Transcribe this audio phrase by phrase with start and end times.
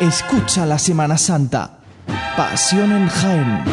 [0.00, 1.72] Escucha la Semana Santa.
[2.34, 3.64] Pasión en Jaén.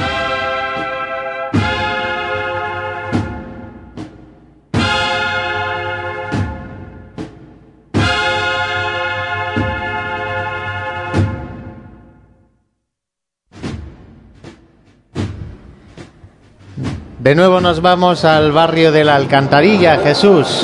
[17.19, 20.61] De nuevo nos vamos al barrio de la Alcantarilla, Jesús.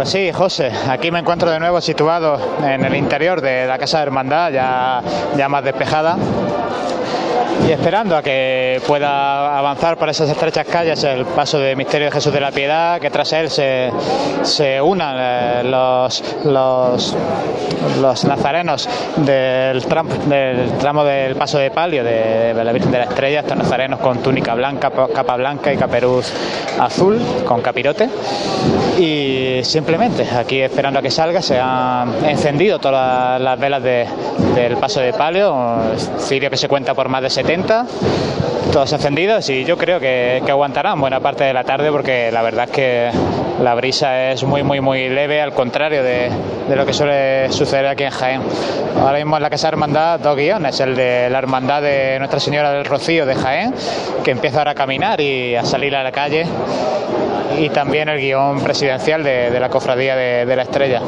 [0.00, 3.98] Pues sí, José, aquí me encuentro de nuevo situado en el interior de la Casa
[3.98, 6.16] de Hermandad, ya, más despejada
[7.68, 12.12] y esperando a que pueda avanzar por esas estrechas calles el paso de Misterio de
[12.12, 13.90] Jesús de la Piedad, que tras él se,
[14.42, 17.14] se unan eh, los, los,
[18.00, 23.04] los nazarenos del tramo, del tramo del paso de palio de, la Virgen de la
[23.04, 26.32] Estrella, estos nazarenos con túnica blanca, capa blanca y caperuz
[26.78, 28.08] azul, con capirote.
[29.00, 35.00] Y simplemente aquí esperando a que salga se han encendido todas las velas del paso
[35.00, 35.56] de palio,
[36.18, 37.86] cirio que se cuenta por más de 70
[38.70, 42.66] todos encendidos y yo creo que, aguantarán buena parte de la tarde porque la verdad
[42.66, 43.10] es que
[43.60, 46.30] la brisa es muy, muy, muy leve, al contrario de,
[46.74, 48.42] lo que suele suceder aquí en Jaén.
[48.98, 52.40] Ahora mismo en la Casa de Hermandad dos guiones, el de la Hermandad de Nuestra
[52.40, 53.74] Señora del Rocío de Jaén,
[54.24, 56.46] que empieza ahora a caminar y a salir a la calle,
[57.58, 61.02] y también el guion presidencial de, la Cofradía de la Estrella.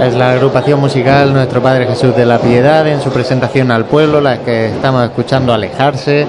[0.00, 4.20] Es la agrupación musical Nuestro Padre Jesús de la Piedad en su presentación al pueblo,
[4.20, 6.26] la que estamos escuchando alejarse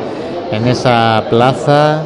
[0.52, 2.02] en esa plaza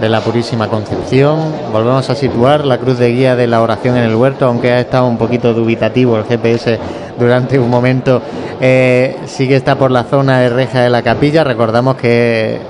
[0.00, 1.52] de la Purísima Concepción.
[1.72, 4.80] Volvemos a situar la cruz de guía de la oración en el huerto, aunque ha
[4.80, 6.78] estado un poquito dubitativo el GPS
[7.18, 8.22] durante un momento.
[8.60, 11.42] Eh, sí que está por la zona de reja de la capilla.
[11.44, 12.60] Recordamos que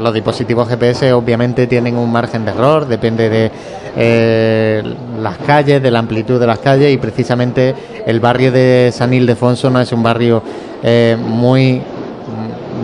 [0.00, 3.50] los dispositivos GPS obviamente tienen un margen de error, depende de
[3.96, 4.82] eh,
[5.20, 7.74] las calles, de la amplitud de las calles y precisamente
[8.06, 10.42] el barrio de San Ildefonso no es un barrio
[10.82, 11.82] eh, muy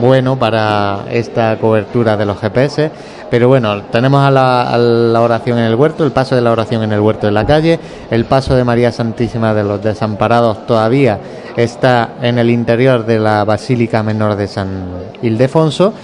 [0.01, 2.91] bueno para esta cobertura de los GPS.
[3.31, 6.93] Pero bueno, tenemos a la, oración en el huerto, el paso de la oración en
[6.93, 7.81] el huerto de la calle,
[8.11, 11.19] el paso de María Santísima de los Desamparados todavía
[11.57, 14.85] está en el interior de la Basílica Menor de San
[15.23, 15.95] Ildefonso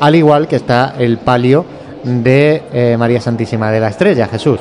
[0.00, 1.64] al igual que está el palio
[2.02, 4.58] de eh, María Santísima de la Estrella, Jesús.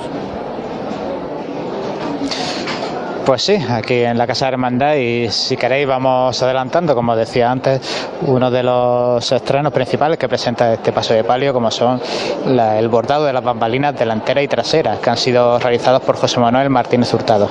[3.26, 7.52] Pues sí, aquí en la Casa de Hermandad y si queréis vamos adelantando, como decía
[7.52, 7.80] antes,
[8.26, 12.02] uno de los estrenos principales que presenta este paso de palio, como son
[12.48, 16.72] el bordado de las bambalinas delantera y trasera, que han sido realizados por José Manuel
[16.72, 17.50] Martínez Hurtado.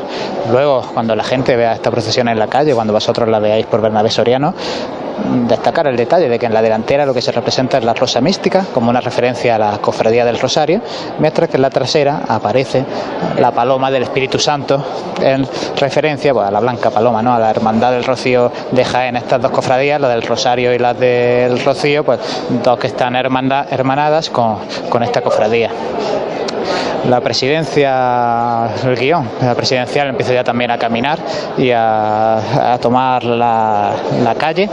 [0.50, 3.80] Luego, cuando la gente vea esta procesión en la calle, cuando vosotros la veáis por
[3.80, 4.54] Bernabé Soriano,
[5.46, 8.20] destacar el detalle de que en la delantera lo que se representa es la rosa
[8.20, 10.80] mística, como una referencia a la cofradía del Rosario,
[11.18, 12.84] mientras que en la trasera aparece
[13.38, 14.84] la paloma del Espíritu Santo,
[15.20, 15.46] en
[15.76, 17.34] referencia a la blanca paloma, ¿no?
[17.34, 19.16] a la hermandad del Rocío de Jaén.
[19.16, 22.20] Estas dos cofradías, la del Rosario y la del Rocío, pues
[22.62, 24.58] dos que están hermanadas con,
[24.88, 25.70] con esta cofradía
[27.08, 31.18] la presidencia, el guion, la presidencial empieza ya también a caminar
[31.56, 33.94] y a, tomar la,
[34.38, 34.68] calle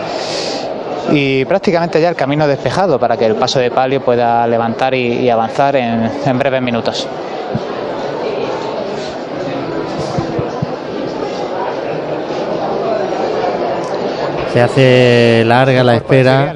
[1.12, 5.30] y prácticamente ya el camino despejado para que el paso de palio pueda levantar y,
[5.30, 7.08] avanzar en, en breves minutos.
[14.54, 16.54] Se hace larga la espera.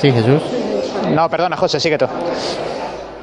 [0.00, 0.40] Sí, Jesús.
[1.12, 2.06] No, perdona, José, sigue tú.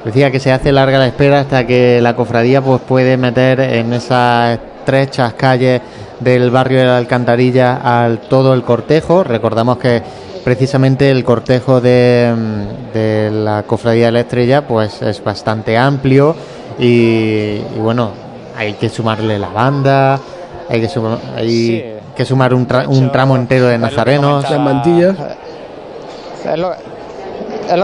[0.04, 3.92] Decía que se hace larga la espera hasta que la cofradía pues puede meter en
[3.92, 5.80] esas estrechas calles
[6.18, 9.22] del barrio de la Alcantarilla al todo el cortejo.
[9.22, 10.02] Recordamos que
[10.44, 16.34] precisamente el cortejo de, la cofradía de la Estrella pues es bastante amplio
[16.78, 18.10] y, bueno
[18.56, 20.20] hay que sumarle la banda,
[20.68, 20.88] hay que,
[21.36, 25.16] hay que sumar un, un tramo entero de nazarenos, las mantillas
[26.44, 26.72] es lo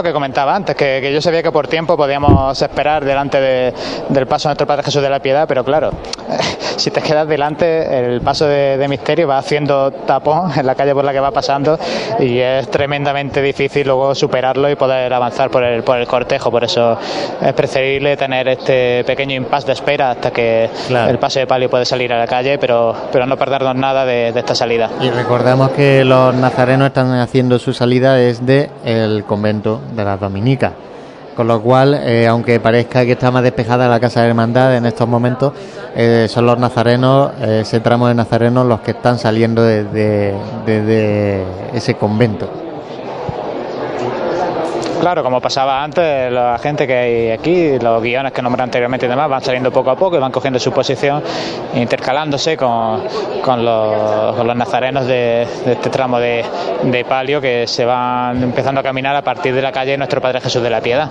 [0.03, 3.73] que comentaba antes, que, yo sabía que por tiempo podíamos esperar delante
[4.09, 5.91] del paso de nuestro Padre Jesús de la Piedad, pero claro,
[6.77, 11.03] si te quedas delante, el paso de, misterio va haciendo tapón en la calle por
[11.03, 11.77] la que va pasando
[12.19, 16.49] y es tremendamente difícil luego superarlo y poder avanzar por el, por el cortejo.
[16.49, 16.97] Por eso
[17.39, 21.85] es preferible tener este pequeño impasse de espera hasta que el paso de palio puede
[21.85, 24.89] salir a la calle, pero, pero no perdernos nada de, esta salida.
[25.01, 30.73] Y recordamos que los nazarenos están haciendo su salida desde el convento de las Dominicas.
[31.35, 34.85] Con lo cual, eh, aunque parezca que está más despejada la Casa de Hermandad en
[34.85, 35.53] estos momentos,
[35.95, 40.33] eh, son los nazarenos, eh, ese tramo de nazarenos, los que están saliendo desde,
[41.73, 42.68] ese convento.
[44.99, 49.09] Claro, como pasaba antes, la gente que hay aquí, los guiones que nombré anteriormente y
[49.09, 51.23] demás, van saliendo poco a poco y van cogiendo su posición,
[51.73, 53.03] intercalándose con,
[53.41, 56.43] con, los, nazarenos de, de este tramo de,
[56.83, 60.41] de palio que se van empezando a caminar a partir de la calle Nuestro Padre
[60.41, 61.09] Jesús de la Piedad.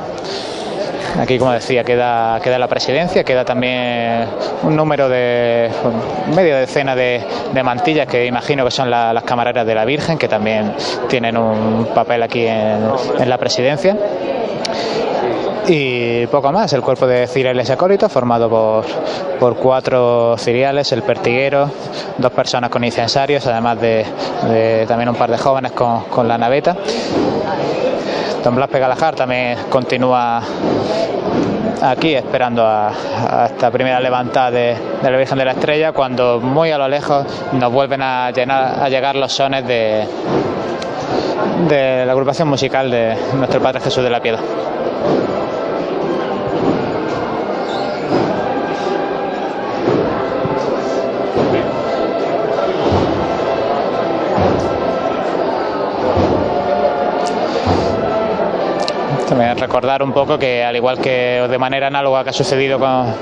[1.17, 4.27] Aquí, como decía, queda, queda la presidencia, queda también
[4.63, 5.71] un número de
[6.35, 7.25] media decena de,
[7.65, 10.75] mantillas que imagino que son la, las camareras de la Virgen, que también
[11.09, 13.97] tienen un papel aquí en, la presidencia
[15.67, 16.73] y poco más.
[16.73, 18.85] El cuerpo de cireles acólitos formado por,
[19.39, 21.71] por cuatro ciriales, el pertiguero,
[22.17, 24.05] dos personas con incensarios, además de,
[24.49, 26.77] de también un par de jóvenes con, con la naveta.
[28.49, 30.41] Don Blas Pegalajar también continúa
[31.83, 36.79] aquí esperando a, esta primera levantada de, la Virgen de la Estrella cuando muy a
[36.79, 40.09] lo lejos nos vuelven a llegar los sones de,
[41.69, 44.41] de la agrupación musical de nuestro Padre Jesús de la Piedad.
[59.29, 63.15] También recordar un poco que al igual que de manera análoga que ha sucedido con,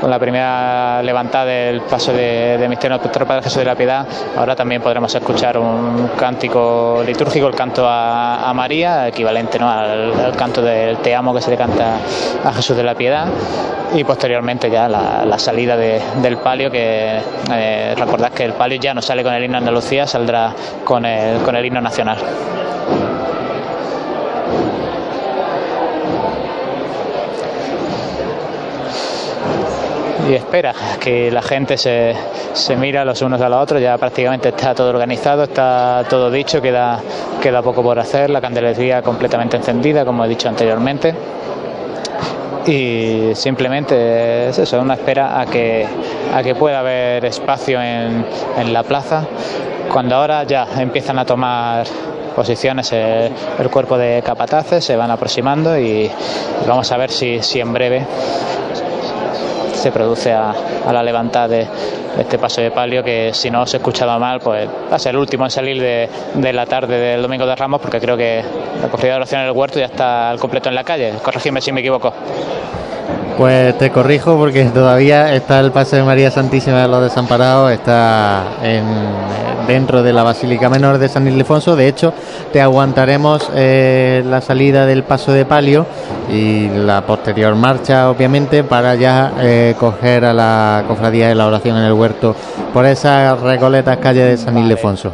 [0.00, 4.04] con la primera levantada del paso de, de Misterio Nuestro Padre Jesús de la Piedad,
[4.36, 9.70] ahora también podremos escuchar un cántico litúrgico, el canto a, María, equivalente ¿no?
[9.70, 11.98] al, canto del Te amo que se le canta
[12.44, 13.28] a Jesús de la Piedad,
[13.94, 17.20] y posteriormente ya la, salida de, del palio, que
[17.52, 20.52] eh, recordad que el palio ya no sale con el himno Andalucía, saldrá
[20.84, 22.18] con el, con el himno nacional.
[30.28, 32.14] Y espera que la gente se,
[32.52, 36.60] se, mira los unos a los otros, ya prácticamente está todo organizado, está todo dicho,
[36.60, 37.00] queda,
[37.40, 41.14] queda poco por hacer, la candelería completamente encendida, como he dicho anteriormente.
[42.66, 45.84] Y simplemente es eso, una espera a que,
[46.32, 48.24] a que pueda haber espacio en,
[48.56, 49.26] en la plaza,
[49.92, 51.84] cuando ahora ya empiezan a tomar
[52.36, 56.08] posiciones el, el, cuerpo de capataces, se van aproximando y
[56.66, 58.06] vamos a ver si, si en breve
[59.82, 60.54] se produce a,
[60.92, 61.66] la levantada de,
[62.18, 65.14] este paso de palio que si no os he escuchado mal pues va a ser
[65.14, 68.44] el último en salir de, la tarde del domingo de Ramos porque creo que
[68.80, 71.14] la cogida de oración en el huerto ya está al completo en la calle.
[71.22, 72.12] Corregidme si me equivoco.
[73.36, 78.44] Pues te corrijo porque todavía está el paso de María Santísima de los Desamparados, está
[78.62, 78.84] en,
[79.66, 81.76] dentro de la Basílica Menor de San Ildefonso.
[81.76, 82.12] De hecho,
[82.52, 85.86] te aguantaremos eh, la salida del paso de palio
[86.30, 91.76] y la posterior marcha, obviamente, para ya eh, coger a la cofradía de la oración
[91.76, 92.34] en el huerto
[92.72, 95.12] por esas recoletas calles de San Ildefonso.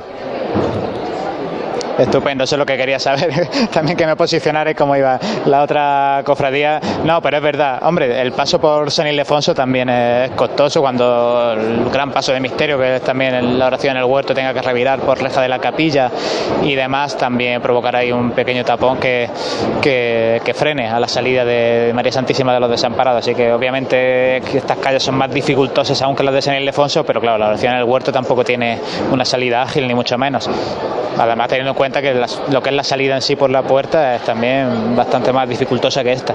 [1.99, 3.49] Estupendo, eso es lo que quería saber.
[3.73, 6.81] También que me posicionara cómo iba la otra cofradía.
[7.05, 7.81] No, pero es verdad.
[7.83, 12.79] Hombre, el paso por San Ildefonso también es costoso cuando el gran paso de misterio,
[12.79, 15.59] que es también la oración en el huerto, tenga que revirar por reja de la
[15.59, 16.11] capilla
[16.62, 19.29] y demás, también provocará ahí un pequeño tapón que,
[19.83, 23.21] que, que frene a la salida de María Santísima de los Desamparados.
[23.21, 27.21] Así que obviamente estas calles son más dificultosas aún que las de San Ildefonso, pero
[27.21, 28.79] claro, la oración en el huerto tampoco tiene
[29.11, 30.49] una salida ágil, ni mucho menos.
[31.19, 33.49] Además, teniendo en cuenta cuenta que las, lo que es la salida en sí por
[33.50, 36.35] la puerta es también bastante más dificultosa que esta.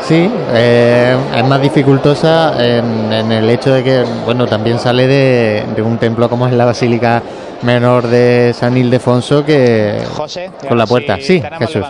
[0.00, 5.64] Sí, eh, es más dificultosa en, en, el hecho de que, bueno, también sale de,
[5.74, 7.20] de, un templo como es la Basílica
[7.62, 11.16] Menor de San Ildefonso que José, con la puerta.
[11.16, 11.82] Si sí, Jesús.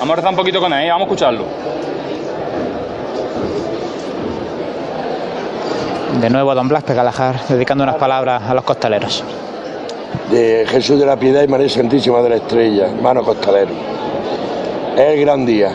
[0.00, 1.44] Vamos a rezar un poquito con él, vamos a escucharlo.
[6.14, 9.22] De nuevo a don Blas Pegalajar, dedicando unas palabras a los costaleros.
[10.30, 13.70] De Jesús de la Piedad y María Santísima de la Estrella, hermano costalero.
[14.96, 15.70] Es el gran día,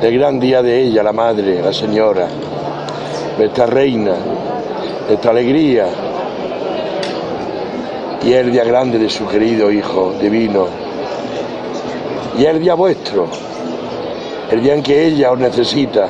[0.00, 2.26] el gran día de ella, la Madre, la Señora,
[3.36, 4.14] nuestra Reina,
[5.08, 5.86] nuestra alegría.
[8.22, 10.66] Y es el día grande de su querido Hijo divino.
[12.38, 13.26] Y es el día vuestro,
[14.50, 16.08] el día en que ella os necesita,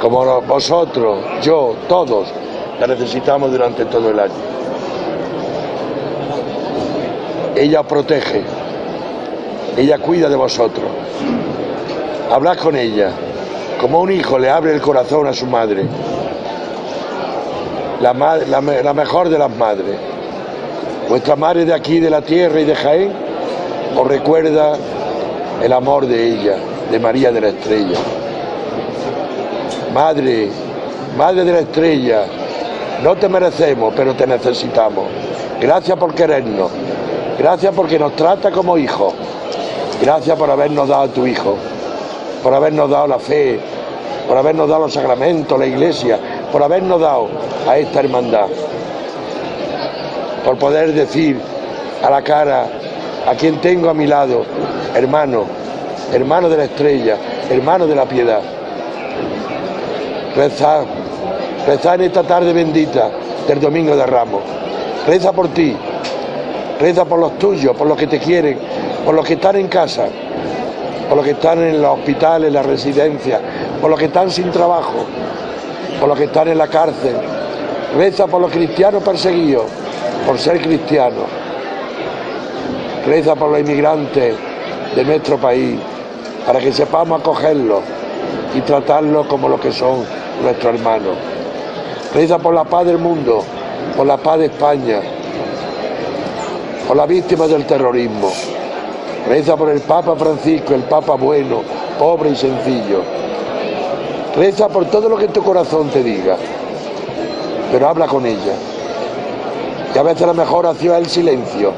[0.00, 2.28] como vosotros, yo, todos,
[2.80, 4.32] la necesitamos durante todo el año.
[7.56, 8.44] Ella protege,
[9.76, 10.86] ella cuida de vosotros.
[12.30, 13.10] Hablad con ella,
[13.80, 15.84] como un hijo le abre el corazón a su madre,
[18.00, 19.96] la, la, la mejor de las madres.
[21.08, 23.12] Vuestra madre de aquí, de la tierra y de Jaén,
[23.96, 24.76] os recuerda
[25.62, 26.56] el amor de ella,
[26.90, 27.98] de María de la Estrella.
[29.94, 30.50] Madre,
[31.16, 32.24] Madre de la Estrella,
[33.02, 35.04] no te merecemos, pero te necesitamos.
[35.60, 36.70] Gracias por querernos.
[37.38, 39.14] Gracias porque nos trata como hijos.
[40.00, 41.56] Gracias por habernos dado a tu Hijo,
[42.42, 43.58] por habernos dado la fe,
[44.28, 46.18] por habernos dado los sacramentos, la iglesia,
[46.52, 47.28] por habernos dado
[47.66, 48.46] a esta hermandad.
[50.44, 51.40] Por poder decir
[52.02, 52.66] a la cara
[53.26, 54.44] a quien tengo a mi lado,
[54.94, 55.44] hermano,
[56.12, 57.16] hermano de la estrella,
[57.50, 58.40] hermano de la piedad.
[60.36, 60.84] Reza,
[61.66, 63.10] reza en esta tarde bendita
[63.48, 64.42] del Domingo de Ramos.
[65.04, 65.76] Reza por ti,
[66.78, 68.58] reza por los tuyos, por los que te quieren,
[69.04, 70.06] por los que están en casa,
[71.08, 73.40] por los que están en los hospitales, las residencias,
[73.80, 75.04] por los que están sin trabajo,
[75.98, 77.16] por los que están en la cárcel.
[77.96, 79.64] Reza por los cristianos perseguidos,
[80.24, 81.24] por ser cristianos.
[83.04, 84.36] Reza por los inmigrantes
[84.94, 85.80] de nuestro país,
[86.46, 87.80] para que sepamos acogerlos
[88.54, 90.04] y tratarlos como lo que son
[90.42, 91.16] nuestros hermanos.
[92.16, 93.42] Reza por la paz del mundo,
[93.94, 95.02] por la paz de España,
[96.88, 98.32] por las víctimas del terrorismo.
[99.28, 101.60] Reza por el Papa Francisco, el Papa bueno,
[101.98, 103.02] pobre y sencillo.
[104.34, 106.38] Reza por todo lo que tu corazón te diga,
[107.70, 108.54] pero habla con ella.
[109.94, 111.72] Y a veces la mejor acción es el silencio.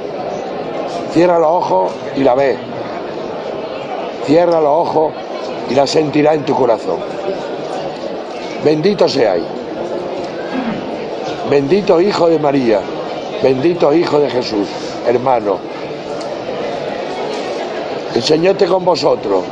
[1.10, 2.56] Cierra los ojos y la ves.
[4.24, 5.12] Cierra los ojos
[5.68, 6.98] y la sentirás en tu corazón.
[8.62, 9.57] Bendito seáis.
[11.50, 12.80] Bendito Hijo de María.
[13.42, 14.68] Bendito Hijo de Jesús,
[15.06, 15.56] hermano.
[18.14, 19.44] El Señor esté con vosotros.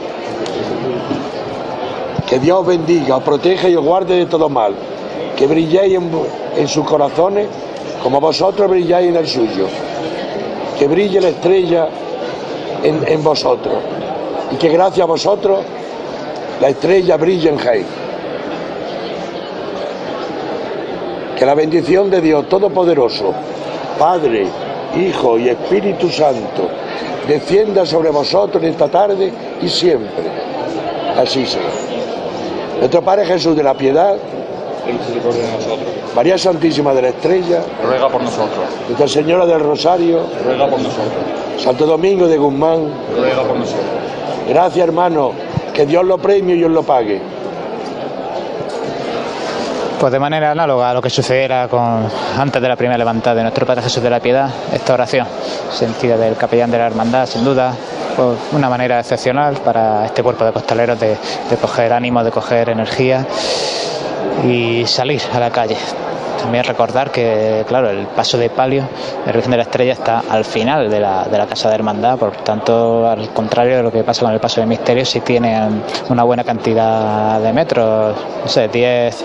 [2.29, 4.75] Que Dios os bendiga, os proteja y os guarde de todo mal.
[5.37, 5.99] Que brilléis
[6.57, 7.47] en, sus corazones
[8.03, 9.67] como vosotros brilláis en el suyo.
[10.79, 11.89] Que brille la estrella
[12.83, 13.77] en, en vosotros.
[14.53, 15.61] Y que gracias a vosotros
[16.61, 18.06] la estrella brille en Jaén.
[21.37, 23.33] Que la bendición de Dios Todopoderoso,
[23.99, 24.47] Padre,
[24.97, 26.69] Hijo y Espíritu Santo,
[27.29, 30.25] descienda sobre vosotros en esta tarde y siempre.
[31.17, 31.61] Así sea.
[32.79, 34.17] Nuestro Padre Jesús de la Piedad.
[36.15, 38.65] María Santísima de la Estrella, Ruega por nosotros.
[38.87, 41.13] Nuestra Señora del Rosario, Ruega por nosotros.
[41.59, 42.89] Santo Domingo de Guzmán.
[43.15, 43.85] Ruega por nosotros.
[44.49, 45.33] Gracias, hermano.
[45.75, 47.21] Que Dios lo premie y os lo pague.
[49.99, 52.07] Pues de manera análoga a lo que sucediera con,
[52.39, 55.27] antes de la primera levantada de nuestro Padre Jesús de la Piedad, esta oración,
[55.73, 57.73] sentida del capellán de la hermandad, sin duda,
[58.15, 61.17] pues una manera excepcional para este cuerpo de costaleros de,
[61.49, 63.27] de coger ánimo, de coger energía
[64.45, 65.79] y salir a la calle.
[66.47, 68.89] También recordar que, claro, el paso de palio
[69.27, 72.17] de Virgen de la Estrella está al final de la, de la Casa de Hermandad,
[72.17, 75.83] por tanto, al contrario de lo que pasa con el paso de Misterio, sí tienen
[76.09, 79.25] una buena cantidad de metros, no sé, 10,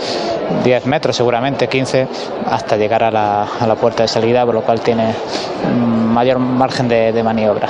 [0.63, 2.07] 10 metros seguramente, 15,
[2.49, 6.39] hasta llegar a la, a la puerta de salida, por lo cual tiene mm, mayor
[6.39, 7.69] margen de, de maniobra.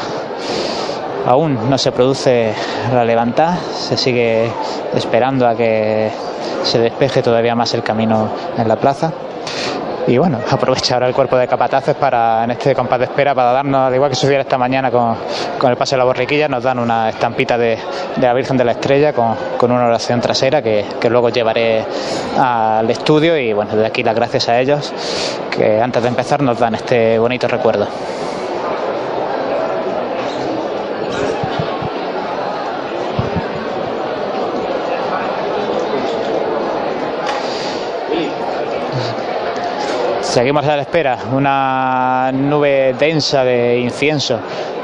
[1.27, 2.53] Aún no se produce
[2.93, 4.49] la levantada, se sigue
[4.95, 6.09] esperando a que
[6.63, 9.11] se despeje todavía más el camino en la plaza.
[10.07, 13.51] Y bueno, aprovecha ahora el cuerpo de capataces para, en este compás de espera, para
[13.51, 15.15] darnos, al igual que sucediera esta mañana con,
[15.57, 17.77] con el paso de la borriquilla, nos dan una estampita de,
[18.15, 21.85] de la Virgen de la Estrella con, con una oración trasera que, que luego llevaré
[22.37, 24.93] al estudio y bueno, desde aquí las gracias a ellos
[25.51, 27.87] que antes de empezar nos dan este bonito recuerdo.
[40.31, 44.39] Seguimos a la espera, una nube densa de incienso,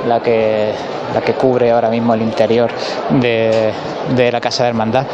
[0.05, 0.73] la que,
[1.13, 2.69] la que cubre ahora mismo el interior
[3.11, 3.71] de,
[4.13, 5.05] de la Casa de Hermandad.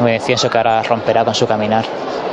[0.00, 1.84] Un incienso que ahora romperá con su caminar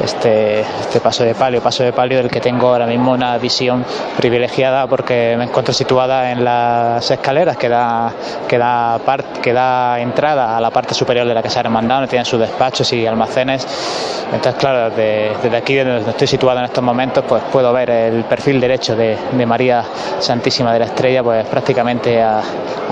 [0.04, 3.86] este, este paso de palio, paso de palio del que tengo ahora mismo una visión
[4.18, 8.12] privilegiada porque me encuentro situada en las escaleras que da,
[8.48, 12.10] que da, part, que da entrada a la parte superior de la Casa Hermandad, donde
[12.10, 13.66] tienen sus despachos y almacenes.
[14.34, 18.60] Entonces, claro, desde, aquí, donde estoy situado en estos momentos, pues puedo ver el perfil
[18.60, 19.84] derecho de, María
[20.20, 22.42] Santísima de la Estrella, pues prácticamente a,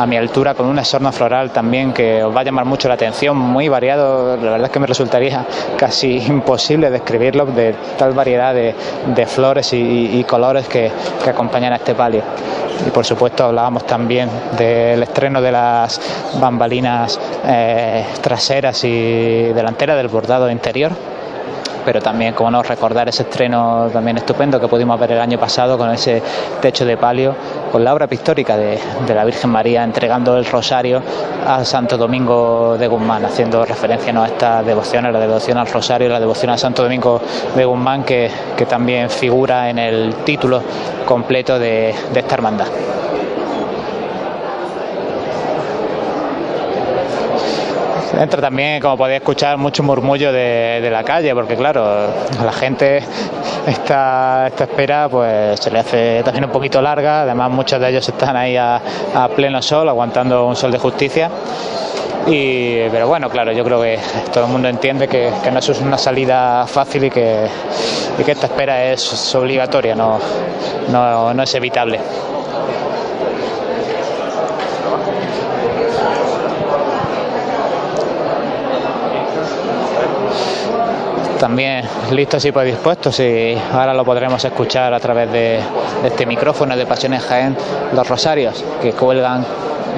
[0.05, 3.37] mi altura, con un exorno floral también que os va a llamar mucho la atención,
[3.37, 9.73] muy variado, verdad es que me resultaría casi imposible describirlo de tal variedad de, flores
[9.73, 10.91] y, y, colores que,
[11.23, 12.21] que, acompañan a este palio.
[12.85, 15.99] Y por supuesto hablábamos también del estreno de las
[16.39, 20.91] bambalinas eh, traseras y delanteras del bordado interior
[21.85, 25.77] pero también, como no, recordar ese estreno también estupendo que pudimos ver el año pasado
[25.77, 26.21] con ese
[26.61, 27.35] techo de palio,
[27.71, 28.79] con la obra pictórica de,
[29.13, 31.01] la Virgen María entregando el rosario
[31.45, 34.23] a Santo Domingo de Guzmán, haciendo referencia ¿no?
[34.23, 37.21] a esta devoción, a la devoción al rosario, la devoción a Santo Domingo
[37.55, 38.29] de Guzmán, que,
[38.69, 40.61] también figura en el título
[41.05, 42.67] completo de esta hermandad.
[48.19, 52.51] Entra también, como podéis escuchar, mucho murmullo de, de, la calle, porque claro, a la
[52.51, 53.01] gente
[53.67, 58.07] esta, esta espera pues se le hace también un poquito larga, además muchos de ellos
[58.07, 58.81] están ahí a,
[59.15, 61.29] a pleno sol, aguantando un sol de justicia.
[62.27, 63.97] Y, pero bueno, claro, yo creo que
[64.31, 67.47] todo el mundo entiende que, que no es una salida fácil y que,
[68.19, 70.19] y que esta espera es obligatoria, no,
[70.89, 71.99] no, no es evitable.
[81.41, 85.59] También listos y predispuestos y ahora lo podremos escuchar a través de,
[86.05, 87.57] este micrófono de Pasiones Jaén,
[87.95, 89.43] los rosarios que cuelgan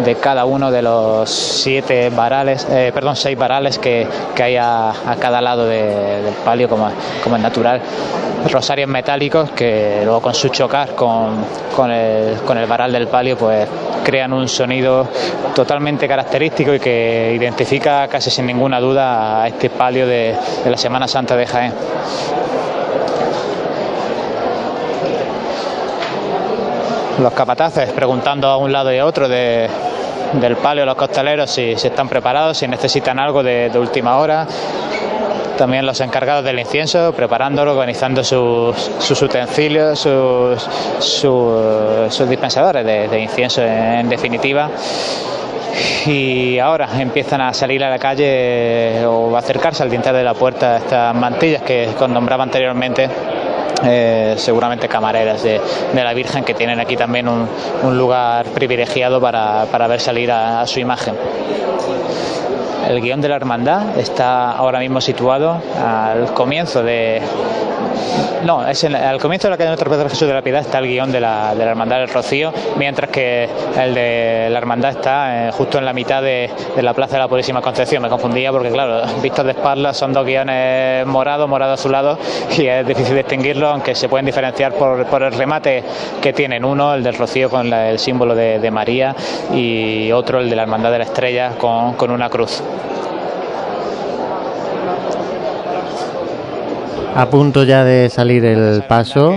[0.06, 4.92] de cada uno de los siete varales, eh, perdón, seis varales que, que hay a,
[4.92, 6.90] a, cada lado de, del palio, como,
[7.22, 7.82] como es natural.
[8.52, 11.46] Rosarios metálicos que luego con su chocar con,
[11.76, 13.68] con, el, con el varal del palio, pues
[14.04, 15.08] crean un sonido
[15.56, 20.78] totalmente característico y que identifica casi sin ninguna duda a este palio de, de la
[20.78, 21.74] Semana Santa de Jaén.
[27.20, 29.70] los capataces preguntando a un lado y a otro de,
[30.34, 34.48] del palio los costaleros si, si, están preparados, si necesitan algo de, de, última hora.
[35.64, 40.62] También los encargados del incienso, preparándolo, organizando sus, sus utensilios, sus,
[41.00, 44.70] sus, dispensadores de, incienso en, definitiva
[46.06, 50.34] y ahora empiezan a salir a la calle o a acercarse al dintel de la
[50.34, 53.08] puerta estas mantillas que nombraba anteriormente
[53.86, 55.62] eh, seguramente camareras de,
[55.94, 57.48] de, la Virgen que tienen aquí también un,
[57.84, 61.16] un lugar privilegiado para, para ver salir a, su imagen.
[62.94, 67.24] El guion de la hermandad está ahora mismo situado al comienzo de.
[68.46, 70.88] No, es al comienzo de la calle Nuestro Padre Jesús de la Piedad está el
[70.88, 75.48] guion de la, de la Hermandad del Rocío, mientras que el de la Hermandad está
[75.48, 78.04] eh, justo en la mitad de, de, la Plaza de la Purísima Concepción.
[78.04, 82.20] Me confundía porque, claro, vistos de espaldas son dos guiones morados, morado azulado,
[82.56, 85.84] y es difícil distinguirlo, aunque se pueden diferenciar por, por el remate
[86.22, 86.64] que tienen.
[86.64, 89.16] Uno, el del Rocío con la, el símbolo de, de, María,
[89.54, 92.62] y otro, el de la Hermandad de la Estrella con, con una cruz.
[97.16, 99.36] A punto ya de salir el paso.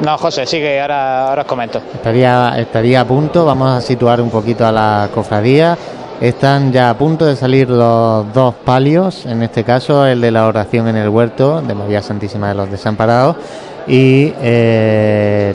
[0.00, 1.80] No, José, sigue, ahora, ahora os comento.
[1.94, 5.76] Estaría, estaría a punto, vamos a situar un poquito a la cofradía.
[6.20, 10.46] Están ya a punto de salir los dos palios, en este caso el de la
[10.46, 13.34] oración en el huerto de María Santísima de los Desamparados
[13.88, 15.52] y eh,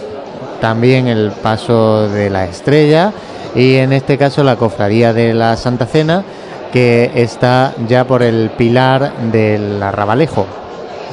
[0.59, 3.13] también el paso de la estrella
[3.55, 6.23] y en este caso la cofradía de la Santa Cena
[6.71, 10.45] que está ya por el pilar del arrabalejo.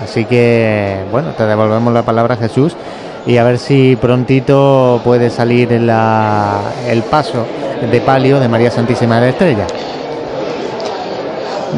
[0.03, 2.77] Así que, bueno, te devolvemos la palabra Jesús
[3.27, 7.47] y a ver si prontito puede salir la, el paso
[7.91, 9.67] de palio de María Santísima de la Estrella.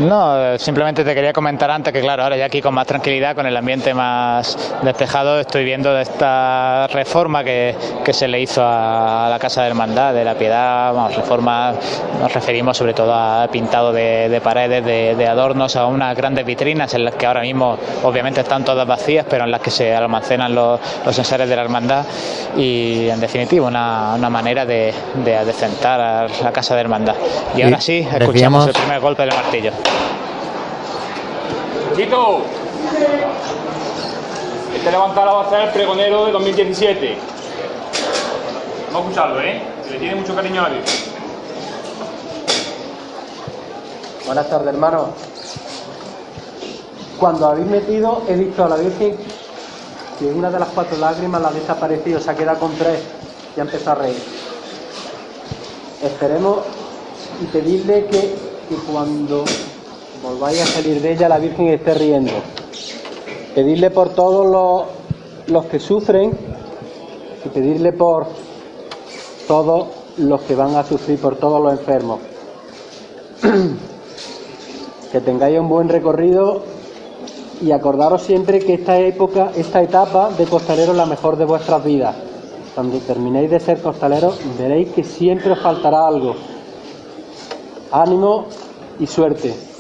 [0.01, 3.47] No, simplemente te quería comentar antes que claro, ahora ya aquí con más tranquilidad, con
[3.47, 9.39] el ambiente más despejado, estoy viendo esta reforma que, que se le hizo a, la
[9.39, 11.73] Casa de Hermandad de la Piedad, vamos, reforma,
[12.21, 16.45] nos referimos sobre todo a pintado de, de paredes, de, de, adornos, a unas grandes
[16.45, 19.95] vitrinas en las que ahora mismo obviamente están todas vacías, pero en las que se
[19.95, 22.05] almacenan los, los enseres de la Hermandad
[22.57, 24.93] y en definitiva una, una manera de,
[25.25, 27.15] de adecentar a la Casa de Hermandad.
[27.57, 28.67] Y ahora sí, escuchamos Decíamos...
[28.67, 29.73] el primer golpe del martillo.
[31.97, 32.43] Chico,
[34.77, 37.17] este levantado va a ser el pregonero de 2017.
[38.93, 39.63] Vamos a escucharlo, ¿eh?
[39.83, 40.77] Que le tiene mucho cariño a la.
[44.27, 45.09] Buenas tardes, hermano.
[47.19, 49.17] Cuando habéis metido, he visto a la Virgen
[50.19, 53.01] que una de las cuatro lágrimas la ha desaparecido, se ha quedado con tres
[53.57, 54.23] y ha empezado a reír.
[56.03, 56.59] Esperemos
[57.41, 58.35] y pedirle que
[58.93, 59.45] cuando
[60.27, 62.33] volváis a salir de ella, la Virgen esté riendo.
[63.55, 64.83] Pedirle por todos los,
[65.47, 66.37] los que sufren
[67.45, 68.27] y pedirle por
[69.47, 69.87] todos
[70.19, 72.19] los que van a sufrir, por todos los enfermos.
[75.13, 76.63] que tengáis un buen recorrido
[77.63, 81.85] y acordaros siempre que esta época, esta etapa de costalero es la mejor de vuestras
[81.85, 82.17] vidas.
[82.75, 86.35] Cuando terminéis de ser costaleros veréis que siempre os faltará algo.
[87.93, 88.47] Ánimo
[88.99, 89.76] y suerte.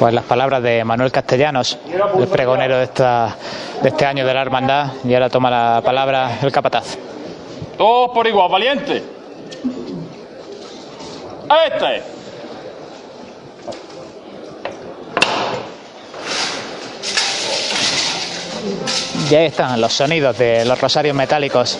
[0.00, 1.76] Pues las palabras de Manuel Castellanos,
[2.18, 3.36] el pregonero de, esta,
[3.82, 6.96] de este año de la hermandad, y ahora toma la palabra el capataz.
[7.76, 9.04] Todos por igual, valiente.
[11.66, 12.02] Este.
[19.30, 21.78] Y ahí están los sonidos de los rosarios metálicos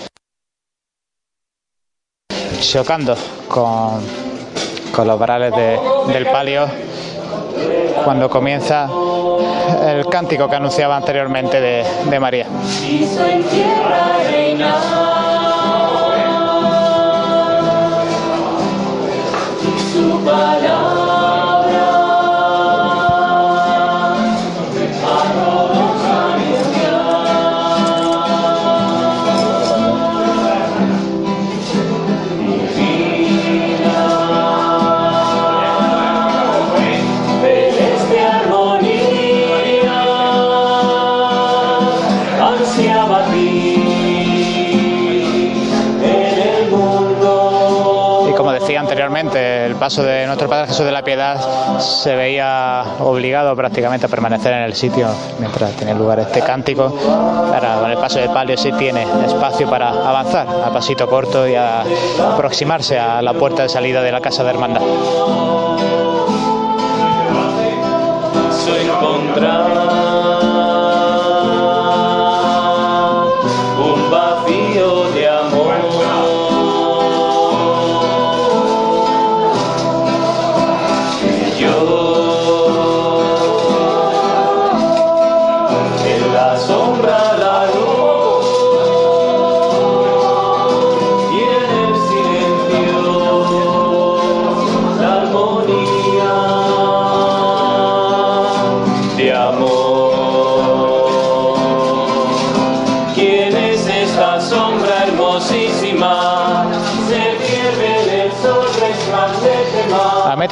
[2.60, 3.16] chocando
[3.48, 4.00] con,
[4.94, 5.78] con los varales de-
[6.12, 6.68] del palio
[8.04, 8.88] cuando comienza
[9.86, 12.46] el cántico que anunciaba anteriormente de, María.
[49.80, 54.62] Paso de nuestro Padre Jesús de la Piedad se veía obligado prácticamente a permanecer en
[54.64, 56.94] el sitio mientras tenía lugar este cántico.
[57.08, 61.54] Ahora con el paso del palio sí tiene espacio para avanzar a pasito corto y
[61.54, 61.82] a
[62.32, 64.82] aproximarse a la puerta de salida de la Casa de Hermandad.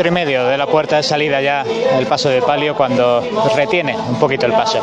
[0.06, 1.64] Y medio de la puerta de salida ya
[1.98, 3.20] el paso de palio cuando
[3.56, 4.78] retiene un poquito el paso.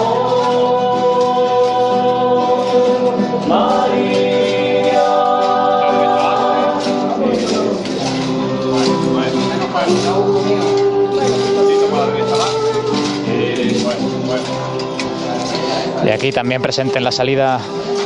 [16.05, 17.59] Y aquí también presente en la salida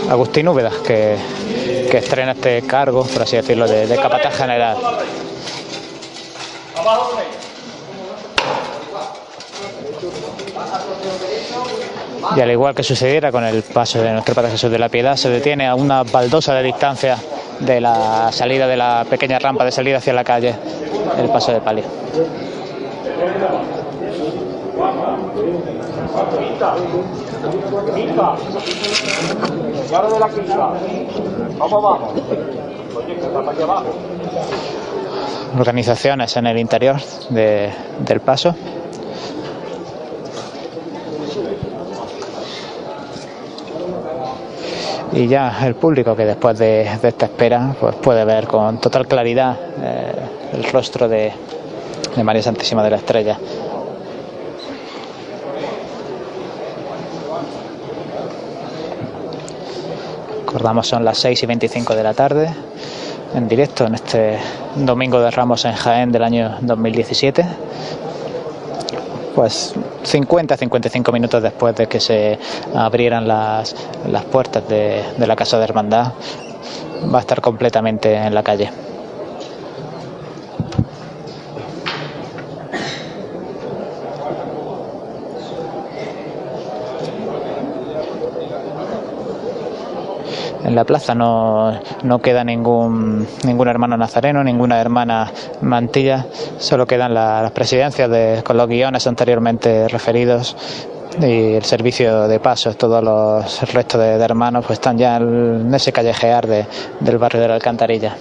[0.09, 1.17] Agustín Úbeda, que,
[1.91, 4.77] que estrena este cargo, por así decirlo, de, de capataz general.
[12.35, 15.15] Y al igual que sucediera con el paso de nuestro Padre Jesús de la Piedad,
[15.15, 17.17] se detiene a una baldosa de distancia
[17.59, 20.55] de la salida de la pequeña rampa de salida hacia la calle,
[21.17, 21.83] el paso de palio.
[35.57, 36.97] Organizaciones en el interior
[37.29, 38.55] de- del paso.
[45.11, 49.57] Y ya el público que después de, esta espera pues puede ver con total claridad
[49.81, 50.11] eh,
[50.53, 51.31] el rostro de,
[52.15, 53.37] de María Santísima de la Estrella.
[60.45, 62.49] Recordamos son las 6 y 25 de la tarde
[63.35, 64.39] en directo en este
[64.75, 67.45] domingo de Ramos en Jaén del año 2017
[69.39, 69.73] pues
[70.03, 72.37] 50-55 minutos después de que se
[72.75, 73.73] abrieran las,
[74.11, 76.11] las puertas de, de la Casa de Hermandad,
[77.13, 78.69] va a estar completamente en la calle.
[90.69, 91.15] En la plaza.
[91.15, 91.71] No,
[92.03, 96.27] no queda ningún, ningún hermano nazareno, ninguna hermana mantilla,
[96.59, 100.55] solo quedan la- las presidencias de, con los guiones anteriormente referidos
[101.19, 105.73] y el servicio de pasos, todos los el resto de, hermanos pues están ya en
[105.73, 106.67] ese callejear de-
[106.99, 108.15] del barrio de la Alcantarilla.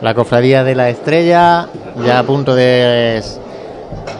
[0.00, 1.68] La cofradía de la estrella
[2.04, 3.22] ya a punto de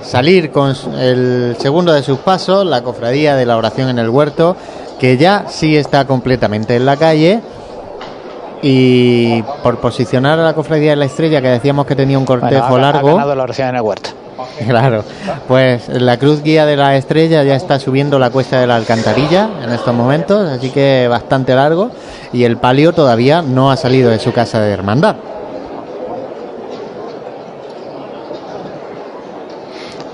[0.03, 4.57] salir con el segundo de sus pasos, la cofradía de la oración en el huerto,
[4.99, 7.41] que ya sí está completamente en la calle.
[8.65, 12.69] Y por posicionar a la cofradía de la estrella, que decíamos que tenía un cortejo
[12.69, 13.09] Bueno, ha- ha largo.
[13.15, 14.11] ganado la oración en el huerto.
[14.69, 15.05] Claro,
[15.49, 19.49] pues la cruz guía de la estrella ya está subiendo la cuesta de la alcantarilla
[19.65, 21.91] en estos momentos, así que bastante largo.
[22.33, 25.17] Y el palio todavía no ha salido de su casa de hermandad.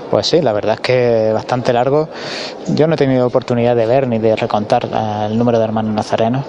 [0.09, 2.09] Pues sí, la verdad es que bastante largo.
[2.69, 5.93] Yo no he tenido oportunidad de ver ni de recontar eh, el número de hermanos
[5.93, 6.45] nazarenos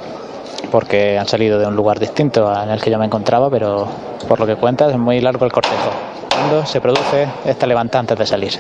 [0.71, 3.89] porque han salido de un lugar distinto en el que yo me encontraba, pero
[4.29, 5.91] por lo que cuentas es muy largo el cortejo.
[6.31, 8.53] Cuando se produce esta levanta antes de salir.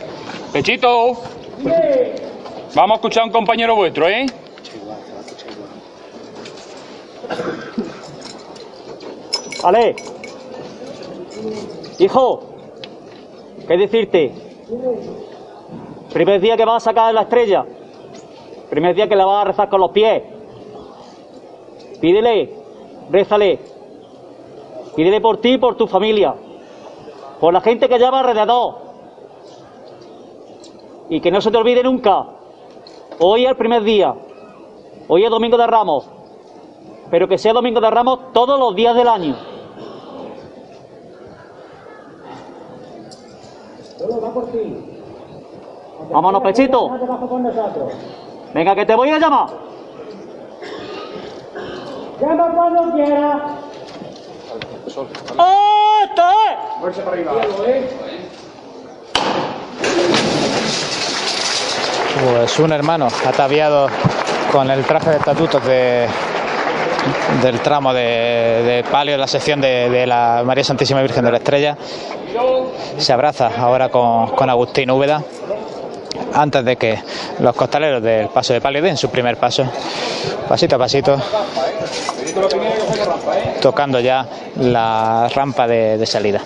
[0.52, 1.12] Pechito.
[2.74, 4.26] Vamos a escuchar a un compañero vuestro, ¿eh?
[9.62, 9.96] Ale.
[11.98, 12.42] Hijo.
[13.68, 14.49] ¿Qué decirte?
[16.12, 17.64] Primer día que vas a sacar la estrella.
[18.68, 20.22] Primer día que la vas a rezar con los pies.
[22.00, 22.54] Pídele,
[23.10, 23.58] rézale.
[24.96, 26.34] Pídele por ti y por tu familia.
[27.40, 28.74] Por la gente que lleva alrededor.
[31.08, 32.26] Y que no se te olvide nunca.
[33.18, 34.14] Hoy es el primer día.
[35.08, 36.08] Hoy es Domingo de Ramos.
[37.10, 39.49] Pero que sea Domingo de Ramos todos los días del año.
[46.10, 46.90] Vámonos, pechito.
[48.54, 49.48] Venga, que te voy a llamar.
[52.20, 53.56] Llama cuando quiera.
[62.24, 63.88] Pues un hermano ataviado
[64.52, 66.08] con el traje de estatutos de,
[67.42, 71.38] del tramo de, de palio la sección de, de la María Santísima Virgen de la
[71.38, 71.76] Estrella
[72.98, 75.22] se abraza ahora con, con Agustín Úbeda
[76.34, 76.98] antes de que
[77.40, 79.64] los costaleros del paso de palio den su primer paso,
[80.48, 81.20] pasito a pasito,
[83.60, 86.40] tocando ya la rampa de, de salida.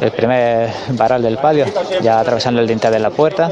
[0.00, 1.64] El primer varal del palio,
[2.02, 3.50] ya atravesando el dintel de la puerta.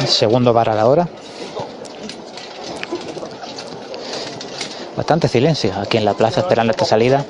[0.00, 1.06] El segundo varal ahora.
[4.96, 7.24] Bastante silencio aquí en la plaza esperando esta salida.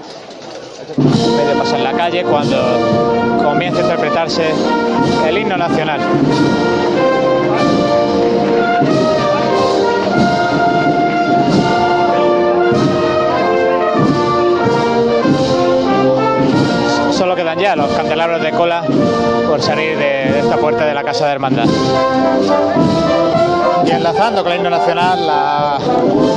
[0.98, 4.50] Medio paso en la calle cuando comienza a interpretarse
[5.26, 6.00] el himno nacional.
[17.12, 18.84] Solo quedan ya los candelabros de cola
[19.48, 21.68] por salir de esta puerta de la Casa de Hermandad.
[23.86, 25.78] Y enlazando con el himno nacional, la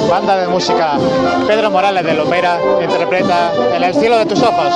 [0.09, 0.97] banda de música
[1.47, 4.73] Pedro Morales de Lopera interpreta el cielo de tus ojos.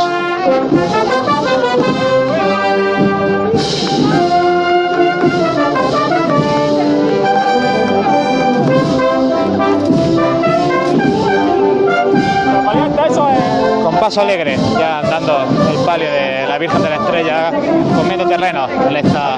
[14.01, 17.51] Paso alegre, ya andando el palio de la Virgen de la Estrella,
[17.95, 19.37] comiendo terreno en esta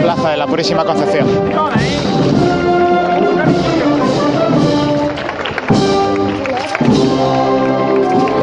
[0.00, 1.26] plaza de la Purísima Concepción.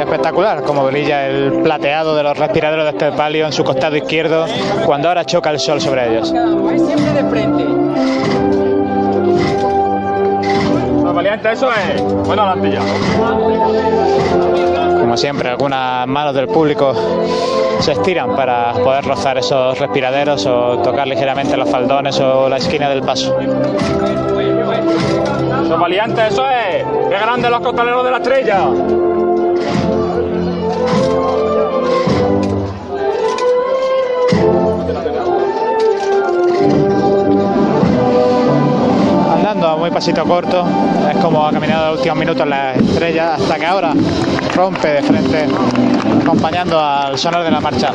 [0.02, 4.48] Espectacular como brilla el plateado de los respiraderos de este palio en su costado izquierdo
[4.86, 6.34] cuando ahora choca el sol sobre ellos.
[11.06, 12.02] Los valientes, eso es.
[12.02, 12.86] Bueno, la han pillado.
[15.08, 16.94] Como siempre, algunas manos del público
[17.80, 22.90] se estiran para poder rozar esos respiraderos o tocar ligeramente los faldones o la esquina
[22.90, 23.34] del paso.
[25.70, 26.84] Los valientes, eso es.
[27.10, 28.68] Qué grandes los costaleros de la estrella.
[39.48, 40.68] Andando a muy pasito corto,
[41.10, 43.94] es como ha caminado los últimos minutos la estrella hasta que ahora
[44.54, 45.48] rompe de frente
[46.22, 47.94] acompañando al sonor de la marcha.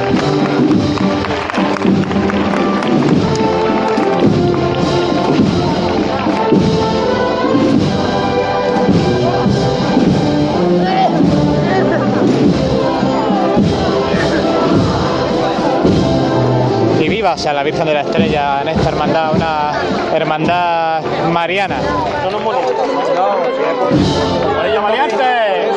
[17.22, 19.72] Viva sea la Virgen de la Estrella en esta hermandad, una
[20.12, 21.76] hermandad mariana.
[24.60, 25.76] ¡Ahí, valientes!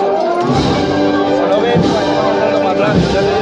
[1.44, 3.35] Ahora, con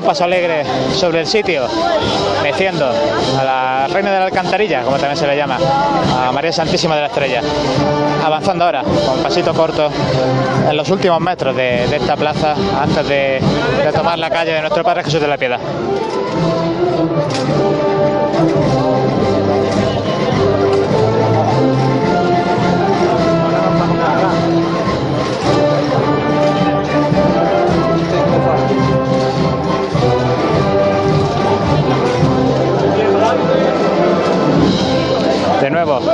[0.00, 1.66] un paso alegre sobre el sitio,
[2.42, 2.90] meciendo
[3.38, 5.58] a la Reina de la Alcantarilla, como también se le llama,
[6.16, 7.42] a María Santísima de la Estrella.
[8.24, 9.90] Avanzando ahora, con pasito corto,
[10.68, 13.40] en los últimos metros de, esta plaza, antes de,
[13.84, 15.60] de tomar la calle de nuestro Padre Jesús de la Piedad.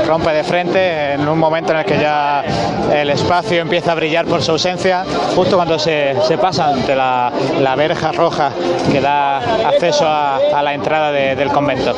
[0.07, 2.45] Rompe de frente en un momento en el que ya
[2.95, 7.33] el espacio empieza a brillar por su ausencia, justo cuando se, se pasa ante la,
[7.61, 8.51] la verja roja
[8.91, 11.95] que da acceso a, la entrada de- del convento.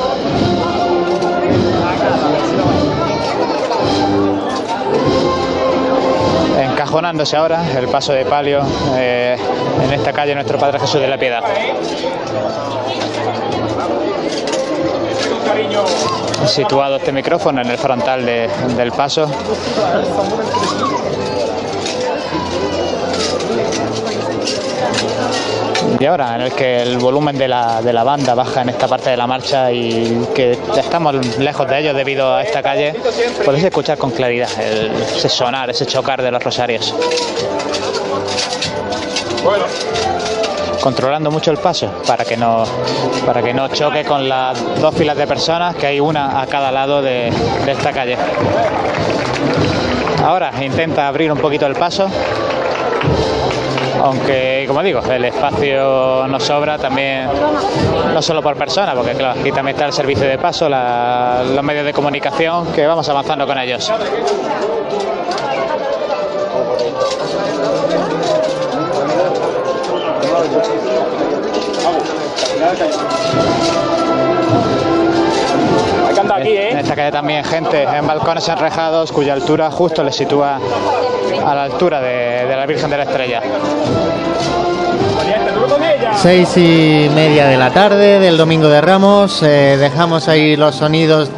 [6.61, 8.61] Encajonándose ahora el paso de palio
[8.95, 9.37] eh,
[9.83, 11.43] en esta calle Nuestro Padre Jesús de la Piedad.
[16.45, 19.29] Situado este micrófono en el frontal de- del paso.
[25.99, 28.87] Y ahora en el que el volumen de la, de la banda baja en esta
[28.87, 32.93] parte de la marcha y que estamos lejos de ellos debido a esta calle,
[33.43, 36.93] podéis escuchar con claridad el- ese sonar, ese chocar de los rosarios.
[40.81, 42.63] Controlando mucho el paso para que no
[43.25, 46.71] para que no choque con las dos filas de personas que hay una a cada
[46.71, 47.31] lado de,
[47.65, 48.17] de esta calle.
[50.25, 52.07] Ahora intenta abrir un poquito el paso
[54.01, 57.27] aunque como digo el espacio nos sobra también
[58.13, 61.63] no solo por persona porque claro aquí también está el servicio de paso la- los
[61.63, 63.91] medios de comunicación que vamos avanzando con ellos
[76.07, 76.79] Hay que andar aquí, en ¿eh?
[76.81, 80.59] esta calle también gente en balcones enrejados cuya altura justo les sitúa
[81.45, 83.41] a la altura de, de la Virgen de la Estrella.
[86.17, 89.41] Seis y media de la tarde del domingo de Ramos.
[89.43, 91.29] eh, dejamos ahí los sonidos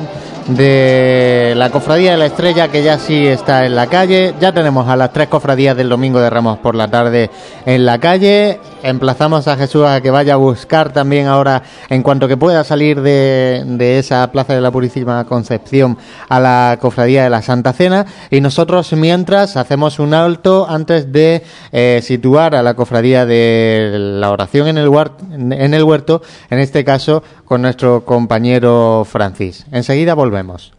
[0.56, 4.34] de la cofradía de la estrella que ya sí está en la calle.
[4.40, 7.30] Ya tenemos a las tres cofradías del domingo de Ramos por la tarde
[7.66, 8.60] en la calle.
[8.84, 13.02] Emplazamos a Jesús a que vaya a buscar también ahora, en cuanto que pueda salir
[13.02, 15.98] de, de esa plaza de la Purísima Concepción
[16.30, 18.06] a la cofradía de la Santa Cena.
[18.30, 24.32] Y nosotros mientras hacemos un alto antes de eh, situar a la cofradía de la
[24.32, 24.90] oración en el,
[25.32, 29.66] en el huerto, en este caso con nuestro compañero Francis.
[29.74, 30.72] Enseguida volvemos.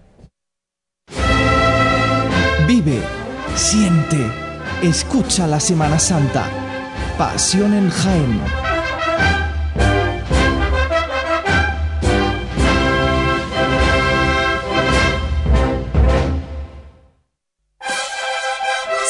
[2.67, 2.99] Vive,
[3.55, 4.17] siente,
[4.83, 6.47] escucha la Semana Santa.
[7.19, 8.41] Pasión en Jaén.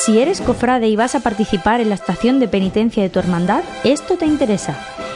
[0.04, 3.62] Si eres cofrade y vas a participar en la estación de penitencia de tu hermandad,
[3.84, 4.76] esto te interesa.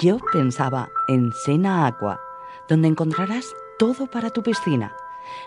[0.00, 2.18] Yo pensaba en Sena Aqua,
[2.66, 4.96] donde encontrarás todo para tu piscina.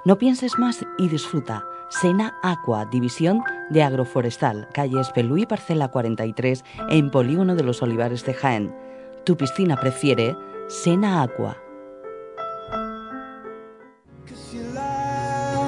[0.05, 1.67] No pienses más y disfruta.
[1.89, 8.33] Sena Aqua, división de agroforestal, calle Espelú parcela 43, en Polígono de los Olivares de
[8.35, 8.75] Jaén.
[9.23, 10.35] Tu piscina prefiere
[10.67, 11.57] Sena Aqua.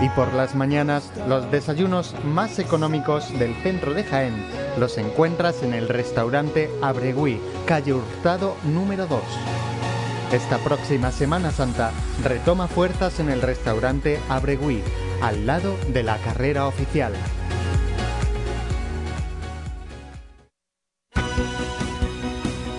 [0.00, 4.34] Y por las mañanas, los desayunos más económicos del centro de Jaén
[4.78, 9.20] los encuentras en el restaurante Abregui, calle Hurtado número 2.
[10.32, 14.82] Esta próxima Semana Santa retoma fuerzas en el restaurante Abregui,
[15.20, 17.12] al lado de la carrera oficial.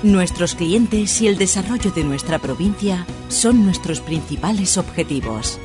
[0.03, 5.59] Nuestros clientes y el desarrollo de nuestra provincia son nuestros principales objetivos.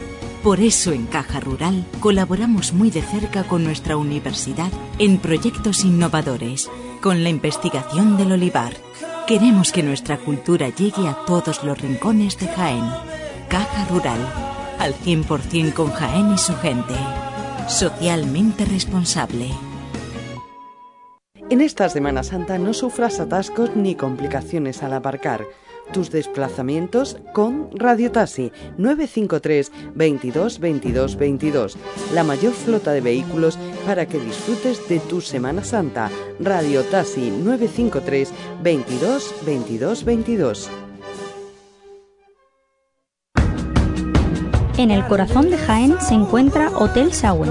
[0.47, 4.71] Por eso en Caja Rural colaboramos muy de cerca con nuestra universidad
[5.01, 6.71] en proyectos innovadores,
[7.03, 8.75] con la investigación del olivar,
[9.27, 12.85] Queremos que nuestra cultura llegue a todos los rincones de Jaén.
[13.49, 14.21] Caja Rural,
[14.79, 16.95] al 100% con Jaén y su gente.
[17.67, 19.49] Socialmente responsable.
[21.51, 25.45] En esta Semana Santa no sufras atascos ni complicaciones al aparcar.
[25.93, 31.77] Tus desplazamientos con Radio Taxi 953 22 22 22.
[32.15, 36.11] La mayor flota de vehículos para que disfrutes de tu Semana Santa.
[36.41, 38.33] Radio Taxi 953
[38.63, 40.71] 22 22 22.
[44.79, 47.51] En el corazón de Jaén se encuentra Hotel Sauen,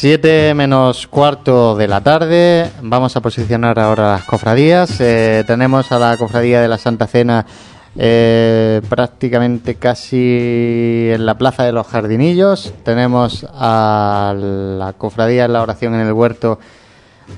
[0.00, 5.00] Siete menos cuarto de la tarde, vamos a posicionar ahora las cofradías.
[5.00, 7.44] Eh, tenemos a la cofradía de la Santa Cena
[7.96, 12.72] eh, prácticamente casi en la Plaza de los Jardinillos.
[12.84, 16.60] Tenemos a la cofradía de la oración en el huerto,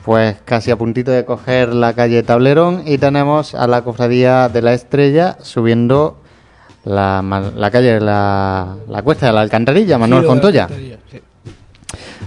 [0.05, 2.83] pues casi a puntito de coger la calle Tablerón.
[2.85, 6.19] Y tenemos a la cofradía de la Estrella subiendo
[6.85, 7.23] la,
[7.57, 11.23] la calle, la, la cuesta de la Alcantarilla, Manuel la sí.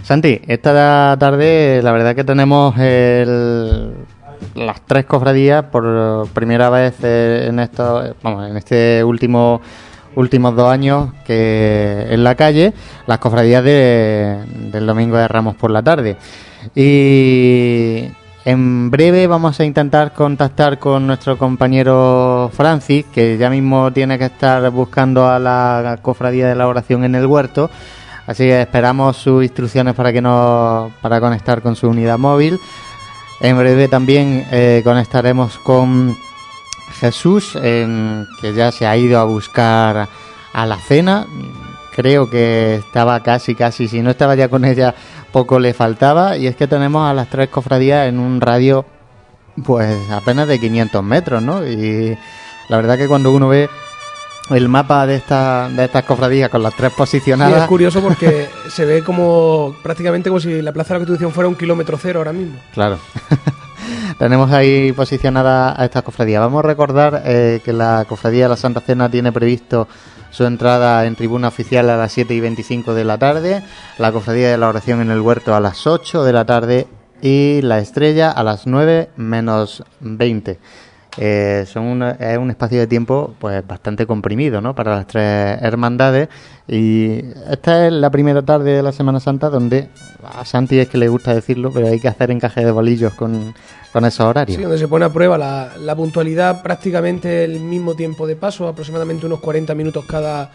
[0.04, 3.94] Santi, esta tarde la verdad que tenemos el-
[4.56, 9.62] las tres cofradías por primera vez en esto, vamos, en este último
[10.16, 12.72] últimos dos años que en la calle
[13.08, 14.38] las cofradías de-
[14.72, 16.18] del domingo de Ramos por la tarde.
[16.76, 18.10] Y
[18.46, 24.26] en breve vamos a intentar contactar con nuestro compañero Francis que ya mismo tiene que
[24.26, 27.72] estar buscando a la cofradía de la oración en el huerto
[28.26, 32.60] Así que esperamos sus instrucciones para que nos para conectar con su unidad móvil.
[33.42, 36.16] En breve también eh, conectaremos con
[37.00, 40.08] Jesús, que ya se ha ido a buscar
[40.54, 41.28] a la cena.
[41.94, 44.96] Creo que estaba casi, casi, si no estaba ya con ella,
[45.32, 46.38] poco le faltaba.
[46.38, 48.86] Y es que tenemos a las tres cofradías en un radio,
[49.66, 51.68] pues apenas de 500 metros, ¿no?
[51.68, 52.18] Y
[52.70, 53.70] la verdad que cuando uno ve
[54.50, 57.62] el mapa de, esta, de estas cofradías con las tres Sí, posicionadas...
[57.62, 61.48] es curioso porque se ve como prácticamente como si la Plaza de la Constitución fuera
[61.48, 62.58] un kilómetro cero ahora mismo.
[62.74, 63.00] Claro.
[64.20, 66.40] Tenemos ahí posicionada a esta cofradía.
[66.40, 69.88] Vamos a recordar eh, que la cofradía de la Santa Cena tiene previsto
[70.30, 73.64] su entrada en tribuna oficial a las 7 y 25 de la tarde,
[74.00, 76.88] la cofradía de la oración en el huerto a las 8 de la tarde
[77.22, 80.60] y la estrella a las 9 menos 20.
[81.18, 84.74] Eh, son una- es un espacio de tiempo pues bastante comprimido ¿no?
[84.74, 86.28] para las tres hermandades
[86.68, 87.20] y
[87.52, 89.90] esta es la primera tarde de la Semana Santa donde
[90.24, 93.54] a Santi es que le gusta decirlo pero hay que hacer encaje de bolillos con,
[93.92, 97.94] con esos horarios Sí, donde se pone a prueba la, la puntualidad, prácticamente el mismo
[97.94, 100.50] tiempo de paso, aproximadamente unos 40 minutos cada,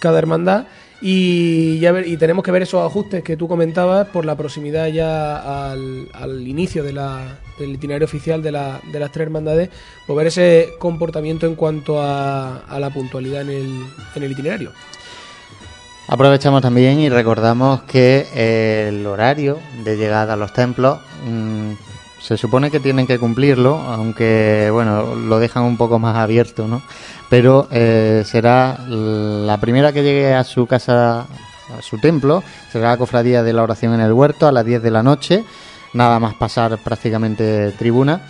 [0.00, 0.64] cada hermandad.
[1.04, 4.86] Y, ya ver- y tenemos que ver esos ajustes que tú comentabas por la proximidad
[4.86, 6.06] ya al,
[6.46, 9.68] inicio de la- del itinerario oficial de, la- de las tres hermandades,
[10.06, 13.50] por ver ese comportamiento en cuanto a, a la puntualidad en
[14.14, 14.70] el, itinerario.
[16.06, 18.26] Aprovechamos también y recordamos que
[18.88, 21.72] el horario de llegada a los templos mm,
[22.22, 26.80] se supone que tienen que cumplirlo, aunque bueno, lo dejan un poco más abierto, ¿no?
[27.28, 32.96] Pero eh, será la primera que llegue a su casa, a su templo, será la
[32.96, 35.44] cofradía de la oración en el huerto a las 10 de la noche,
[35.94, 38.20] nada más pasar prácticamente tribuna.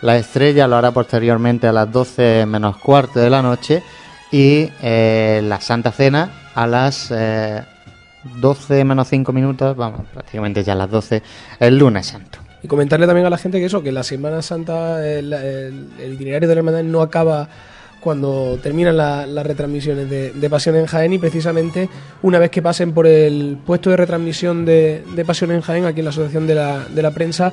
[0.00, 3.82] La estrella lo hará posteriormente a las 12 menos cuarto de la noche
[4.30, 7.64] y eh, la Santa Cena a las eh,
[8.40, 11.22] 12 menos 5 minutos, vamos, prácticamente ya a las 12,
[11.58, 12.49] el lunes santo.
[12.62, 15.32] Y comentarle también a la gente que eso, que la Semana Santa, el,
[16.12, 17.48] itinerario de la hermandad no acaba
[18.00, 21.88] cuando terminan la- las retransmisiones de, de Pasión en Jaén y precisamente
[22.22, 26.00] una vez que pasen por el puesto de retransmisión de, de Pasión en Jaén, aquí
[26.00, 27.52] en la Asociación de la, de la Prensa,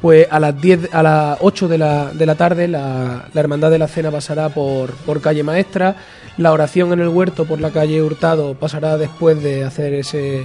[0.00, 3.70] pues a las 10, a las 8 de la, de la tarde la, la Hermandad
[3.72, 5.96] de la Cena pasará por, por calle Maestra,
[6.36, 10.44] la oración en el huerto por la calle Hurtado pasará después de hacer ese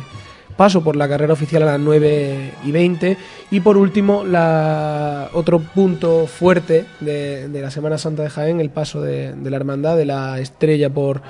[0.56, 3.18] paso por la carrera oficial a las 9 y 20
[3.52, 8.70] y por último la otro punto fuerte de, de la Semana Santa de Jaén el
[8.70, 11.22] paso de, de la hermandad de la estrella por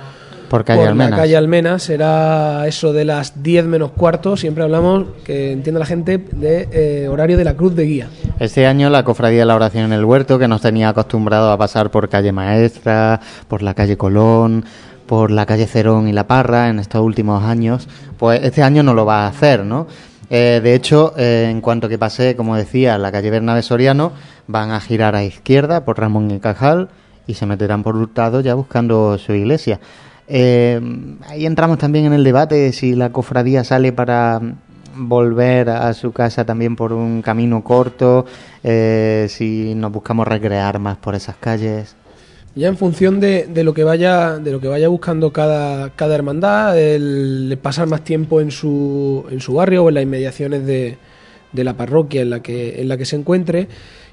[0.49, 1.19] Por calle la Almenas.
[1.19, 4.38] calle Almenas será eso de las 10 menos cuarto.
[4.38, 8.07] Siempre hablamos que entienda la gente de eh, horario de la cruz de guía.
[8.39, 11.57] Este año la Cofradía de la Oración en el Huerto, que nos tenía acostumbrado a
[11.57, 14.65] pasar por calle Maestra, por la calle Colón,
[15.05, 17.87] por la calle Cerón y La Parra en estos últimos años,
[18.17, 19.87] pues este año no lo va a hacer, ¿no?
[20.29, 24.13] Eh, de hecho, eh, en cuanto que pase, como decía, la calle Bernabé Soriano,
[24.47, 26.89] van a girar a izquierda por Ramón y Cajal
[27.27, 29.79] y se meterán por Hurtado ya buscando su iglesia.
[30.27, 30.79] Eh,
[31.27, 34.41] ahí entramos también en el debate de si la cofradía sale para
[34.95, 38.25] volver a su casa también por un camino corto,
[38.63, 41.95] eh, si nos buscamos recrear más por esas calles.
[42.55, 46.13] Ya en función de, de lo que vaya de lo que vaya buscando cada, cada
[46.13, 50.97] hermandad, el pasar más tiempo en su, en su barrio o en las inmediaciones de,
[51.51, 53.67] de la parroquia en la que en la que se encuentre.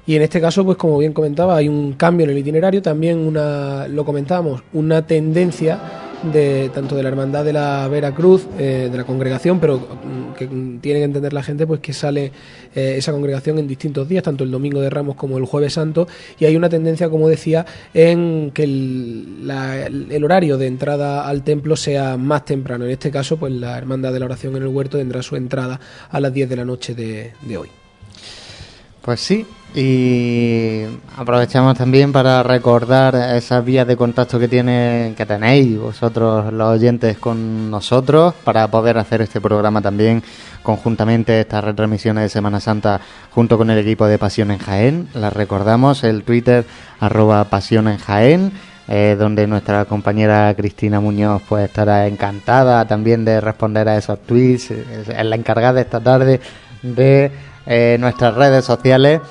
[0.07, 3.19] Y en este caso pues como bien comentaba hay un cambio en el itinerario también
[3.19, 5.79] una lo comentábamos una tendencia
[6.23, 10.47] de tanto de la hermandad de la Veracruz eh, de la congregación pero mm, que
[10.47, 12.31] tiene que entender la gente pues que sale
[12.75, 16.07] eh, esa congregación en distintos días tanto el domingo de Ramos como el jueves santo
[16.39, 19.49] y hay una tendencia como decía en que el,
[20.09, 22.85] el horario de entrada al templo sea más temprano.
[22.85, 25.79] En este caso pues la hermandad de la oración en el huerto tendrá su entrada
[26.09, 27.69] a las 10 de la noche de, de hoy.
[29.01, 30.83] Pues sí, y
[31.15, 37.17] aprovechamos también para recordar esas vías de contacto que tiene, que tenéis vosotros los oyentes
[37.17, 40.23] con nosotros para poder hacer este programa también
[40.61, 42.99] conjuntamente estas retransmisiones de Semana Santa
[43.31, 45.07] junto con el equipo de Pasión en Jaén.
[45.13, 46.65] Las recordamos el Twitter
[46.99, 48.51] arroba Pasión en Jaén.
[48.87, 54.71] eh, donde nuestra compañera Cristina Muñoz pues estará encantada también de responder a esos tweets,
[54.71, 56.41] es es la encargada esta tarde
[56.81, 57.31] de
[57.65, 59.21] eh, nuestras redes sociales.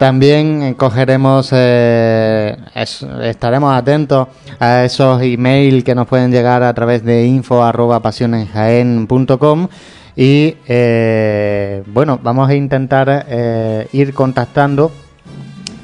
[0.00, 4.28] También eh, cogeremos, eh, es- estaremos atentos
[4.58, 8.00] a esos emails que nos pueden llegar a través de info arroba
[10.16, 14.90] y eh, bueno, vamos a intentar eh, ir contactando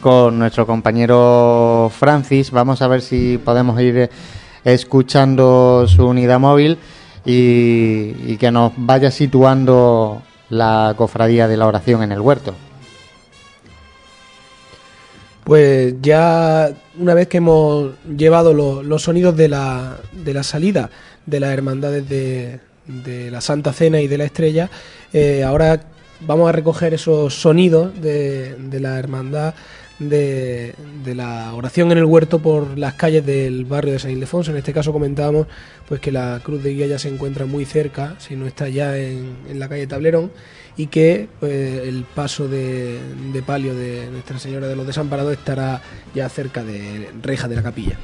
[0.01, 2.51] con nuestro compañero Francis.
[2.51, 4.09] Vamos a ver si podemos ir
[4.65, 6.79] escuchando su unidad móvil
[7.27, 12.55] y, y que nos vaya situando la cofradía de la oración en el huerto.
[15.47, 20.91] Pues ya una vez que hemos llevado lo- los sonidos de la, de la salida
[21.25, 22.59] de las hermandades de,
[23.31, 24.69] la Santa Cena y de la Estrella,
[25.13, 25.83] eh, ahora
[26.21, 29.55] vamos a recoger esos sonidos de, la hermandad
[30.01, 30.75] de,
[31.05, 34.51] de la oración en el huerto por las calles del barrio de San Ildefonso.
[34.51, 35.47] En este caso comentábamos
[35.89, 38.99] pues que la cruz de guía ya se encuentra muy cerca, si no está ya
[38.99, 40.33] en, en la calle Tablerón,
[40.77, 41.53] y que pues,
[41.87, 43.01] el paso de,
[43.33, 45.81] de palio de Nuestra Señora de los Desamparados estará
[46.15, 47.97] ya cerca de Reja de la Capilla.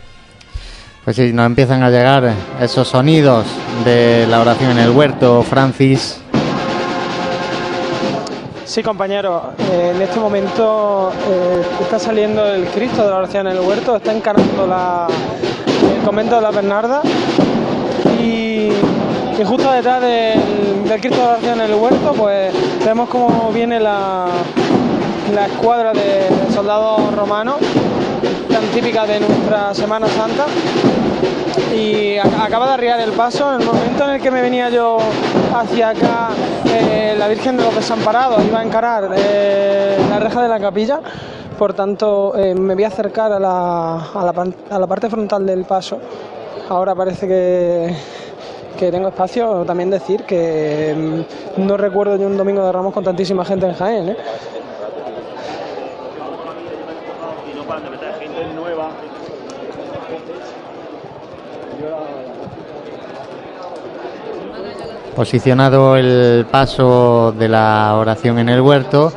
[1.04, 3.44] Pues si nos empiezan a llegar esos sonidos
[3.84, 6.20] de la oración en el huerto, Francis.
[8.64, 13.56] Sí, compañero, eh, en este momento eh, está saliendo el Cristo de la oración en
[13.56, 15.08] el huerto, está encarando la,
[15.94, 17.02] el convento de la Bernarda
[19.42, 24.26] y justo detrás del, Cristo de oración en el huerto pues vemos cómo viene la,
[25.34, 27.56] la escuadra de soldados romanos,
[28.48, 30.46] tan típica de nuestra Semana Santa
[31.74, 33.52] y acaba de arriar el paso.
[33.52, 34.98] En el momento en el que me venía yo
[35.56, 36.28] hacia acá,
[36.66, 41.00] eh, la Virgen de los Desamparados iba a encarar eh, la reja de la capilla.
[41.58, 45.44] Por tanto, eh, me voy a acercar a la, a, la, a la parte frontal
[45.44, 45.98] del paso.
[46.68, 47.94] Ahora parece que,
[48.82, 49.64] que tengo espacio.
[49.64, 51.24] También decir que
[51.56, 54.08] mm, no recuerdo yo un domingo de Ramos con tantísima gente en Jaén.
[54.08, 54.16] ¿eh?
[65.14, 69.12] Posicionado el paso de la oración en el huerto,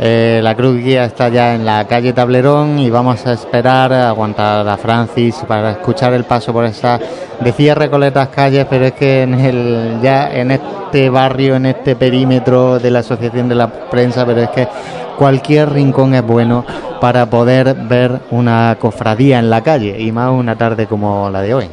[0.00, 4.68] eh, la cruz guía está ya en la calle Tablerón y vamos a esperar aguantar
[4.68, 7.00] a Francis para escuchar el paso por esa
[7.40, 12.78] decía Recoletas calles, pero es que en el ya en este barrio, en este perímetro
[12.78, 14.68] de la Asociación de la Prensa, pero es que
[15.18, 16.64] cualquier rincón es bueno
[17.00, 21.54] para poder ver una cofradía en la calle y más una tarde como la de
[21.54, 21.68] hoy.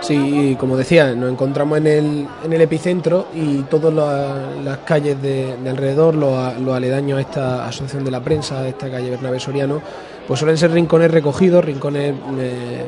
[0.00, 4.34] Sí, como decía, nos encontramos en el, en el epicentro y todas la-
[4.64, 8.68] las calles de, de alrededor, los, los aledaños a esta asociación de la prensa, a
[8.68, 9.82] esta calle Bernabé Soriano,
[10.26, 12.86] pues suelen ser rincones recogidos, rincones eh,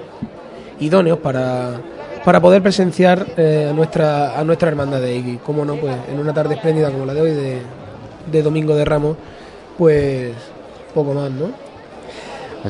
[0.80, 1.72] idóneos para,
[2.24, 6.18] para poder presenciar eh, a nuestra a nuestra hermandad de y como no, pues en
[6.18, 7.58] una tarde espléndida como la de hoy de,
[8.30, 9.16] de Domingo de Ramos,
[9.76, 10.32] pues
[10.94, 11.50] poco más, ¿no?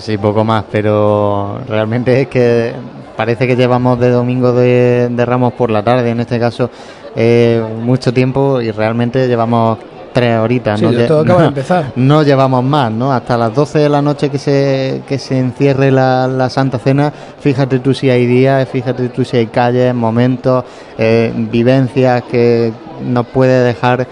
[0.01, 2.73] Sí, poco más, pero realmente es que
[3.17, 6.71] parece que llevamos de domingo de, de Ramos por la tarde, en este caso,
[7.17, 9.79] eh, mucho tiempo y realmente llevamos
[10.13, 10.79] tres horitas.
[10.79, 11.93] Sí, no, lle- acaba de no- empezar.
[11.97, 13.13] no llevamos más, ¿no?
[13.13, 17.11] Hasta las 12 de la noche que se, que se encierre la, la Santa Cena,
[17.41, 20.65] fíjate tú si hay días, fíjate tú si hay calles, momentos,
[20.99, 24.07] eh, vivencias que nos puede dejar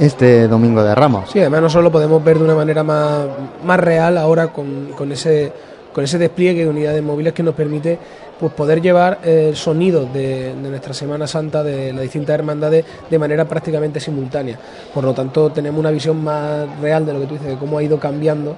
[0.00, 1.30] este domingo de Ramos.
[1.30, 3.20] Sí, además nosotros lo podemos ver de una manera más,
[3.64, 5.52] más real ahora con, con ese
[5.94, 7.98] con ese despliegue de unidades móviles que nos permite
[8.38, 13.18] pues poder llevar el sonido de, de nuestra Semana Santa de las distintas hermandades de
[13.18, 14.58] manera prácticamente simultánea.
[14.92, 17.78] Por lo tanto, tenemos una visión más real de lo que tú dices, de cómo
[17.78, 18.56] ha ido cambiando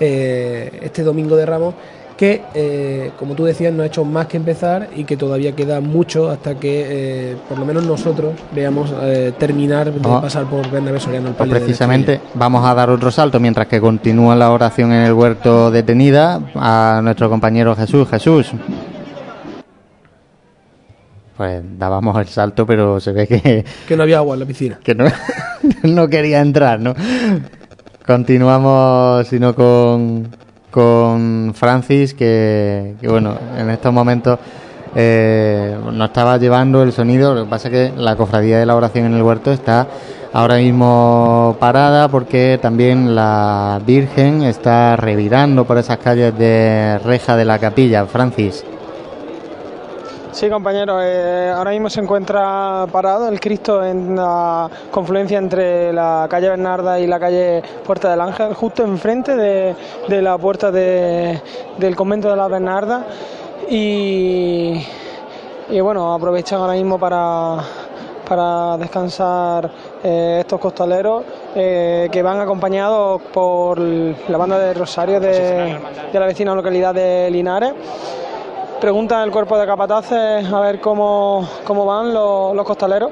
[0.00, 1.74] eh, este domingo de Ramos
[2.18, 5.80] que, eh, como tú decías, no ha hecho más que empezar y que todavía queda
[5.80, 10.22] mucho hasta que, eh, por lo menos nosotros, veamos eh, terminar de Vamos.
[10.22, 14.34] pasar por Bernabé Soriano el Pues precisamente vamos a dar otro salto mientras que continúa
[14.34, 18.08] la oración en el huerto detenida a nuestro compañero Jesús.
[18.08, 18.50] Jesús.
[21.36, 23.64] Pues dábamos el salto, pero se ve que.
[23.86, 24.80] Que no había agua en la piscina.
[24.82, 25.04] que no,
[25.84, 26.96] no quería entrar, ¿no?
[28.04, 30.28] Continuamos, sino con,
[30.70, 34.38] con Francis, que, que, bueno, en estos momentos
[34.94, 37.34] eh, nos estaba llevando el sonido.
[37.34, 39.86] Lo que pasa es que la cofradía de la oración en el huerto está
[40.32, 47.44] ahora mismo parada porque también la Virgen está revirando por esas calles de reja de
[47.44, 48.06] la capilla.
[48.06, 48.64] Francis.
[50.38, 56.28] Sí, compañero, eh, ahora mismo se encuentra parado el Cristo en la confluencia entre la
[56.30, 59.74] calle Bernarda y la calle Puerta del Ángel, justo enfrente de,
[60.06, 61.40] de la puerta de-
[61.76, 63.04] del convento de la Bernarda.
[63.68, 64.80] Y,
[65.70, 67.56] y bueno, aprovechan ahora mismo para,
[68.28, 69.68] para descansar
[70.04, 71.24] eh, estos costaleros
[71.56, 75.80] eh, que van acompañados por la banda de Rosario de,
[76.12, 77.72] de la vecina localidad de Linares.
[78.80, 83.10] Pregunta el cuerpo de capataces a ver cómo, cómo van los, los costaleros.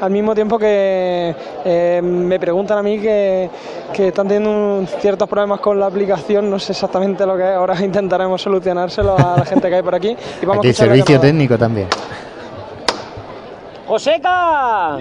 [0.00, 3.50] Al mismo tiempo que eh, me preguntan a mí que,
[3.92, 7.56] que están teniendo un- ciertos problemas con la aplicación, no sé exactamente lo que es,
[7.56, 10.16] ahora intentaremos solucionárselo a la gente que hay por aquí.
[10.40, 11.88] Y vamos Aquí a servicio técnico también.
[13.88, 14.98] ¡Joseca!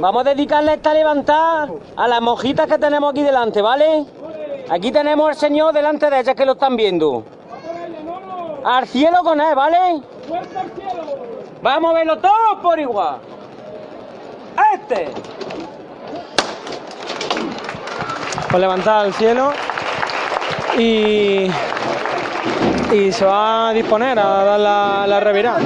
[0.00, 4.04] Vamos a dedicarle esta levantada a las mojitas que tenemos aquí delante, ¿vale?
[4.68, 7.24] Aquí tenemos al señor delante de ellas que lo están viendo.
[8.64, 10.02] Al cielo con él, ¿vale?
[11.62, 13.18] Vamos a verlo todos por igual.
[14.74, 15.08] Este.
[18.50, 19.52] Pues levantada al cielo
[20.78, 21.48] y,
[22.92, 25.60] y se va a disponer a dar la, la revirada.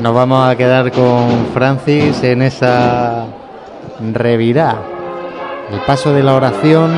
[0.00, 3.26] Nos vamos a quedar con Francis en esa
[4.14, 4.78] revirá.
[5.70, 6.90] El paso de la oración.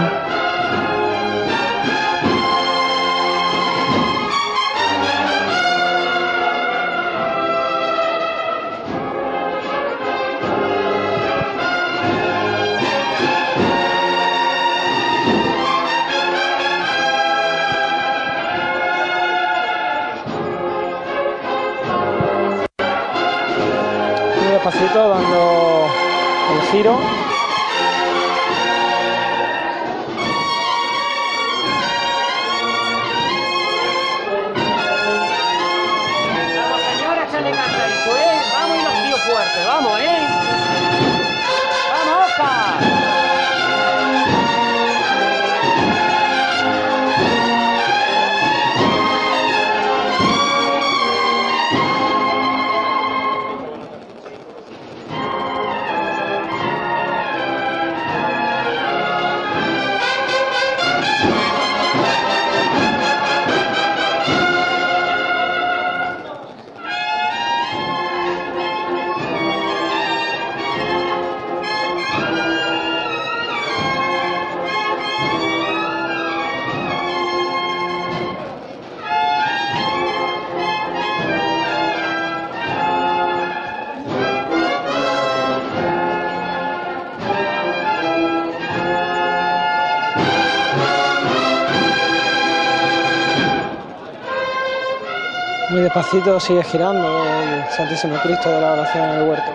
[96.12, 99.50] Despacito sigue girando el Santísimo Cristo de la oración en el huerto.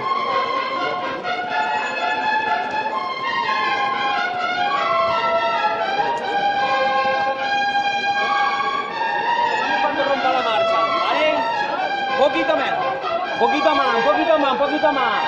[13.40, 15.24] poquito más, un poquito más, un poquito más.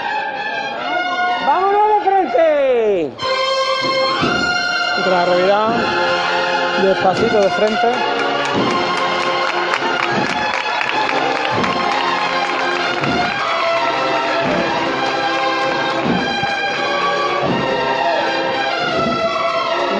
[1.46, 3.12] ¡Vámonos de frente!
[5.08, 5.74] La revirada,
[6.82, 8.89] despacito de frente.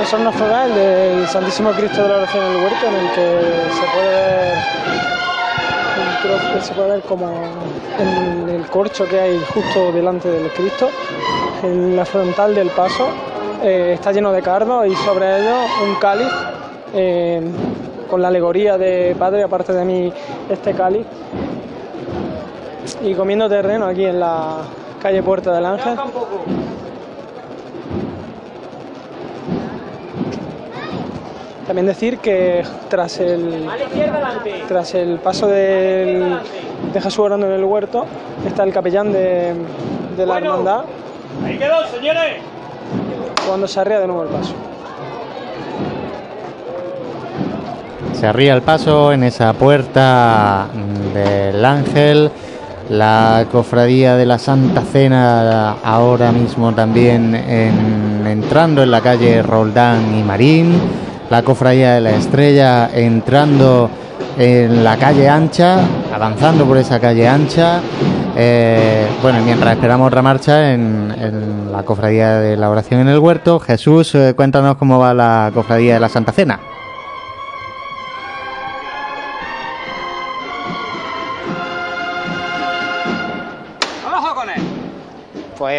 [0.10, 3.86] Sorno floral del Santísimo Cristo de la Oración en el Huerto, en el que se
[3.94, 4.40] puede ver
[6.64, 7.32] se puede ver como
[8.00, 10.90] en el corcho que hay justo delante del Cristo,
[11.62, 13.08] en la frontal del paso,
[13.62, 15.56] eh, está lleno de cardo y sobre ello
[15.88, 16.32] un cáliz
[16.96, 17.42] eh,
[18.10, 20.12] con la alegoría de Padre, aparte de mí
[20.50, 21.06] este cáliz,
[23.04, 24.58] y comiendo terreno aquí en la
[25.00, 25.96] calle Puerta del Ángel.
[31.70, 33.68] También decir que tras el,
[34.68, 36.40] tras el paso del-
[36.92, 38.08] de Jesús orando en el huerto
[38.44, 39.54] está el capellán de,
[40.18, 40.86] de la hermandad
[41.46, 42.38] Ahí quedó, señores.
[43.48, 44.54] cuando se arrea de nuevo el paso.
[48.14, 50.70] Se arría el paso en esa puerta
[51.14, 52.32] del Ángel.
[52.90, 60.18] La cofradía de la Santa Cena ahora mismo también en- entrando en la calle Roldán
[60.18, 61.09] y Marín.
[61.30, 63.90] La cofradía de la Estrella entrando
[64.38, 65.80] en la calle ancha,
[66.14, 67.82] avanzando por esa calle ancha.
[68.36, 73.20] Eh, bueno, mientras esperamos otra marcha en, en la cofradía de la oración en el
[73.20, 76.60] huerto, Jesús, eh, cuéntanos cómo va la cofradía de la Santa Cena.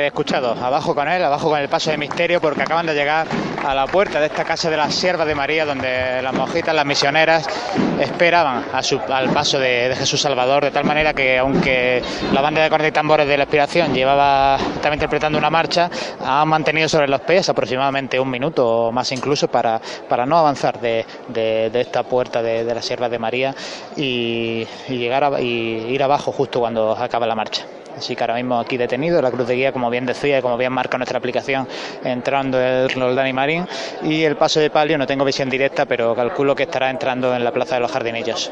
[0.06, 3.26] Escuchado, abajo con él, abajo con el paso de misterio, porque acaban de llegar
[3.64, 6.86] a la puerta de esta casa de las siervas de María, donde las monjitas, las
[6.86, 7.46] misioneras,
[8.00, 12.62] esperaban a su- al paso de, Jesús Salvador, de tal manera que aunque la banda
[12.62, 15.90] de cornetas y tambores de la expiración llevaba, estaba interpretando una marcha,
[16.24, 20.80] han mantenido sobre los pies aproximadamente un minuto o más incluso para, para no avanzar
[20.80, 23.54] de, de- esta puerta de, de las siervas de María
[23.96, 27.64] y, y llegar a- y ir abajo justo cuando acaba la marcha.
[27.96, 30.56] Así que ahora mismo aquí detenido, la cruz de guía, como bien decía y como
[30.56, 31.68] bien marca nuestra aplicación,
[32.04, 33.66] entrando el Roldán Marín.
[34.02, 37.44] Y el paso de palio no tengo visión directa, pero calculo que estará entrando en
[37.44, 38.50] la plaza de los jardinillos.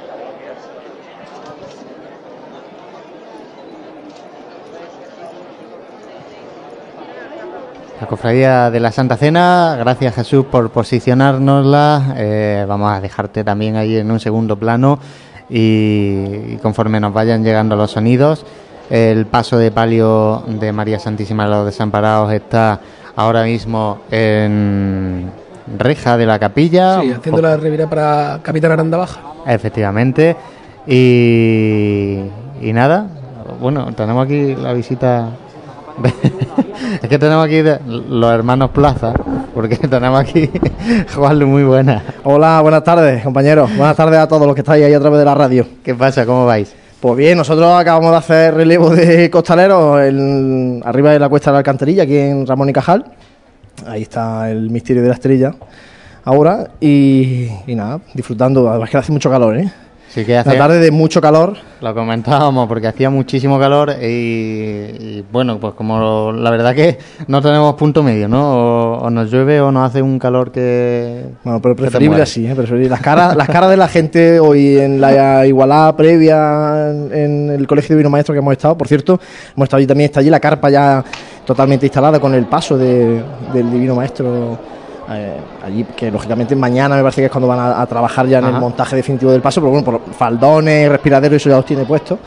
[8.00, 12.14] La cofradía de la Santa Cena, gracias Jesús por posicionárnosla.
[12.16, 15.00] Eh, vamos a dejarte también ahí en un segundo plano
[15.48, 18.46] y conforme nos vayan llegando los sonidos,
[18.90, 22.80] el paso de palio de María Santísima de los Desamparados está
[23.16, 25.30] ahora mismo en
[25.78, 27.00] reja de la capilla.
[27.02, 29.20] Sí, haciendo la revirada para Capitán Aranda Baja.
[29.46, 30.36] Efectivamente.
[30.86, 32.20] Y,
[32.62, 33.06] y nada,
[33.60, 35.28] bueno, tenemos aquí la visita.
[37.02, 39.12] es que tenemos aquí de- los hermanos Plaza,
[39.54, 40.50] porque tenemos aquí
[41.14, 42.02] Juan muy buena.
[42.24, 43.68] Hola, buenas tardes, compañeros.
[43.76, 45.66] Buenas tardes a todos los que estáis ahí a través de la radio.
[45.84, 46.24] ¿Qué pasa?
[46.24, 46.74] ¿Cómo vais?
[47.00, 51.52] Pues bien, nosotros acabamos de hacer relevo de costaleros en- arriba de la cuesta de
[51.54, 53.04] la alcantarilla, aquí en Ramón y Cajal.
[53.86, 55.54] Ahí está el misterio de la estrella
[56.24, 56.70] ahora.
[56.80, 58.68] Y, y nada, disfrutando.
[58.68, 59.70] Además que hace mucho calor, ¿eh?
[60.08, 61.54] Sí que hace- Una tarde de mucho calor.
[61.80, 66.98] Lo comentábamos porque hacía muchísimo calor y, y, bueno, pues como la verdad que
[67.28, 68.40] no tenemos punto medio, ¿no?
[68.42, 71.24] O, o nos llueve o nos hace un calor que...
[71.44, 72.54] Bueno, pero preferible así, ¿eh?
[72.54, 72.88] Preferible.
[72.88, 77.66] Las caras, las caras de la gente hoy en la igualada previa en, en el
[77.66, 79.20] Colegio de Vino Maestro que hemos estado, por cierto,
[79.54, 81.04] hemos estado allí también, está allí la carpa ya
[81.44, 84.58] totalmente instalada con el paso de- del Divino Maestro
[85.10, 88.38] eh, allí, que lógicamente mañana me parece que es cuando van a, a trabajar ya
[88.38, 91.84] en el montaje definitivo del paso, pero bueno, por faldones, respiraderos, eso ya los tiene
[91.84, 92.18] puesto.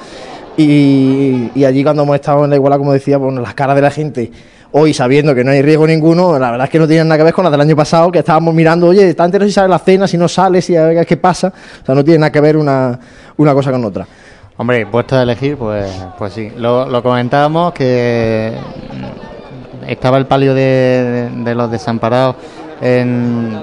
[0.57, 3.82] Y, y allí cuando hemos estado en la igualdad, como decía, bueno, las caras de
[3.82, 4.32] la gente
[4.73, 7.23] hoy sabiendo que no hay riesgo ninguno, la verdad es que no tienen nada que
[7.25, 9.79] ver con las del año pasado, que estábamos mirando, oye, está entero si sale la
[9.79, 11.53] cena, si no sale, si a ver qué pasa.
[11.82, 12.97] O sea, no tiene nada que ver una,
[13.38, 14.07] una cosa con otra.
[14.57, 16.51] Hombre, puesto a elegir, pues, pues sí.
[16.55, 18.53] Lo, lo comentábamos que
[19.88, 22.36] estaba el palio de, de los desamparados
[22.82, 23.61] en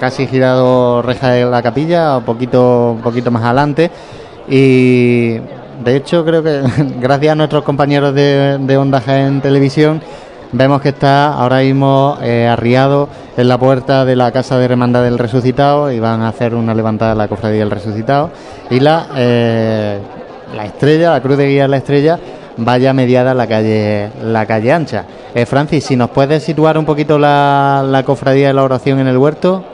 [0.00, 3.90] casi girado reja de la capilla, un poquito, un poquito más adelante.
[4.48, 5.38] Y
[5.84, 6.62] de hecho creo que
[7.00, 10.00] gracias a nuestros compañeros de, de Onda Jaén Televisión
[10.52, 15.02] vemos que está ahora mismo eh, arriado en la puerta de la Casa de Hermandad
[15.02, 18.30] del Resucitado y van a hacer una levantada de la Cofradía del Resucitado.
[18.70, 19.98] Y la, eh,
[20.54, 22.18] la estrella, la cruz de guía de la estrella,
[22.58, 25.04] vaya mediada la calle, la calle ancha.
[25.34, 29.06] Eh, Francis, si nos puedes situar un poquito la, la Cofradía de la Oración en
[29.06, 29.64] el huerto.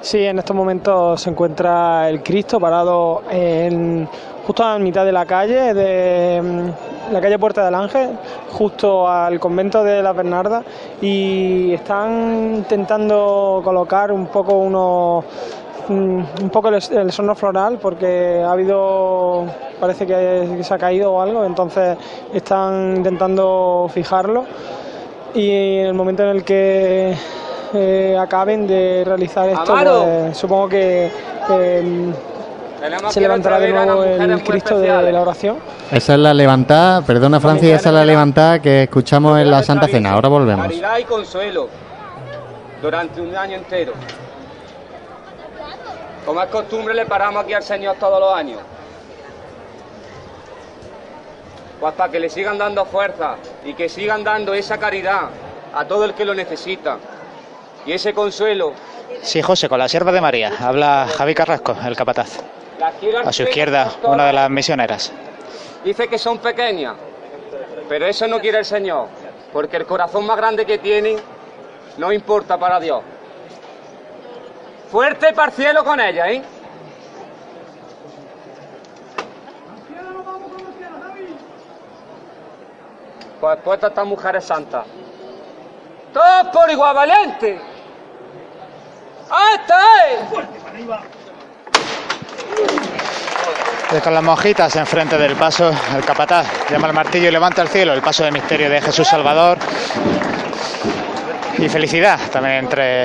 [0.00, 4.08] Sí, en estos momentos se encuentra el Cristo parado en,
[4.46, 8.10] justo a mitad de la calle, de mm, la calle Puerta del Ángel,
[8.52, 10.62] justo al convento de la Bernarda,
[11.00, 15.24] y están intentando colocar un poco unos
[15.88, 19.46] un poco el, el sonno floral porque ha habido
[19.80, 21.96] parece que, se ha caído o algo entonces
[22.32, 24.44] están intentando fijarlo
[25.34, 27.14] y en el momento en el que
[27.74, 31.10] eh, acaben de realizar esto, pues, supongo que
[31.50, 32.12] eh,
[32.80, 35.56] Tenemos se levantará de nuevo el Cristo de la oración.
[35.90, 39.88] Esa es la levantada, perdona Francis, esa es la levantada que escuchamos en la Santa
[39.88, 40.12] Cena.
[40.12, 40.66] Ahora volvemos.
[40.66, 41.68] Caridad y consuelo
[42.80, 43.92] durante un año entero.
[46.26, 48.60] Como es costumbre, le paramos aquí al Señor todos los años.
[51.80, 55.28] Pues para que le sigan dando fuerza y que sigan dando esa caridad
[55.72, 56.98] a todo el que lo necesita.
[57.86, 58.72] Y ese consuelo.
[59.22, 60.52] Sí, José, con la sierva de María.
[60.58, 62.40] Habla Javi Carrasco, el capataz.
[63.24, 65.12] A su izquierda, una de las misioneras.
[65.84, 66.94] Dice que son pequeñas,
[67.88, 69.06] pero eso no quiere el Señor,
[69.52, 71.18] porque el corazón más grande que tienen
[71.96, 73.02] no importa para Dios.
[74.96, 76.42] Fuerte para el cielo con ella, ¿eh?
[83.38, 84.86] Pues puesta estas mujeres santas.
[86.14, 87.60] Todos por igual, valiente.
[89.28, 90.20] ¡Hasta es!
[93.98, 97.68] Y con las monjitas enfrente del paso, el capataz llama al martillo y levanta al
[97.68, 99.58] cielo el paso de misterio de Jesús Salvador.
[101.58, 103.04] Y felicidad también entre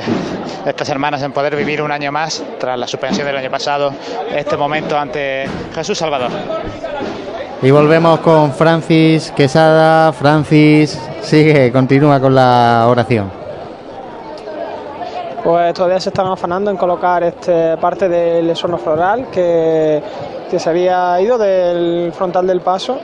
[0.66, 3.92] estas hermanas en poder vivir un año más, tras la suspensión del año pasado,
[4.34, 6.30] este momento ante Jesús Salvador.
[7.62, 10.12] Y volvemos con Francis Quesada.
[10.12, 13.30] Francis, sigue, continúa con la oración.
[15.42, 20.02] Pues todavía se están afanando en colocar este parte del esorno floral que,
[20.50, 22.98] que se había ido del frontal del paso.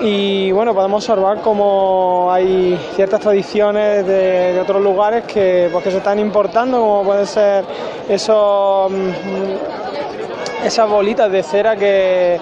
[0.00, 5.90] Y bueno, podemos observar cómo hay ciertas tradiciones de, de otros lugares que, pues, que
[5.90, 7.64] se están importando, como pueden ser
[8.08, 12.38] esos, mm, esas bolitas de cera que,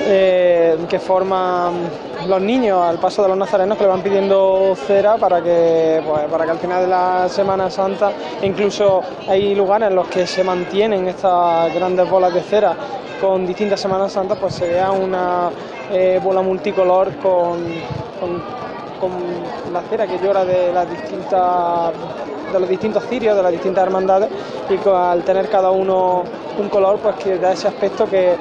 [0.00, 5.16] eh, que forman los niños al paso de los nazarenos que le van pidiendo cera
[5.16, 8.12] para que, pues, para que al final de la Semana Santa,
[8.42, 12.76] incluso hay lugares en los que se mantienen estas grandes bolas de cera
[13.20, 15.50] con distintas Semanas Santas, pues se vea una
[15.90, 17.64] eh, bola multicolor con,
[18.20, 18.42] con,
[19.00, 21.92] con la cera que llora de las distintas
[22.52, 24.30] de los distintos cirios, de las distintas hermandades
[24.70, 26.24] y al tener cada uno
[26.58, 28.34] un color pues que da ese aspecto que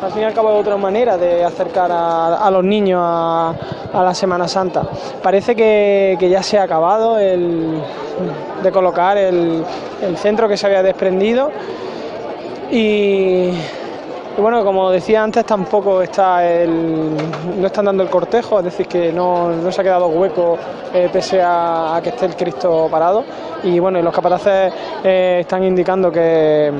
[0.00, 3.54] al fin y al cabo es otra manera de acercar a, los niños a,
[3.92, 4.84] la Semana Santa.
[5.22, 7.82] Parece que, que ya se ha acabado el,
[8.62, 9.64] de colocar el,
[10.02, 11.50] el centro que se había desprendido
[12.70, 13.50] y,
[14.36, 17.16] bueno, como decía antes, tampoco está el,
[17.58, 20.58] no están dando el cortejo, es decir, que no, no se ha quedado hueco
[20.92, 23.24] eh, pese a, a que esté el Cristo parado.
[23.62, 26.70] Y bueno, y los capataces eh, están indicando que,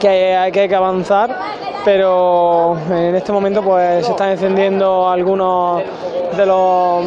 [0.00, 1.36] que hay, que avanzar,
[1.84, 5.82] pero en este momento pues se están encendiendo algunos
[6.36, 7.04] de los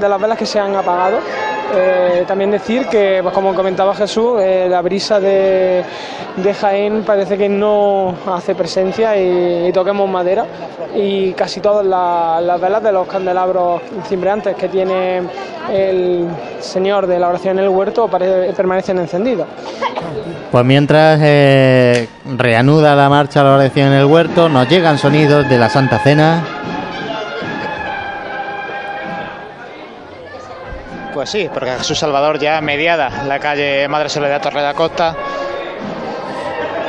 [0.00, 1.18] de las velas que se han apagado.
[1.74, 5.84] Eh, también decir que, pues como comentaba Jesús, eh, la brisa de,
[6.36, 10.46] de Jaén parece que no hace presencia y, toquemos madera
[10.96, 15.22] y casi todas la- las velas de los candelabros cimbreantes que tiene
[15.70, 16.26] el
[16.60, 19.46] Señor de la oración en el huerto pare- permanecen encendidos.
[20.50, 25.58] Pues mientras eh, reanuda la marcha la oración en el huerto, nos llegan sonidos de
[25.58, 26.42] la Santa Cena.
[31.18, 35.16] Pues sí, porque Jesús Salvador ya mediada la calle Madre Soledad Torre de la Costa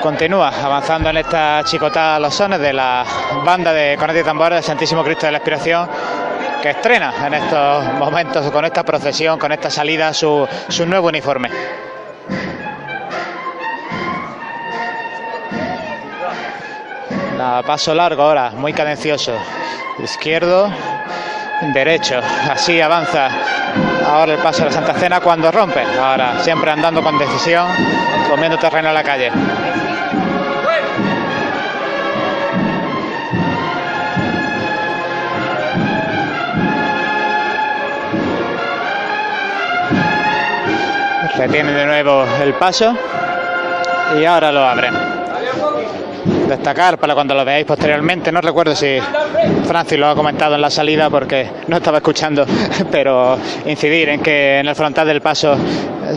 [0.04, 3.04] continúa avanzando en esta chicotada a los sones de la
[3.44, 5.90] banda de cornetas y tambores del Santísimo Cristo de la Expiración
[6.62, 11.50] que estrena en estos momentos con esta procesión, con esta salida su, su nuevo uniforme.
[17.36, 19.36] La paso largo ahora, muy cadencioso.
[20.04, 20.72] Izquierdo,
[21.74, 22.22] derecho.
[22.48, 23.32] Así avanza
[24.10, 25.84] ahora el paso de la Santa Cena cuando rompe.
[26.00, 27.68] Ahora siempre andando con decisión,
[28.30, 29.32] comiendo terreno a la calle.
[41.38, 42.98] Retiene de nuevo el paso
[44.20, 45.19] y ahora lo abren.
[46.50, 48.98] Destacar para cuando lo veáis posteriormente, no recuerdo si
[49.68, 52.44] Francis lo ha comentado en la salida porque no estaba escuchando,
[52.92, 53.38] pero
[53.68, 55.56] incidir en que en el frontal del paso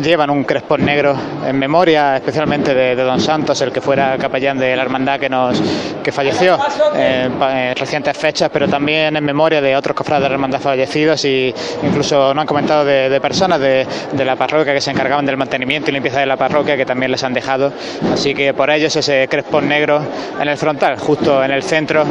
[0.02, 1.14] llevan un crespón negro
[1.46, 5.60] en memoria especialmente de, Don Santos, el que fuera capellán de la hermandad que nos
[6.02, 6.58] que falleció
[6.94, 7.38] en,
[7.76, 12.32] recientes fechas, pero también en memoria de otros cofrades de la hermandad fallecidos y incluso
[12.32, 15.90] no han comentado de, de personas de, de la parroquia que se encargaban del mantenimiento
[15.90, 17.72] y limpieza de la parroquia que también les han dejado.
[18.12, 20.02] Así que por ellos ese crespón negro
[20.40, 22.04] en el frontal, justo en el centro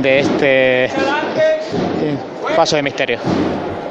[0.00, 0.90] de este eh,
[2.56, 3.18] paso de misterio.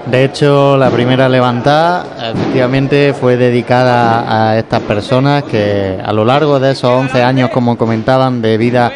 [0.06, 6.60] De hecho, la primera levantada efectivamente fue dedicada a estas personas que a lo largo
[6.60, 8.92] de esos 11 años, como comentaban, de vida,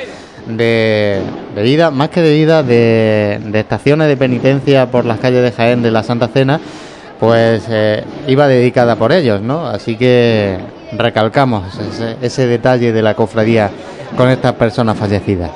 [0.48, 1.22] de,
[1.56, 5.92] vida, más que de vida, de, estaciones de penitencia por las calles de Jaén de
[5.92, 6.60] la Santa Cena,
[7.22, 9.66] pues eh, iba dedicada por ellos, ¿no?
[9.66, 10.58] Así que
[10.92, 11.64] recalcamos
[12.22, 13.72] ese detalle de la cofradía
[14.16, 15.52] con estas personas fallecidas.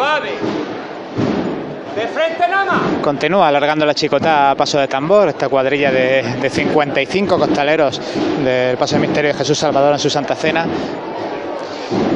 [0.00, 0.20] Más.
[3.02, 8.00] Continúa alargando la chicota a paso de tambor, esta cuadrilla de, de 55 costaleros
[8.44, 10.66] del Paso de Misterio de Jesús Salvador en su Santa Cena.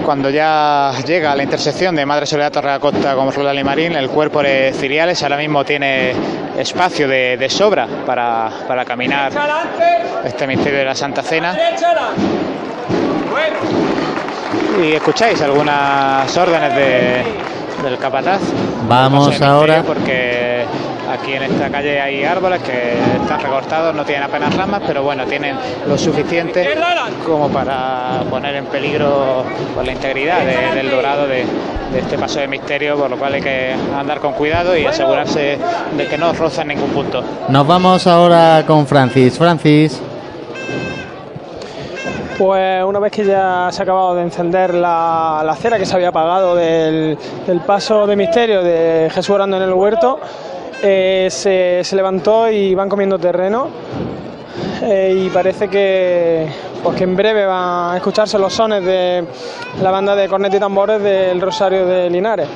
[0.04, 3.96] Cuando ya llega a la intersección de Madre Soledad Torre Costa con Roldán y Marín,
[3.96, 6.12] el cuerpo de Ciriales ahora mismo tiene
[6.58, 9.32] espacio de, de sobra para, para caminar
[10.24, 11.56] este misterio de la Santa Cena.
[14.82, 17.22] Y escucháis algunas órdenes de,
[17.82, 18.40] del capataz.
[18.88, 19.82] Vamos ahora.
[19.86, 20.64] Porque
[21.12, 25.24] aquí en esta calle hay árboles que están recortados, no tienen apenas ramas, pero bueno,
[25.26, 25.56] tienen
[25.86, 26.68] lo suficiente
[27.24, 29.44] como para poner en peligro
[29.74, 31.44] pues, la integridad de- del dorado de,
[31.92, 35.58] de este paso de misterio, por lo cual hay que andar con cuidado y asegurarse
[35.96, 37.22] de que no roza en ningún punto.
[37.48, 39.38] Nos vamos ahora con Francis.
[39.38, 40.00] Francis,
[42.38, 46.08] Pues una vez que ya se ha acabado de encender la, cera que se había
[46.08, 47.16] apagado del,
[47.64, 50.18] paso de misterio de Jesús orando en el huerto,
[50.82, 53.68] eh, se, se levantó y van comiendo terreno.
[54.82, 56.48] Eh, y parece que,
[56.82, 59.24] pues que en breve van a escucharse los sones de
[59.80, 62.48] la banda de cornet y tambores del Rosario de Linares.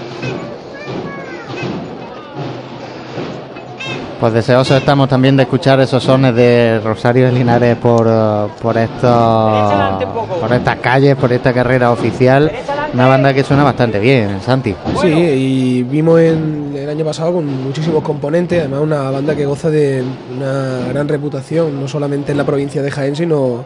[4.19, 8.77] Pues deseosos estamos también de escuchar esos sones de Rosario de Linares por, eh, por,
[8.77, 10.05] estos,
[10.41, 12.51] por estas calles, por esta carrera oficial.
[12.93, 14.75] Una banda que suena bastante bien, Santi.
[15.01, 19.71] Sí, y vimos en, el año pasado con muchísimos componentes, además una banda que goza
[19.71, 20.03] de
[20.37, 23.65] una gran reputación, no solamente en la provincia de Jaén, sino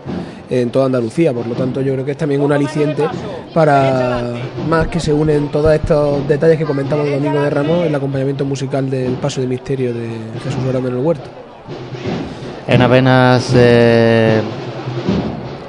[0.51, 1.33] en toda Andalucía.
[1.33, 3.05] Por lo tanto, yo creo que es también un aliciente
[3.55, 4.33] para
[4.69, 8.45] más que se unen todos estos detalles que comentamos el Domingo de Ramos, el acompañamiento
[8.45, 10.09] musical del Paso de Misterio de
[10.45, 11.25] Jesús Orando en el Huerto.
[12.67, 14.41] En apenas eh,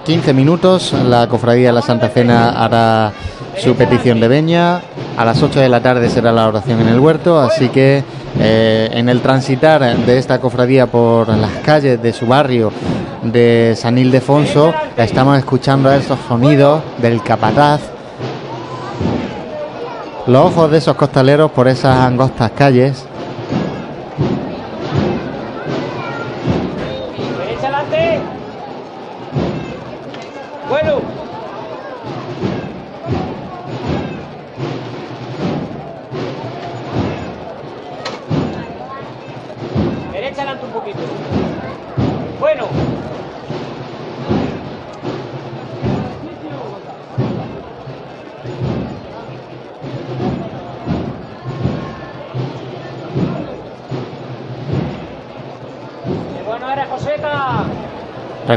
[0.05, 3.13] 15 minutos la Cofradía de la Santa Cena hará
[3.57, 4.81] su petición de veña.
[5.17, 8.03] A las 8 de la tarde será la oración en el huerto, así que
[8.39, 12.71] eh, en el transitar de esta cofradía por las calles de su barrio
[13.21, 17.81] de San Ildefonso estamos escuchando esos sonidos del capataz.
[20.25, 23.05] Los ojos de esos costaleros por esas angostas calles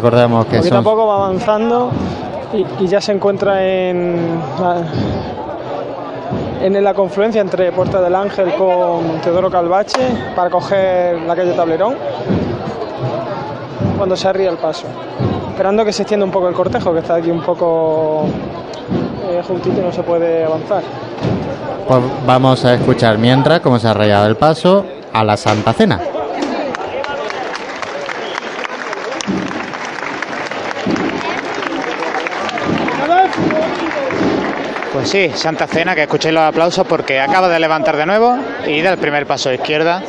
[0.07, 1.91] recordamos que Poquito a son poco va avanzando
[2.53, 4.41] y, y ya se encuentra en,
[6.63, 11.97] en la confluencia entre Puerta del Ángel con Teodoro Calvache para coger la calle Tablerón
[13.97, 14.87] cuando se arría el paso.
[15.51, 18.27] Esperando que se extienda un poco el cortejo, que está aquí un poco
[19.29, 20.83] eh, juntito y no se puede avanzar.
[21.89, 25.99] Pues vamos a escuchar mientras cómo se ha rayado el paso a la Santa Cena.
[34.93, 38.83] Pues sí, Santa Cena, que escuchéis los aplausos porque acaba de levantar de nuevo y
[38.83, 40.03] da el primer paso a izquierda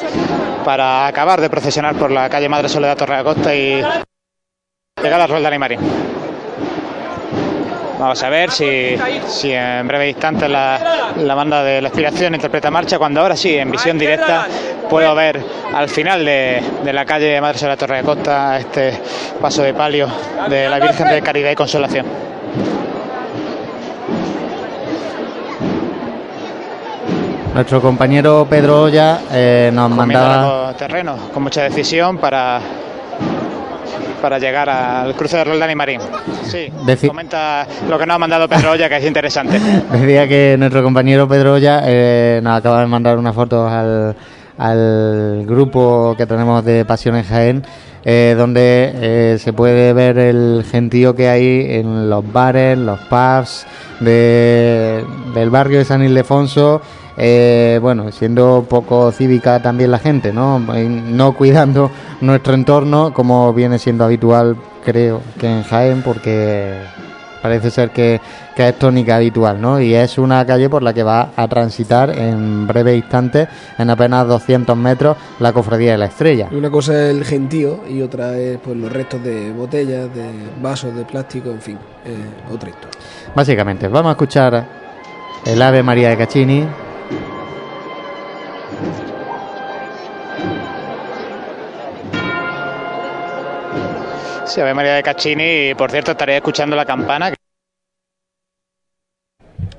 [0.65, 3.81] para acabar de procesionar por la calle Madre Soledad Torre de Acosta y
[5.01, 5.79] llegar a Roldán y Marín.
[7.99, 8.95] Vamos a ver si,
[9.27, 13.57] si en breve instante la, la banda de la expiración interpreta marcha, cuando ahora sí,
[13.57, 14.47] en visión directa,
[14.87, 15.43] puedo ver
[15.73, 18.99] al final de, de la calle Madre Soledad Torre de Costa este
[19.41, 20.07] paso de palio
[20.47, 22.05] de la Virgen de Caridad y Consolación.
[27.57, 32.61] Nuestro compañero Pedro Olla eh, nos mandaba largo terreno con mucha decisión para
[34.21, 35.99] para llegar al cruce de Roldán y Marín.
[36.43, 39.59] Sí, Deci- comenta lo que nos ha mandado Pedro Olla, que es interesante.
[39.91, 44.15] Decía que nuestro compañero Pedro Olla eh, nos acaba de mandar una foto al,
[44.59, 47.63] al grupo que tenemos de Pasión en Jaén,
[48.05, 53.65] eh, donde eh, se puede ver el gentío que hay en los bares, los pubs
[53.99, 55.03] de-
[55.33, 56.81] del barrio de San Ildefonso.
[57.17, 60.59] Eh, bueno, siendo poco cívica también la gente, ¿no?
[60.59, 61.89] No cuidando
[62.21, 66.75] nuestro entorno como viene siendo habitual, creo que en Jaén, porque
[67.41, 68.21] parece ser que,
[68.55, 69.81] que es tónica habitual, ¿no?
[69.81, 73.47] Y es una calle por la que va a transitar en breve instante,
[73.79, 76.49] en apenas 200 metros, la Cofradía de la Estrella.
[76.51, 80.29] Una cosa es el gentío y otra es pues los restos de botellas, de
[80.61, 82.99] vasos de plástico, en fin, eh, otra historia.
[83.33, 84.67] Básicamente, vamos a escuchar
[85.45, 86.86] el Ave María de Caccini.
[94.47, 97.33] Sí, Ave María de Caccini, y por cierto estaré escuchando la campana.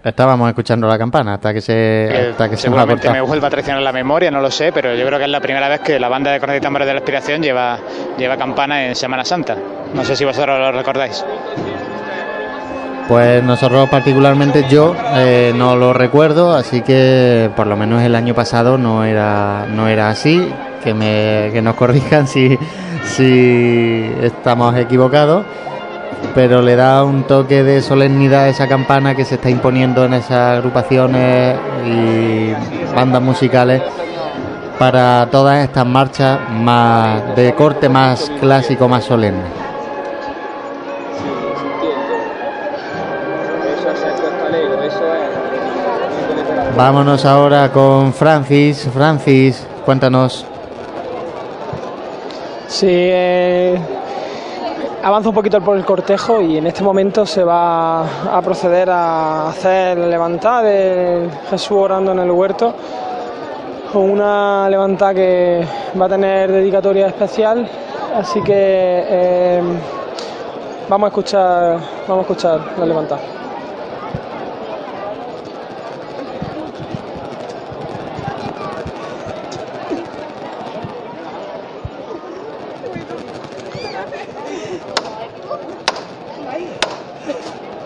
[0.04, 3.26] Estábamos escuchando la campana hasta que se, hasta que se seguramente me cortado.
[3.26, 5.68] vuelva a traicionar la memoria, no lo sé, pero yo creo que es la primera
[5.68, 7.78] vez que la banda de cornetas y tambores de la Inspiración lleva,
[8.16, 9.56] lleva campana en Semana Santa.
[9.94, 11.24] No sé si vosotros lo recordáis.
[13.08, 18.34] Pues nosotros particularmente yo eh, no lo recuerdo, así que por lo menos el año
[18.34, 20.52] pasado no era no era así.
[20.82, 22.58] Que me que nos corrijan si
[23.04, 25.44] si estamos equivocados,
[26.34, 30.14] pero le da un toque de solemnidad a esa campana que se está imponiendo en
[30.14, 31.56] esas agrupaciones
[31.86, 32.52] y
[32.94, 33.82] bandas musicales
[34.78, 39.68] para todas estas marchas más de corte más clásico, más solemne.
[46.76, 48.88] Vámonos ahora con Francis.
[48.94, 50.46] Francis, cuéntanos.
[52.68, 53.78] Sí, eh,
[55.02, 59.48] avanza un poquito por el cortejo y en este momento se va a proceder a
[59.48, 62.74] hacer la levantada de Jesús orando en el huerto.
[63.94, 65.66] Una levantada que
[65.98, 67.66] va a tener dedicatoria especial,
[68.14, 69.62] así que eh,
[70.90, 73.37] vamos a escuchar, vamos a escuchar la levantada.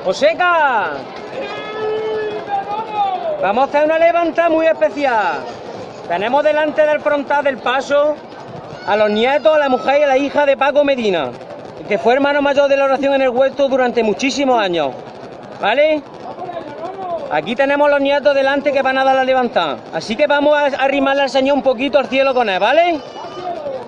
[0.04, 0.90] ¡Joseca!
[3.40, 5.44] Vamos a hacer una levanta muy especial.
[6.08, 8.16] Tenemos delante del frontal del paso
[8.86, 11.30] a los nietos, a la mujer y a la hija de Paco Medina,
[11.88, 14.90] que fue hermano mayor de la oración en el huerto durante muchísimos años.
[15.60, 16.02] ¿Vale?
[17.30, 19.78] Aquí tenemos los nietos delante que van a dar la levantada.
[19.94, 23.00] Así que vamos a arrimarle al Señor un poquito al cielo con él, ¿vale?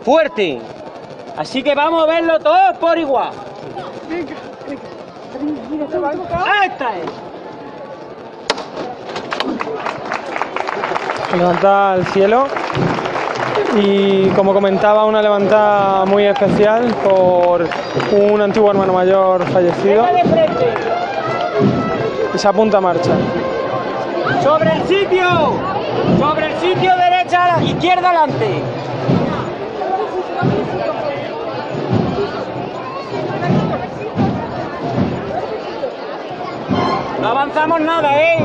[0.05, 0.61] Fuerte.
[1.37, 3.33] Así que vamos a verlo todos por igual.
[6.05, 7.07] ¡Esta es!
[11.35, 12.47] levantada al cielo
[13.75, 17.67] y como comentaba una levantada muy especial por
[18.13, 20.07] un antiguo hermano mayor fallecido
[22.35, 23.11] y se apunta a marcha.
[24.43, 25.27] ¡Sobre el sitio!
[26.19, 28.63] ¡Sobre el sitio derecha, izquierda, adelante!
[37.25, 38.37] No avanzamos nada, ¿eh?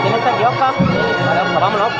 [0.00, 0.14] ¿Quién?
[1.26, 1.92] Vale, vámonos.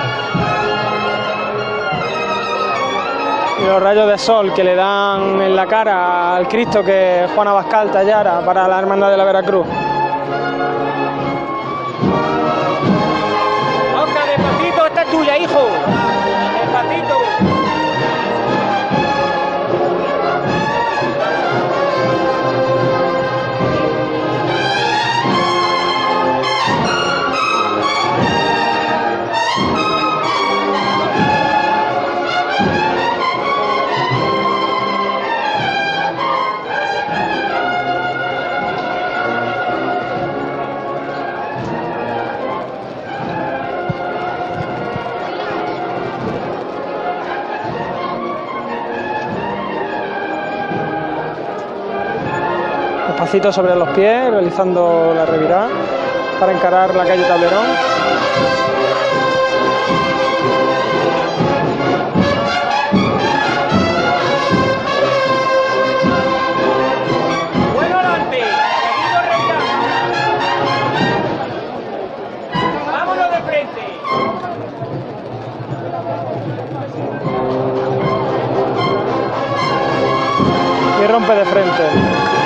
[3.66, 7.90] Los rayos de sol que le dan en la cara al Cristo que Juan Abascal
[7.90, 9.66] tallara para la Hermandad de la Veracruz.
[53.28, 55.68] Sobre los pies, realizando la revirada
[56.40, 57.66] para encarar la calle Tablerón.
[81.08, 82.37] Rompe de frente.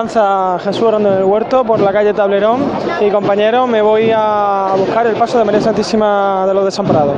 [0.00, 2.62] Avanza Jesús orando en el huerto por la calle Tablerón.
[3.02, 7.16] Y compañero, me voy a buscar el paso de María Santísima de los Desamparados.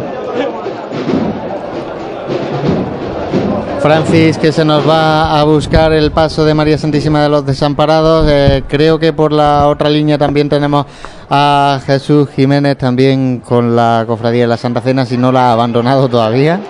[3.78, 8.26] Francis, que se nos va a buscar el paso de María Santísima de los Desamparados.
[8.28, 10.86] Eh, creo que por la otra línea también tenemos
[11.30, 15.52] a Jesús Jiménez, también con la Cofradía de la Santa Cena, si no la ha
[15.52, 16.60] abandonado todavía.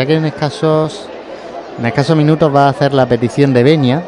[0.00, 1.06] Ya que en escasos,
[1.78, 4.02] en escasos minutos va a hacer la petición de Beña.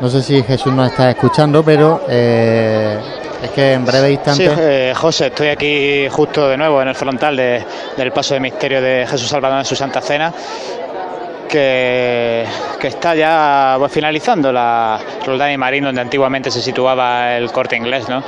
[0.00, 2.98] No sé si Jesús nos está escuchando, pero eh,
[3.44, 4.48] es que en breve instante.
[4.48, 7.62] Sí, eh, José, estoy aquí justo de nuevo en el frontal de-
[7.94, 10.32] del paso de misterio de Jesús Salvador en su Santa Cena,
[11.46, 12.46] que,
[12.80, 17.76] que está ya pues, finalizando la Roldán y Marín, donde antiguamente se situaba el corte
[17.76, 18.22] inglés, ¿no?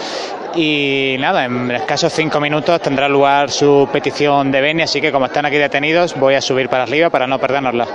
[0.55, 5.27] Y nada, en escasos cinco minutos tendrá lugar su petición de Beni, así que como
[5.27, 7.87] están aquí detenidos, voy a subir para arriba para no perdérnosla.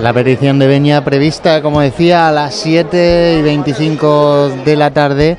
[0.00, 5.38] La petición de Beña prevista, como decía, a las 7 y 25 de la tarde,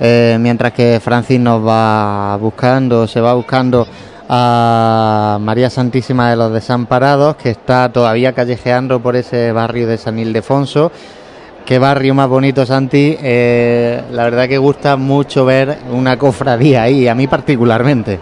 [0.00, 3.86] eh, mientras que Francis nos va buscando, se va buscando
[4.28, 10.18] a María Santísima de los Desamparados, que está todavía callejeando por ese barrio de San
[10.18, 10.90] Ildefonso.
[11.68, 13.14] Qué barrio más bonito, Santi.
[13.22, 18.18] Eh, la verdad que gusta mucho ver una cofradía ahí, a mí particularmente.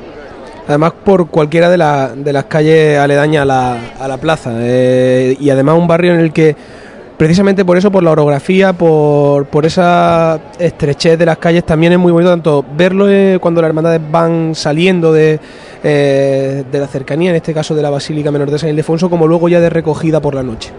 [0.66, 4.50] Además, por cualquiera de, la- de las calles aledañas a la, plaza.
[4.56, 6.56] eh, y además un barrio en el que,
[7.16, 12.00] precisamente por eso, por la orografía, por, por esa estrechez de las calles, también es
[12.00, 15.38] muy bonito tanto verlo eh, cuando las hermandades van saliendo de,
[15.84, 19.48] de la cercanía, en este caso de la Basílica Menor de San Ildefonso, como luego
[19.48, 20.72] ya de recogida por la noche.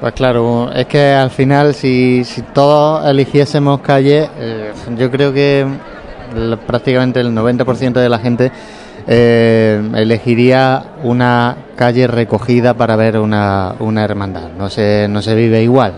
[0.00, 5.66] Pues claro, es que al final si, si todos eligiésemos calle, eh, yo creo que
[6.36, 8.52] l- prácticamente el 90% de la gente
[9.08, 14.50] eh, elegiría una calle recogida para ver una, una hermandad.
[14.56, 15.94] No se, no se vive igual.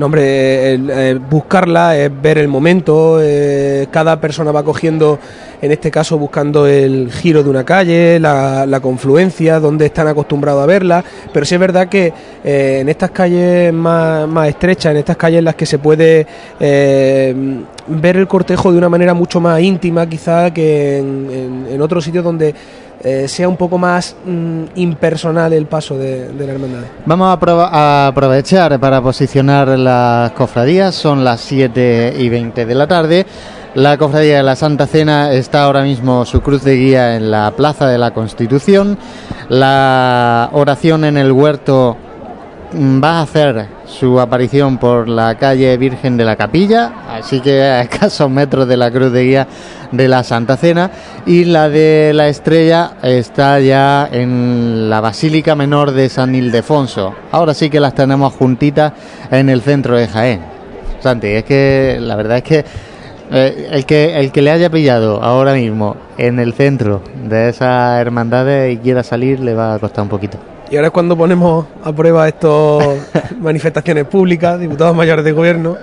[0.00, 5.18] No, hombre, el, eh, buscarla es ver el momento, eh, cada persona va cogiendo,
[5.60, 10.62] en este caso buscando el giro de una calle, la, la confluencia, donde están acostumbrados
[10.62, 11.04] a verla,
[11.34, 15.40] pero sí es verdad que eh, en estas calles más, más estrechas, en estas calles
[15.40, 16.26] en las que se puede
[16.58, 17.34] eh,
[17.88, 22.24] ver el cortejo de una manera mucho más íntima quizá que en- en otros sitios
[22.24, 22.54] donde
[23.02, 26.82] eh, sea un poco más mm, impersonal el paso de, la hermandad.
[27.06, 27.38] Vamos
[27.72, 30.94] a aprovechar para posicionar las cofradías.
[30.94, 33.26] Son las 7 y 20 de la tarde.
[33.74, 37.52] La cofradía de la Santa Cena está ahora mismo su cruz de guía en la
[37.52, 38.98] Plaza de la Constitución.
[39.48, 41.96] La oración en el huerto
[42.72, 47.60] mm, va a hacer su aparición por la calle Virgen de la Capilla, así que
[47.62, 49.48] a escasos metros de la cruz de guía
[49.90, 50.90] de la Santa Cena,
[51.26, 57.14] y la de la Estrella está ya en la Basílica Menor de San Ildefonso.
[57.32, 58.92] Ahora sí que las tenemos juntitas
[59.30, 60.40] en el centro de Jaén.
[61.00, 62.64] Santi, es que la verdad es que
[63.32, 68.00] eh, el que el que le haya pillado ahora mismo en el centro de esas
[68.00, 70.49] hermandades y quiera salir le va a costar un poquito.
[70.70, 72.84] Y ahora es cuando ponemos a prueba estas
[73.40, 75.76] manifestaciones públicas, diputados mayores de gobierno,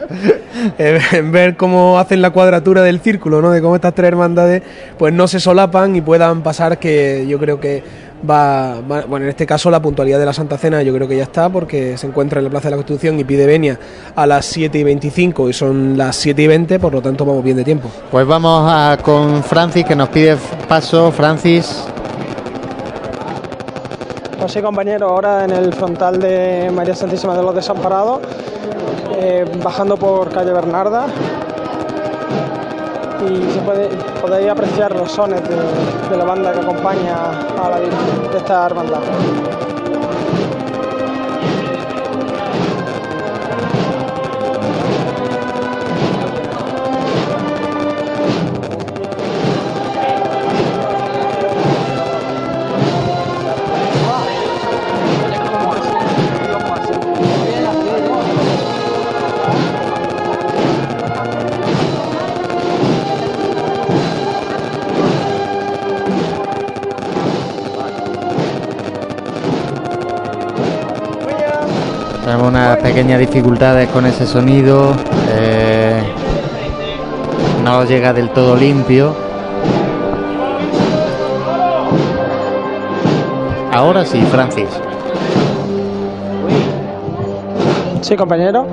[0.77, 3.51] eh, en ver cómo hacen la cuadratura del círculo, ¿no?
[3.51, 4.63] De cómo estas tres hermandades
[4.97, 7.83] pues no se solapan y puedan pasar que yo creo que
[8.27, 11.17] va, va- bueno, en este caso la puntualidad de la Santa Cena yo creo que
[11.17, 13.77] ya está porque se encuentra en la Plaza de la Constitución y pide venia
[14.15, 17.43] a las 7 y 25 y son las 7 y 20, por lo tanto vamos
[17.43, 17.89] bien de tiempo.
[18.09, 20.37] Pues vamos a, con Francis que nos pide
[20.67, 21.11] paso.
[21.11, 21.83] Francis,
[24.47, 28.21] Pues sí, compañero, ahora en el frontal de María Santísima de los Desamparados,
[29.17, 31.07] eh, bajando por calle Bernarda.
[33.29, 33.89] Y se puede,
[34.21, 39.01] podéis apreciar los sones de, la banda que acompaña a la esta hermandad.
[72.27, 74.91] Tenemos unas pequeñas dificultades con ese sonido.
[75.29, 76.01] eh,
[77.63, 79.13] no llega del todo limpio.
[83.73, 84.67] Ahora sí, Francis.
[88.01, 88.65] Sí, compañero.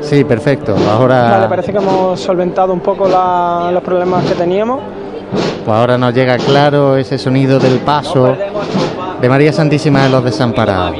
[0.00, 0.74] Sí, perfecto.
[0.90, 4.80] Ahora, Vale, parece que hemos solventado un poco la- los problemas que teníamos.
[5.64, 8.34] pues ahora nos llega claro ese sonido del paso
[9.20, 10.96] de María Santísima de los Desamparados.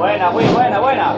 [0.00, 1.14] Buena, Will, buena, buena.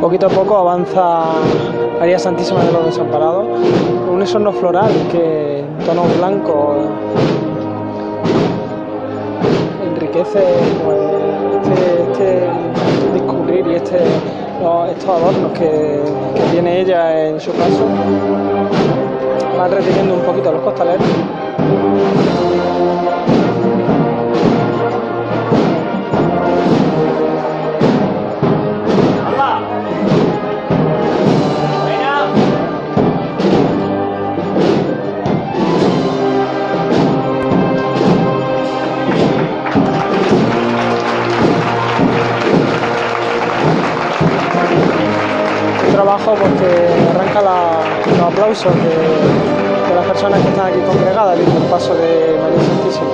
[0.00, 1.24] Poquito a poco avanza
[2.00, 3.46] María Santísima de los Desamparados
[4.10, 6.76] un esorno floral que en tono blanco
[9.84, 10.44] enriquece
[10.82, 10.98] pues,
[11.60, 16.00] este, este discurrir y este, estos adornos que,
[16.52, 19.05] tiene ella en su paso.
[19.56, 21.06] Van reteniendo un poquito los costaleros.
[45.92, 47.85] trabajo porque arranca la-
[48.36, 53.08] aplausos de, las personas que están aquí congregadas viendo el paso de María Santísima.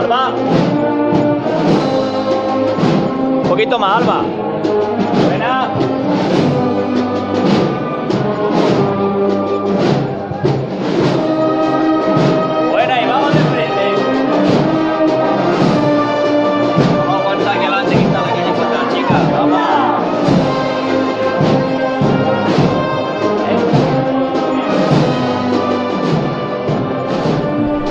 [0.00, 0.34] Alba.
[3.40, 4.41] Un poquito más, Alba.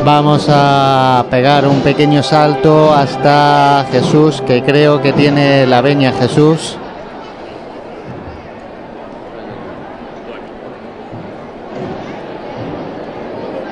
[0.03, 6.75] Vamos a pegar un pequeño salto hasta Jesús, que creo que tiene la veña Jesús.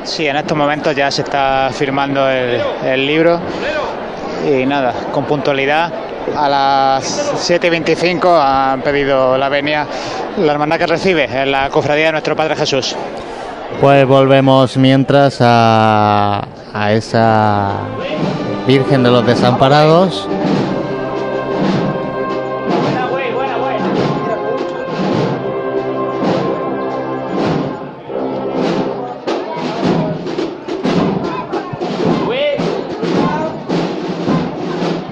[0.03, 3.39] Sí, en estos momentos ya se está firmando el, libro
[4.47, 5.91] y nada, con puntualidad
[6.35, 9.88] a las 7.25 han pedido la venia,
[10.38, 12.95] la hermandad que recibe en la cofradía de nuestro Padre Jesús.
[13.81, 17.76] Pues volvemos mientras a, a esa
[18.68, 20.27] Virgen de los Desamparados.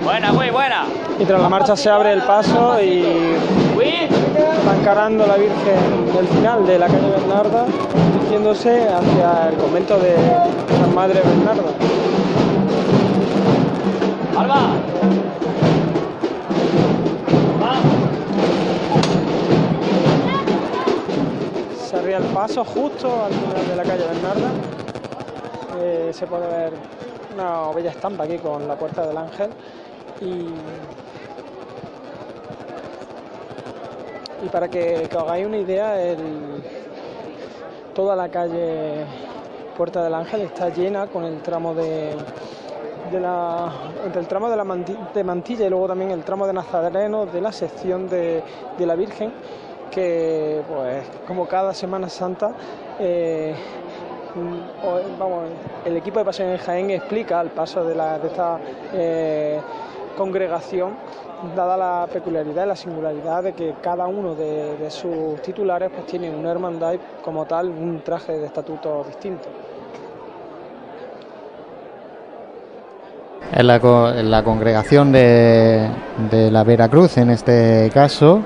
[0.04, 0.86] Buena, güey, buena.
[1.20, 3.38] Y tras la marcha se abre el paso y
[4.88, 7.66] encarando la Virgen del final de la calle Bernarda,
[8.14, 10.16] dirigiéndose hacia el convento de
[10.80, 11.72] San Madre Bernarda.
[14.38, 14.70] Alba.
[21.86, 24.50] Se arría el paso justo al final de la calle Bernarda.
[25.82, 26.74] Eh, se puede ver
[27.36, 29.50] una bella estampa aquí con la puerta del ángel
[30.22, 30.48] y,
[34.44, 35.96] y para que, que hagáis una idea,
[37.94, 39.06] toda la calle
[39.76, 42.12] Puerta del Ángel está llena con el tramo de,
[43.12, 43.72] de la,
[44.06, 47.26] entre el tramo de la manti- de mantilla y luego también el tramo de Nazareno
[47.28, 48.42] de la sección de,
[48.78, 49.32] de la Virgen
[49.92, 52.52] que pues como cada Semana Santa
[53.00, 53.56] eh,
[55.20, 55.46] vamos,
[55.86, 58.60] el equipo de Pasión en Jaén explica el paso de, la, de esta
[58.94, 59.60] eh,
[60.18, 60.94] congregación,
[61.56, 66.30] dada la peculiaridad y la singularidad de que cada uno de, sus titulares pues tiene
[66.30, 69.48] una hermandad y como tal un traje de estatuto distinto.
[73.54, 75.90] En la, en la congregación de,
[76.30, 78.42] de la Veracruz, en este caso.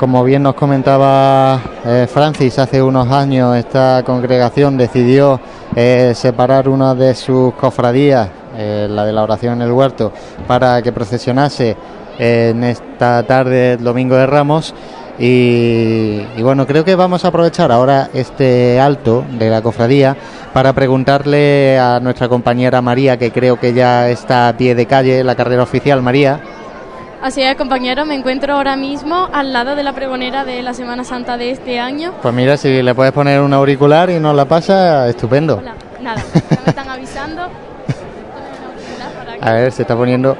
[0.00, 5.38] Como bien nos comentaba eh, Francis, hace unos años esta congregación decidió
[5.76, 8.30] eh, separar una de sus cofradías,
[8.60, 10.12] eh, la de la oración en el huerto,
[10.46, 11.76] para que procesionase
[12.18, 14.74] en esta tarde, el domingo de Ramos.
[15.18, 20.16] Y, y bueno, creo que vamos a aprovechar ahora este alto de la cofradía
[20.52, 25.24] para preguntarle a nuestra compañera María, que creo que ya está a pie de calle,
[25.24, 26.02] la carrera oficial.
[26.02, 26.40] María.
[27.22, 31.04] Así es, compañero, me encuentro ahora mismo al lado de la pregonera de la Semana
[31.04, 32.14] Santa de este año.
[32.22, 35.58] Pues mira, si le puedes poner un auricular y nos la pasa, estupendo.
[35.58, 37.42] Hola, nada, ya me están avisando.
[39.40, 40.36] A ver, se está poniendo.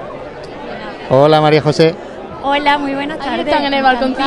[1.09, 1.95] Hola María José,
[2.43, 3.47] Hola, muy buenas tardes.
[3.47, 4.23] están en el balconcito.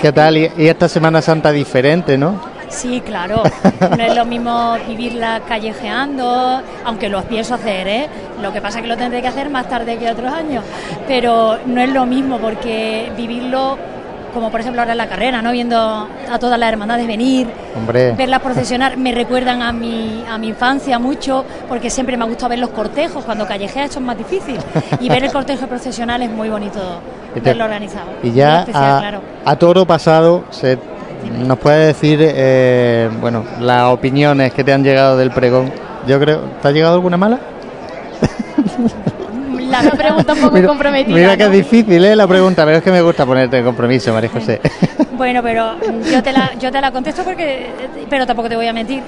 [0.00, 0.36] ¿qué tal?
[0.38, 2.40] Y, y esta Semana Santa diferente, ¿no?
[2.68, 3.42] Sí, claro.
[3.96, 8.08] No es lo mismo vivirla callejeando, aunque lo pienso hacer, ¿eh?
[8.40, 10.64] Lo que pasa es que lo tendré que hacer más tarde que otros años.
[11.08, 13.76] Pero no es lo mismo porque vivirlo,
[14.32, 15.52] como por ejemplo ahora en la carrera, ¿no?
[15.52, 18.12] Viendo a todas las hermandades venir, Hombre.
[18.12, 22.50] verlas procesionar, me recuerdan a mi, a mi infancia mucho, porque siempre me ha gustado
[22.50, 23.24] ver los cortejos.
[23.24, 24.58] Cuando callejeas eso es más difícil.
[25.00, 26.80] Y ver el cortejo procesional es muy bonito
[27.34, 28.06] te- verlo organizado.
[28.22, 29.20] Y ya especial, a, claro.
[29.44, 30.78] a toro pasado, se,
[31.46, 35.70] ¿nos puede decir, eh, bueno, las opiniones que te han llegado del pregón?
[36.06, 37.38] Yo creo, ¿te ha llegado alguna mala?
[39.70, 41.14] La pregunta un poco Mira, comprometida.
[41.16, 41.50] mira que ¿no?
[41.50, 42.16] es difícil, ¿eh?
[42.16, 44.60] La pregunta, pero es que me gusta ponerte en compromiso, María José.
[45.20, 45.74] Bueno, pero
[46.10, 47.66] yo te la, yo te la contesto porque,
[48.08, 49.02] pero tampoco te voy a mentir.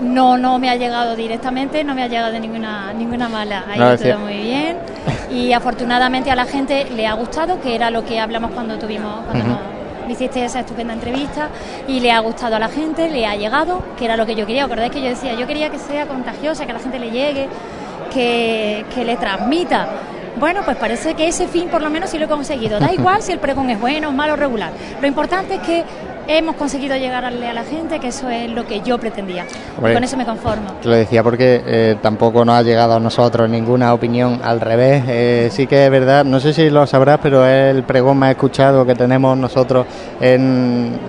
[0.00, 3.64] No, no me ha llegado directamente, no me ha llegado de ninguna, ninguna mala.
[3.70, 4.76] Ha ido todo muy bien
[5.30, 9.24] y afortunadamente a la gente le ha gustado, que era lo que hablamos cuando tuvimos,
[9.24, 9.52] cuando Ujú.
[9.52, 9.60] nos-
[10.08, 11.46] me hiciste esa estupenda entrevista
[11.86, 14.44] y le ha gustado a la gente, le ha llegado, que era lo que yo
[14.44, 14.64] quería.
[14.64, 15.34] ¿Acordáis que yo decía?
[15.34, 17.46] Yo quería que sea contagiosa, que a la gente le llegue,
[18.12, 19.88] que, que le transmita.
[20.36, 22.80] Bueno, pues parece que ese fin por lo menos sí lo he conseguido.
[22.80, 24.72] Da igual si el pregón es bueno, malo o regular.
[25.00, 25.84] Lo importante es que
[26.28, 29.46] hemos conseguido llegarle a la gente, que eso es lo que yo pretendía.
[29.76, 29.94] Hombre.
[29.94, 30.72] con eso me conformo.
[30.82, 35.04] Te lo decía porque eh, tampoco nos ha llegado a nosotros ninguna opinión al revés.
[35.08, 38.30] Eh, sí que es verdad, no sé si lo sabrás, pero es el pregón más
[38.30, 39.86] escuchado que tenemos nosotros
[40.20, 41.00] en,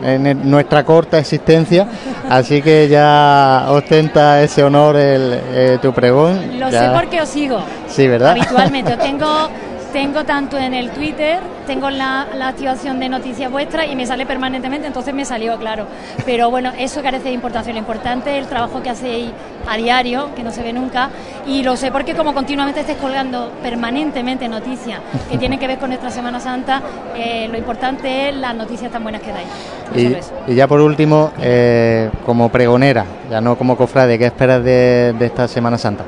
[0.49, 1.88] nuestra corta existencia.
[2.30, 6.60] Así que ya ostenta ese honor el, eh, tu pregón.
[6.60, 7.60] Lo Ya- sé porque os sigo.
[7.88, 8.31] Sí, ¿verdad?
[8.31, 8.94] Habitualmente.
[8.94, 9.27] Os tengo,
[9.94, 14.26] tengo tanto en el Twitter, tengo la, la activación de noticias vuestras y me sale
[14.26, 15.86] permanentemente, entonces me salió, claro.
[16.26, 17.72] Pero bueno, eso carece de importancia.
[17.72, 19.30] Lo importante es el trabajo que hacéis
[19.70, 21.11] a diario, que no se ve nunca.
[21.45, 24.99] Y lo sé porque como continuamente estáis colgando permanentemente noticias
[25.30, 26.82] que tienen que ver con nuestra Semana Santa,
[27.15, 30.32] eh, lo importante es las noticias tan buenas que dais.
[30.48, 35.26] Y, ya por último, eh, como pregonera, ya no como cofrade, ¿qué esperas de, de
[35.28, 36.03] esta Semana Santa?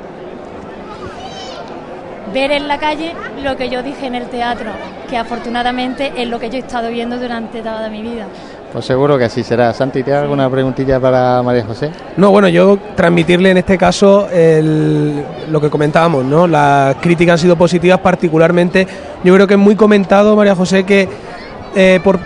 [2.36, 4.70] Ver en la calle lo que yo dije en el teatro,
[5.10, 8.26] que afortunadamente es lo que yo he estado viendo durante toda mi vida.
[8.74, 9.74] Pues seguro que así será.
[9.74, 11.92] Santi, ¿tienes alguna preguntilla para María José?
[12.18, 16.46] No, bueno, yo transmitirle en este caso el- lo que comentábamos, ¿no?
[16.46, 18.86] Las críticas han sido positivas, particularmente.
[19.24, 21.08] Yo creo que es muy comentado, María José, que
[21.74, 22.20] eh, por,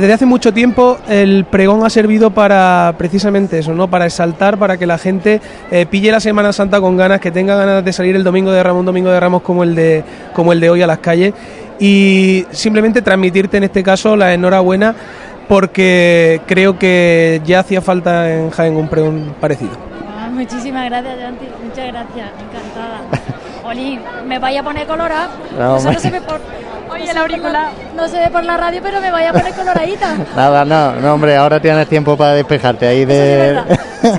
[0.00, 3.88] desde hace mucho tiempo el pregón ha servido para precisamente eso, ¿no?
[3.88, 5.40] Para exaltar, para que la gente
[5.70, 8.62] eh, pille la Semana Santa con ganas, que tenga ganas de salir el domingo de
[8.62, 10.02] Ramos, un domingo de Ramos como el de,
[10.32, 11.34] como el de hoy a las calles.
[11.78, 14.94] Y simplemente transmitirte en este caso la enhorabuena
[15.48, 19.72] porque creo que ya hacía falta en Jaén un pregón parecido.
[20.16, 21.46] Ah, muchísimas gracias, Santi.
[21.62, 23.21] Muchas gracias, encantada.
[23.64, 25.28] Oli, me vaya a poner colorada.
[25.58, 25.98] No, Eso no hombre.
[26.00, 26.40] se ve por.
[26.90, 27.70] Oye, el auricular.
[27.96, 30.14] No se ve por la radio, pero me vaya a poner coloradita.
[30.36, 33.58] Nada, no, no, hombre, ahora tienes tiempo para despejarte ahí de...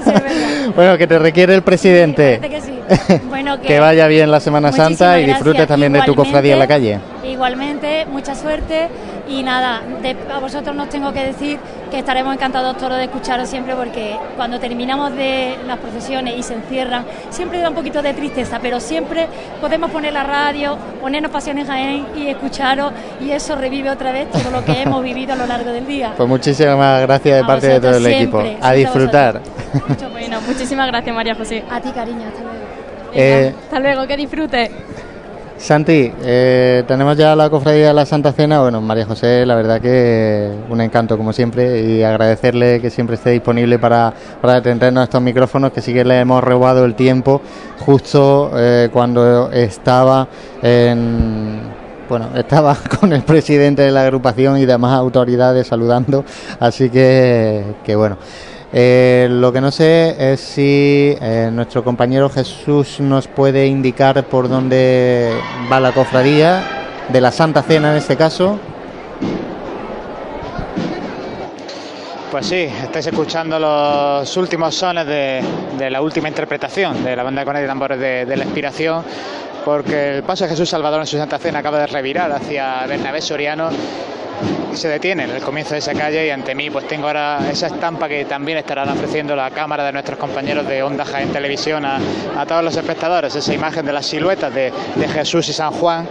[0.75, 2.39] bueno, que te requiere el presidente.
[2.41, 3.19] Parece que sí.
[3.29, 5.67] Bueno, que, Que vaya bien la Semana Santa Muchísimas y disfrutes gracias.
[5.67, 6.99] también de tu cofradía en la calle.
[7.23, 8.89] Igualmente, mucha suerte
[9.27, 11.57] y nada, de- a vosotros nos tengo que decir
[11.89, 16.55] que estaremos encantados todos de escucharos siempre porque cuando terminamos de las procesiones y se
[16.55, 19.27] encierran, siempre da un poquito de tristeza, pero siempre
[19.61, 22.91] podemos poner la radio, ponernos Pasiones Jaén y escucharos
[23.21, 26.13] y eso revive otra vez todo lo que hemos vivido a lo largo del día.
[26.17, 28.43] Pues muchísimas gracias de A parte de todo el equipo.
[28.61, 29.41] A a disfrutar.
[29.87, 31.63] Mucho bueno, muchísimas gracias María José.
[31.71, 32.57] A ti, cariño, hasta luego.
[33.15, 34.71] Eh, Hasta luego, que disfrutes.
[35.57, 38.61] Santi, eh, tenemos ya la cofradía de la Santa Cena.
[38.61, 43.29] Bueno, María José, la verdad que un encanto como siempre y agradecerle que siempre esté
[43.29, 47.41] disponible para, para atendernos a estos micrófonos, que sí que le hemos robado el tiempo
[47.79, 50.27] justo eh, cuando estaba
[50.61, 51.61] en...
[52.09, 56.25] Bueno, estaba con el presidente de la agrupación y demás autoridades saludando,
[56.59, 58.17] así que, que bueno.
[58.75, 64.49] Eh, lo que no sé es si eh, nuestro compañero Jesús nos puede indicar por
[64.49, 65.31] dónde
[65.71, 66.63] va la cofradía
[67.09, 68.57] de la Santa Cena en este caso.
[72.31, 75.43] Pues sí, estáis escuchando los últimos sones de,
[75.77, 79.03] de la última interpretación de la banda cornetas y tambores de, de la inspiración,
[79.65, 83.21] porque el paso de Jesús Salvador en su Santa Cena acaba de revirar hacia Bernabé
[83.21, 83.69] Soriano
[84.73, 87.67] se detiene en el comienzo de esa calle y ante mí pues tengo ahora esa
[87.67, 91.99] estampa que también estarán ofreciendo la cámara de nuestros compañeros de Onda Jaén Televisión a,
[92.47, 94.71] todos los espectadores, esa imagen de las siluetas de,
[95.13, 96.07] Jesús y San Juan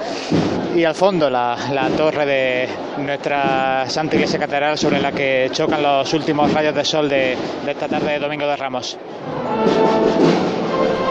[0.77, 1.57] y al fondo la,
[1.97, 2.69] torre de
[2.99, 7.89] nuestra Santa Iglesia Catedral sobre la que chocan los últimos rayos de sol de esta
[7.89, 8.97] tarde de Domingo de Ramos.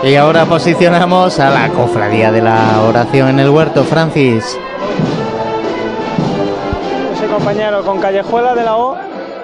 [0.04, 4.58] Y ahora posicionamos a la cofradía de la oración en el huerto, Francis.
[7.16, 8.98] Ese compañero con callejuela de la O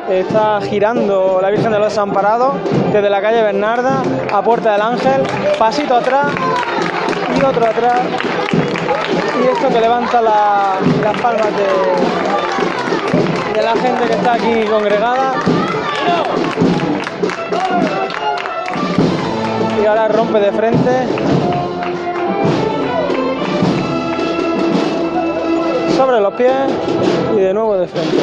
[0.10, 2.54] está girando la Virgen de los Desamparados
[2.92, 4.02] desde la calle Bernarda
[4.34, 5.22] a Puerta del Ángel,
[5.60, 6.28] pasito atrás
[7.40, 8.00] y otro atrás.
[9.44, 11.68] Y esto que levanta la- las palmas de,
[13.60, 15.34] de la gente que está aquí congregada.
[19.88, 20.92] Ahora rompe de frente.
[25.96, 26.52] Sobre los pies
[27.38, 28.18] y de nuevo de frente.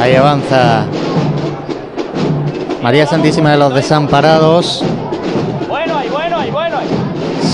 [0.00, 0.86] Ahí avanza
[2.82, 4.82] María Santísima de los Desamparados.
[5.68, 6.78] Bueno, ahí, bueno, ahí, bueno.
[6.78, 6.88] ahí.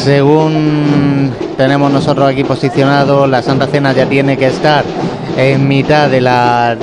[0.05, 4.85] Según tenemos nosotros aquí posicionado, la Santa Cena ya tiene que estar
[5.37, 6.77] en mitad de la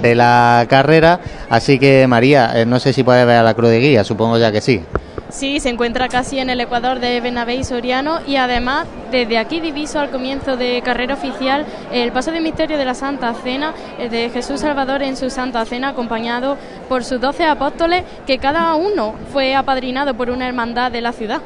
[0.00, 1.20] de la carrera,
[1.50, 4.38] así que María, eh, no sé si puedes ver a la cruz de guía, supongo
[4.38, 4.82] ya que sí.
[5.30, 9.60] Sí, se encuentra casi en el ecuador de Bernabé y Soriano y además desde aquí
[9.60, 14.08] diviso al comienzo de carrera oficial el paso de misterio de la Santa Cena eh,
[14.08, 16.56] de Jesús Salvador en su Santa Cena acompañado
[16.88, 21.40] por sus doce apóstoles que cada uno fue apadrinado por una hermandad de la ciudad.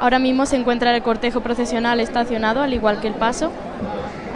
[0.00, 3.52] Ahora mismo se encuentra el cortejo procesional estacionado al igual que el paso,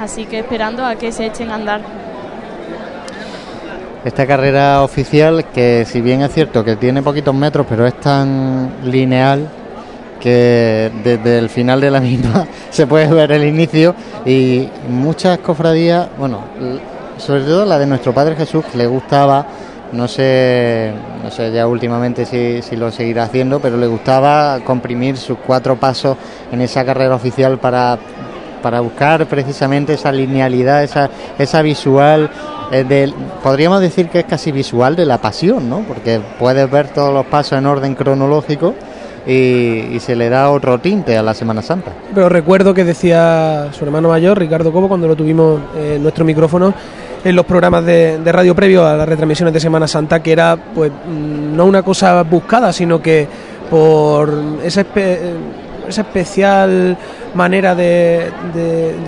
[0.00, 2.03] así que esperando a que se echen a andar.
[4.04, 8.70] Esta carrera oficial, que si bien es cierto que tiene poquitos metros, pero es tan
[8.84, 9.48] lineal
[10.20, 13.94] que desde el final de la misma se puede ver el inicio
[14.26, 16.40] y muchas cofradías, bueno,
[17.16, 19.46] sobre todo la de nuestro Padre Jesús, que le gustaba,
[19.92, 25.16] no sé, no sé ya últimamente si, si lo seguirá haciendo, pero le gustaba comprimir
[25.16, 26.18] sus cuatro pasos
[26.52, 27.98] en esa carrera oficial para
[28.64, 32.30] para buscar precisamente esa linealidad, esa, esa visual,
[32.80, 35.80] eh, podríamos decir que es casi visual de la pasión, ¿no?
[35.80, 38.74] Porque puedes ver todos los pasos en orden cronológico
[39.26, 41.92] y, se le da otro tinte a la Semana Santa.
[42.14, 46.74] Pero recuerdo que decía su hermano mayor, Ricardo Cobo, cuando lo tuvimos en nuestro micrófono
[47.24, 50.90] en los programas de, radio previo a las retransmisiones de Semana Santa, que era pues
[50.90, 53.26] mm, no una cosa buscada, sino que
[53.70, 54.30] por
[54.62, 54.84] esa,
[55.88, 56.96] esa especial
[57.34, 58.30] manera de,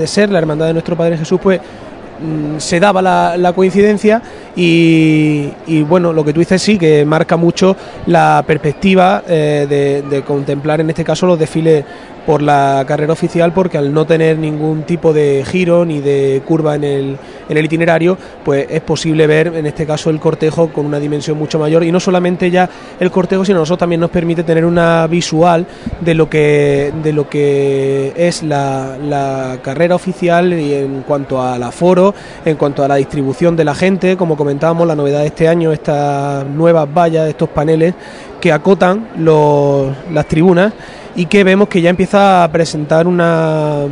[0.06, 1.60] ser la hermandad de nuestro Padre Jesús, pues
[2.58, 4.22] se daba la, coincidencia
[4.54, 7.76] y, y, bueno, lo que tú dices sí, que marca mucho
[8.06, 11.84] la perspectiva eh, de, de contemplar en este caso los desfiles
[12.26, 16.74] por la carrera oficial porque al no tener ningún tipo de giro ni de curva
[16.74, 20.84] en el, en el itinerario, pues es posible ver en este caso el cortejo con
[20.84, 21.84] una dimensión mucho mayor.
[21.84, 25.66] Y no solamente ya el cortejo, sino nosotros también nos permite tener una visual
[26.00, 32.14] de lo que, de lo que es la, carrera oficial y en cuanto al aforo,
[32.44, 35.72] en cuanto a la distribución de la gente, como comentábamos, la novedad de este año,
[35.72, 37.94] estas nuevas vallas, estos paneles
[38.40, 40.72] que acotan los, las tribunas
[41.16, 43.86] y que vemos que ya empieza a presentar una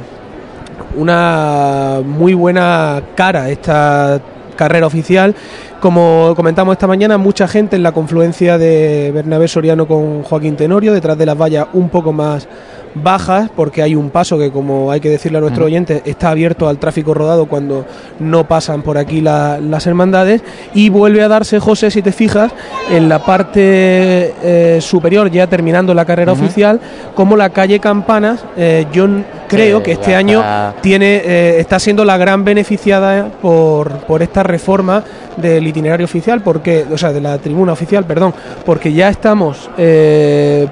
[0.97, 4.21] una muy buena cara esta
[4.57, 5.35] carrera oficial.
[5.81, 10.93] Como comentamos esta mañana, mucha gente en la confluencia de Bernabé Soriano con Joaquín Tenorio,
[10.93, 12.49] detrás de las vallas un poco más
[12.95, 16.69] bajas, porque hay un paso que, como hay que decirle a nuestros oyentes, está abierto
[16.69, 17.85] al tráfico rodado cuando
[18.21, 20.43] no pasan por aquí la- las hermandades.
[20.75, 22.53] Y vuelve a darse, José, si te fijas,
[22.91, 26.81] en la parte eh, superior, ya terminando la carrera oficial,
[27.15, 29.07] como la calle Campanas, eh, yo
[29.49, 30.75] creo que este año está.
[30.81, 35.03] tiene eh, está siendo la gran beneficiada por, por esta reforma
[35.37, 38.33] del itinerario oficial, porque, o sea, de la tribuna oficial, perdón,
[38.65, 39.69] porque ya estamos,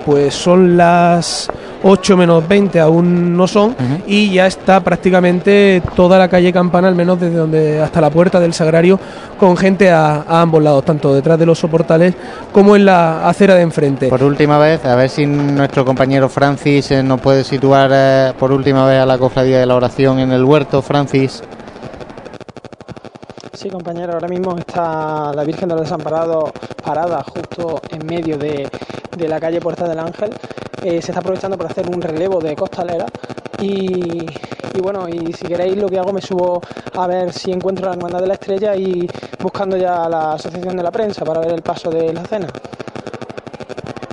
[0.04, 1.48] pues son las
[1.82, 3.74] 8 menos 20, aún no son,
[4.06, 8.38] y ya está prácticamente toda la calle Campana, al menos desde donde hasta la puerta
[8.40, 8.98] del Sagrario,
[9.38, 12.14] con gente a, a ambos lados, tanto detrás de los soportales
[12.52, 14.08] como en la acera de enfrente.
[14.08, 18.52] Por última vez, a ver si nuestro compañero Francis eh, nos puede situar eh, por
[18.52, 21.42] última vez a la cofradía de la oración en el huerto, Francis.
[23.54, 26.50] Sí, compañero, ahora mismo está la Virgen de los Desamparados
[26.82, 28.66] parada justo en medio de,
[29.16, 30.30] de la calle Puerta del Ángel.
[30.82, 33.04] Eh, se está aprovechando para hacer un relevo de costalera
[33.60, 34.24] y,
[34.74, 36.62] y bueno, y si queréis lo que hago me subo
[36.96, 39.06] a ver si encuentro la Hermandad de la Estrella y
[39.38, 42.48] buscando ya la Asociación de la Prensa para ver el paso de la cena.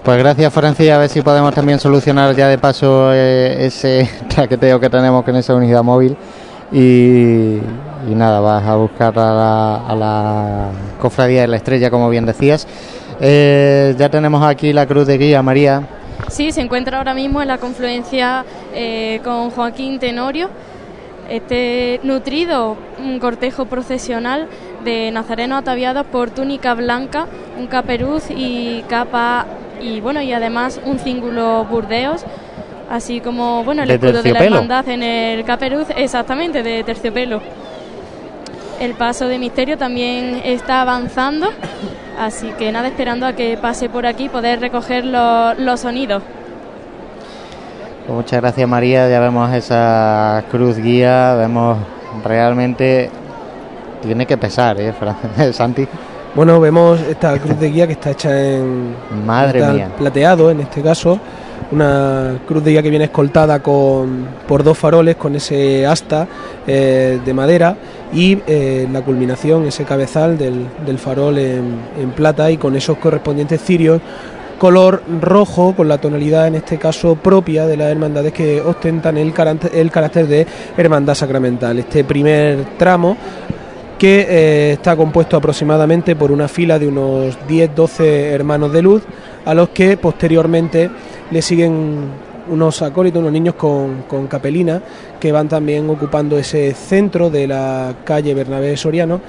[0.04, 4.82] Pues gracias Francia, a ver si podemos también solucionar ya de paso eh, ese traqueteo
[4.82, 6.18] que tenemos con esa unidad móvil
[6.74, 7.60] y,
[8.08, 10.66] y nada, vas a buscar a la, a la
[11.02, 12.68] cofradía de la estrella como bien decías.
[13.22, 15.84] Eh, ya tenemos aquí la cruz de guía, María.
[16.30, 20.50] Sí, se encuentra ahora mismo en la confluencia eh, con Joaquín Tenorio.
[21.30, 24.48] Este nutrido un cortejo procesional
[24.84, 27.28] de nazarenos ataviados por túnica blanca,
[27.60, 29.46] un caperuz y capa
[29.82, 32.26] y bueno y además un cíngulo burdeos,
[32.90, 34.56] así como bueno el ¿De escudo de la terciopelo?
[34.56, 37.42] hermandad en el caperuz, exactamente de terciopelo.
[38.80, 41.48] El paso de misterio también está avanzando,
[42.18, 46.24] así que nada esperando a que pase por aquí y poder recoger lo- los sonidos.
[48.06, 51.78] Pues muchas gracias María, ya vemos esa cruz guía, vemos
[52.24, 53.10] realmente
[54.02, 55.86] tiene que pesar, ¿eh, Fran- Santi?
[56.34, 58.96] Bueno, vemos esta cruz de guía que está hecha en
[59.26, 59.90] Madre mía.
[59.98, 61.20] plateado, en este caso,
[61.72, 66.28] una cruz de guía que viene escoltada con, por dos faroles con ese asta
[66.66, 67.76] eh, de madera
[68.12, 74.02] y eh, la culminación, ese cabezal del, farol en, plata y con esos correspondientes cirios
[74.58, 79.32] color rojo con la tonalidad en este caso propia de las hermandades que ostentan el
[79.32, 80.46] carácter, el carácter de
[80.76, 81.80] hermandad sacramental.
[81.80, 83.16] Este primer tramo
[83.98, 89.04] que eh, está compuesto aproximadamente por una fila de unos 10-12 hermanos de luz,
[89.46, 90.90] a los que posteriormente
[91.32, 94.82] le siguen unos acólitos, unos niños con capelina,
[95.20, 99.22] que van también ocupando ese centro de la calle Bernabé Soriano,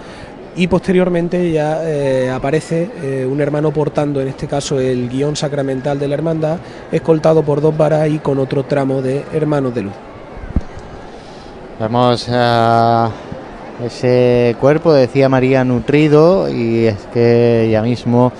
[0.57, 5.99] y posteriormente ya eh, aparece eh, un hermano portando, en este caso, el guion sacramental
[5.99, 6.59] de la hermandad,
[6.91, 9.93] escoltado por dos varas y con otro tramo de hermanos de luz.
[11.79, 13.11] Vemos a
[13.85, 18.33] ese cuerpo, decía María, nutrido y es que ya mismo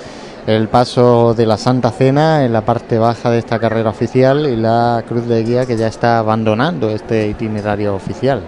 [0.47, 4.57] el paso de la Santa Cena en la parte baja de esta carrera oficial y
[4.57, 8.43] la cruz de guía que ya está abandonando este itinerario oficial.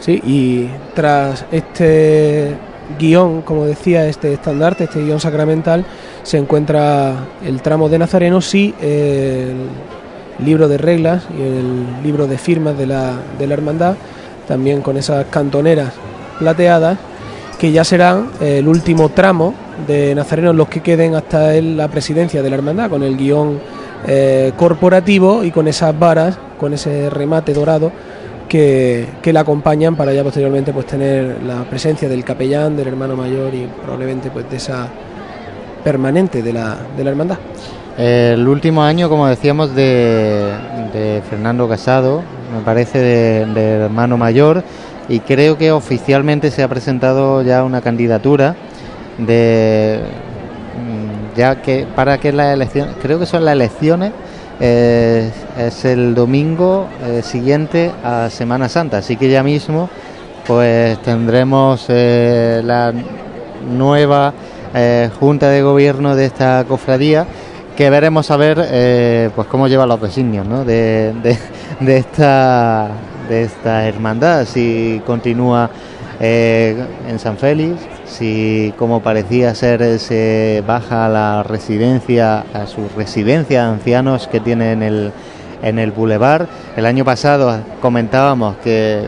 [0.00, 2.54] Sí, y tras este
[2.98, 5.84] guion, como decía, este estandarte, este guion sacramental,
[6.22, 7.14] se encuentra
[7.44, 9.56] el tramo de Nazarenos y el
[10.44, 13.96] libro de reglas y el libro de firmas de la, de la hermandad,
[14.46, 15.94] también con esas cantoneras
[16.38, 16.98] plateadas,
[17.58, 19.54] que ya serán el último tramo
[19.86, 23.58] de Nazarenos los que queden hasta la presidencia de la hermandad, con el guion
[24.06, 27.92] eh, corporativo y con esas varas, con ese remate dorado
[28.48, 33.16] que, que la acompañan para ya posteriormente pues tener la presencia del capellán, del hermano
[33.16, 34.88] mayor y probablemente pues de esa
[35.82, 37.38] permanente de la, de la hermandad.
[37.98, 40.52] El último año, como decíamos, de,
[41.30, 42.22] Fernando Casado,
[42.54, 44.62] me parece de hermano mayor,
[45.08, 48.56] y creo que oficialmente se ha presentado ya una candidatura
[49.18, 50.00] de
[50.76, 54.12] mm, ya que para que las elecciones, creo que son las elecciones,
[54.60, 59.88] eh, es el domingo eh, siguiente a Semana Santa, así que ya mismo
[60.46, 62.92] pues tendremos eh, la
[63.76, 64.32] nueva
[65.18, 67.24] junta de gobierno de esta cofradía
[67.76, 70.64] que veremos a ver pues cómo lleva los designios ¿no?
[70.66, 71.38] de, de-
[71.80, 72.88] de esta
[73.26, 75.70] de esta hermandad si continúa
[76.20, 83.62] en San Félix si como parecía ser se baja a la residencia a su residencia
[83.64, 85.12] de ancianos que tiene en el
[85.62, 86.46] en el Boulevard
[86.76, 89.06] el año pasado comentábamos que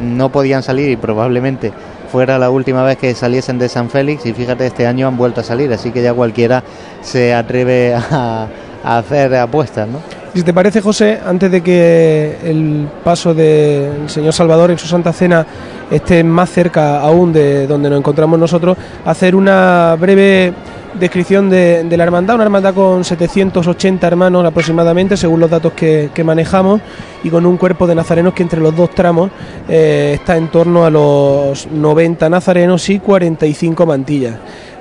[0.00, 1.72] no podían salir y probablemente
[2.10, 5.40] fuera la última vez que saliesen de San Félix y fíjate este año han vuelto
[5.42, 6.64] a salir así que ya cualquiera
[7.02, 8.48] se atreve a,
[8.84, 10.00] a hacer apuestas ¿no?
[10.34, 15.12] Si te parece, José, antes de que el paso del Señor Salvador en su Santa
[15.12, 15.44] Cena
[15.90, 20.52] esté más cerca aún de donde nos encontramos nosotros, hacer una breve
[20.94, 26.22] descripción de, la hermandad, una hermandad con 780 hermanos aproximadamente, según los datos que, que
[26.22, 26.80] manejamos,
[27.24, 29.30] y con un cuerpo de nazarenos que entre los dos tramos
[29.68, 34.36] eh, está en torno a los 90 nazarenos y 45 mantillas.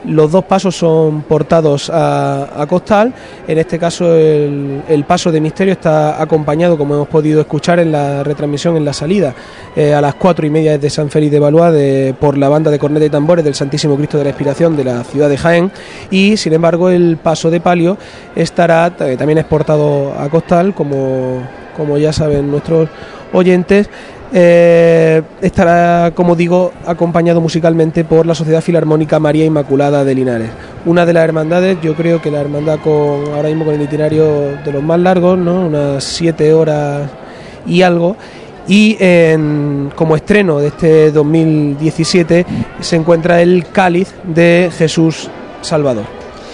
[0.05, 3.13] Los dos pasos son portados a, costal.
[3.47, 8.23] En este caso, el, paso de misterio está acompañado, como hemos podido escuchar en la
[8.23, 9.34] retransmisión en la salida,
[9.76, 12.80] eh, a las cuatro y media desde San Félix de de- por la banda de
[12.80, 15.71] corneta y tambores del Santísimo Cristo de la Expiración de la ciudad de Jaén.
[16.11, 17.97] Y sin embargo, el paso de palio
[18.35, 21.41] estará eh, también exportado a costal, como,
[21.76, 22.89] como ya saben nuestros
[23.34, 23.89] oyentes.
[24.31, 30.49] Eh, estará, como digo, acompañado musicalmente por la Sociedad Filarmónica María Inmaculada de Linares.
[30.85, 34.57] Una de las hermandades, yo creo que la hermandad con ahora mismo con el itinerario
[34.64, 35.65] de los más largos, ¿no?
[35.65, 37.10] unas siete horas
[37.65, 38.15] y algo,
[38.72, 42.45] Y en- como estreno de este 2017
[42.80, 45.27] se encuentra el cáliz de Jesús
[45.61, 46.03] Salvador.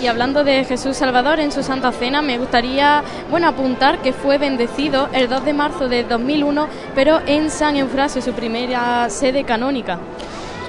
[0.02, 3.02] Y hablando de Jesús Salvador en su Santa Cena, me gustaría
[3.32, 8.22] bueno, apuntar que fue bendecido el 2 de marzo de 2001, pero en San Eufrasio,
[8.22, 9.98] su primera sede canónica.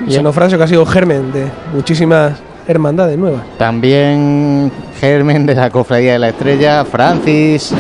[0.07, 3.43] Y San Eufrasio que ha sido germen de muchísimas hermandades nuevas.
[3.59, 4.71] También
[5.01, 7.75] germen de la Cofradía de la Estrella, Francis.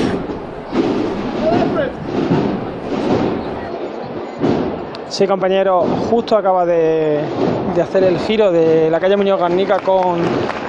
[5.08, 7.20] Sí, compañero, justo acaba de,
[7.76, 10.18] de hacer el giro de la calle Muñoz Garnica con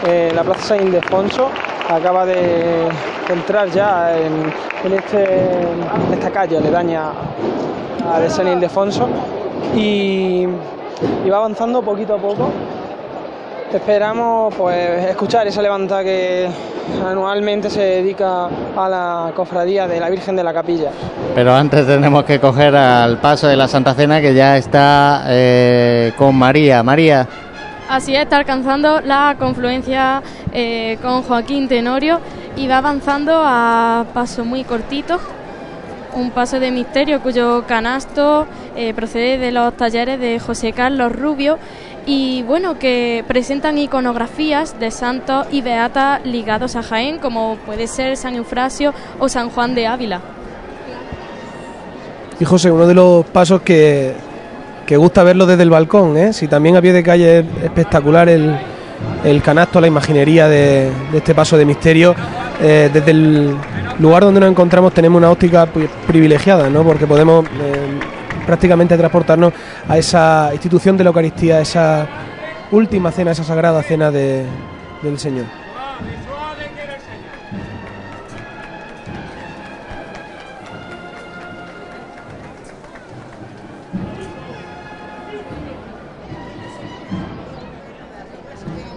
[0.05, 1.49] eh, la Plaza San Ildefonso.
[1.89, 2.85] Acaba de,
[3.29, 4.51] entrar ya en,
[4.91, 5.67] este,
[6.11, 7.11] esta calle aledaña
[8.13, 9.07] a de San Ildefonso
[9.73, 10.45] y
[11.31, 12.49] va avanzando poquito a poco.
[13.73, 16.48] Esperamos pues escuchar esa levanta que
[17.06, 18.45] anualmente se dedica
[18.76, 20.89] a la cofradía de la Virgen de la Capilla.
[21.35, 26.14] Pero antes tenemos que coger al paso de la Santa Cena que ya está eh,
[26.18, 26.81] con María.
[26.81, 27.27] María,
[27.89, 30.22] Así es, está alcanzando la confluencia
[30.52, 32.19] eh, con Joaquín Tenorio
[32.57, 35.19] y va avanzando a paso muy cortito.
[36.14, 38.45] Un paso de misterio cuyo canasto
[38.76, 41.60] eh, procede de los talleres de José Carlos Rubio
[42.07, 48.15] y bueno, que presentan iconografías de santos y beatas ligados a Jaén, como puede ser
[48.15, 50.21] San Eufrasio o San Juan de Ávila.
[52.39, 54.13] Y José, uno de los pasos que,
[54.85, 56.31] que gusta verlo desde el balcón, ¿eh?
[56.31, 58.57] si también a pie de calle es espectacular el,
[59.25, 62.15] el canasto, la imaginería de, de este paso de misterio.
[62.61, 63.53] Eh, desde el
[63.99, 65.67] lugar donde nos encontramos tenemos una óptica
[66.07, 66.84] privilegiada, ¿no?
[66.84, 67.99] porque podemos eh,
[68.47, 69.53] prácticamente transportarnos
[69.87, 72.07] a esa institución de la Eucaristía, esa
[72.71, 74.45] última cena, esa sagrada cena de-
[75.03, 75.45] del Señor.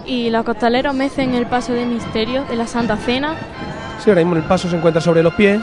[0.05, 3.35] Y los costaleros mecen el paso de misterio de la Santa Cena
[4.03, 5.61] Sí, ahora mismo el paso se encuentra sobre los pies.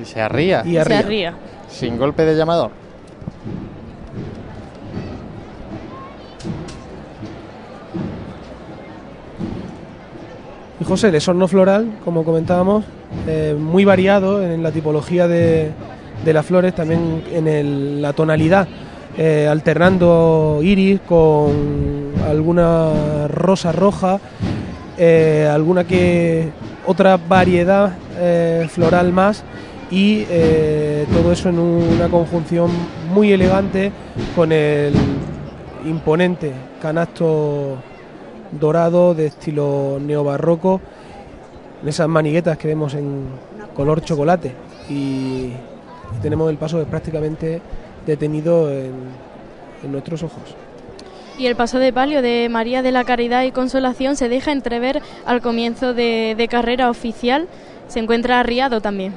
[0.00, 0.62] y se arría.
[0.66, 1.34] Y se arría.
[1.74, 2.70] Sin golpe de llamador.
[10.80, 12.84] Y José, el esorno floral, como comentábamos,
[13.26, 15.72] eh, muy variado en la tipología de,
[16.24, 18.68] de las flores, también en la tonalidad,
[19.18, 24.20] eh, alternando iris con alguna rosa roja,
[24.96, 26.50] eh, alguna que
[26.86, 27.94] otra variedad
[28.68, 29.42] floral más
[29.90, 32.70] y eh, todo eso en una conjunción
[33.12, 33.92] muy elegante
[34.34, 34.94] con el
[35.84, 37.76] imponente canasto
[38.52, 40.80] dorado de estilo neobarroco,
[41.84, 43.26] esas maniguetas que vemos en
[43.74, 44.52] color chocolate
[44.88, 45.50] y,
[46.22, 47.60] tenemos el paso prácticamente
[48.06, 48.92] detenido en,
[49.90, 50.54] nuestros ojos.
[51.38, 55.02] Y el paso de palio de María de la Caridad y Consolación se deja entrever
[55.26, 57.48] al comienzo de, de carrera oficial.
[57.88, 59.12] Se encuentra arriado también.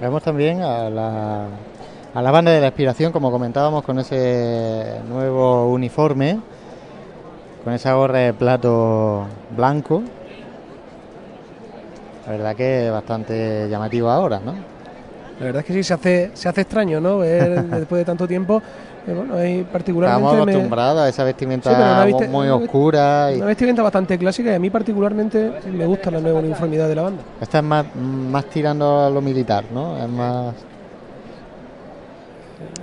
[0.00, 1.46] Vemos también a la,
[2.12, 6.38] a la banda de la expiración, como comentábamos, con ese nuevo uniforme,
[7.64, 9.24] con esa gorra de plato
[9.56, 10.02] blanco.
[12.26, 14.52] La verdad que es bastante llamativo ahora, ¿no?
[15.38, 17.18] La verdad es que sí, se hace, se hace extraño, ¿no?
[17.18, 18.62] Ver después de tanto tiempo.
[19.06, 20.24] Eh, bueno, hay particularmente.
[20.26, 23.30] Estamos me- acostumbrados a esa Sí, vestimenta una viste- muy oscura.
[23.32, 26.94] Y Una vestimenta bastante clásica y a mí particularmente me gusta la nueva uniformidad de
[26.96, 27.22] la banda.
[27.40, 29.96] esta es más, más tirando a lo militar, ¿no?
[29.96, 30.54] Es más.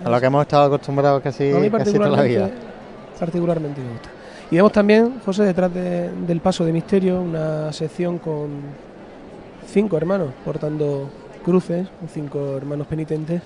[0.06, 2.50] A lo que hemos estado acostumbrados casi, a mí casi toda la vida.
[2.50, 4.10] particularmente, particularmente me gusta.
[4.52, 8.50] Y vemos también, José, detrás de- del paso de misterio, una sección con
[9.68, 11.10] cinco hermanos portando
[11.44, 13.42] cruces, cinco hermanos penitentes.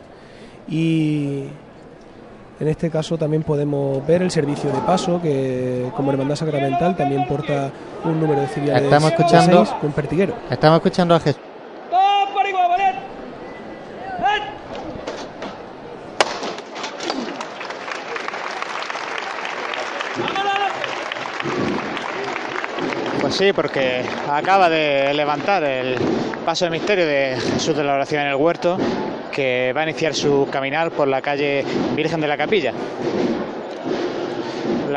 [0.67, 1.45] Y
[2.59, 7.27] en este caso también podemos ver el servicio de paso, que como hermandad sacramental también
[7.27, 7.71] porta
[8.03, 10.35] un número de Estamos de seis con pertiguero.
[10.49, 11.41] estamos escuchando a Jesús.
[23.21, 24.01] Pues sí, porque
[24.31, 25.95] acaba de levantar el
[26.43, 28.77] paso de misterio de Jesús de la Oración en el Huerto,
[29.31, 31.63] que va a iniciar su caminar por la calle
[31.95, 32.73] Virgen de la Capilla.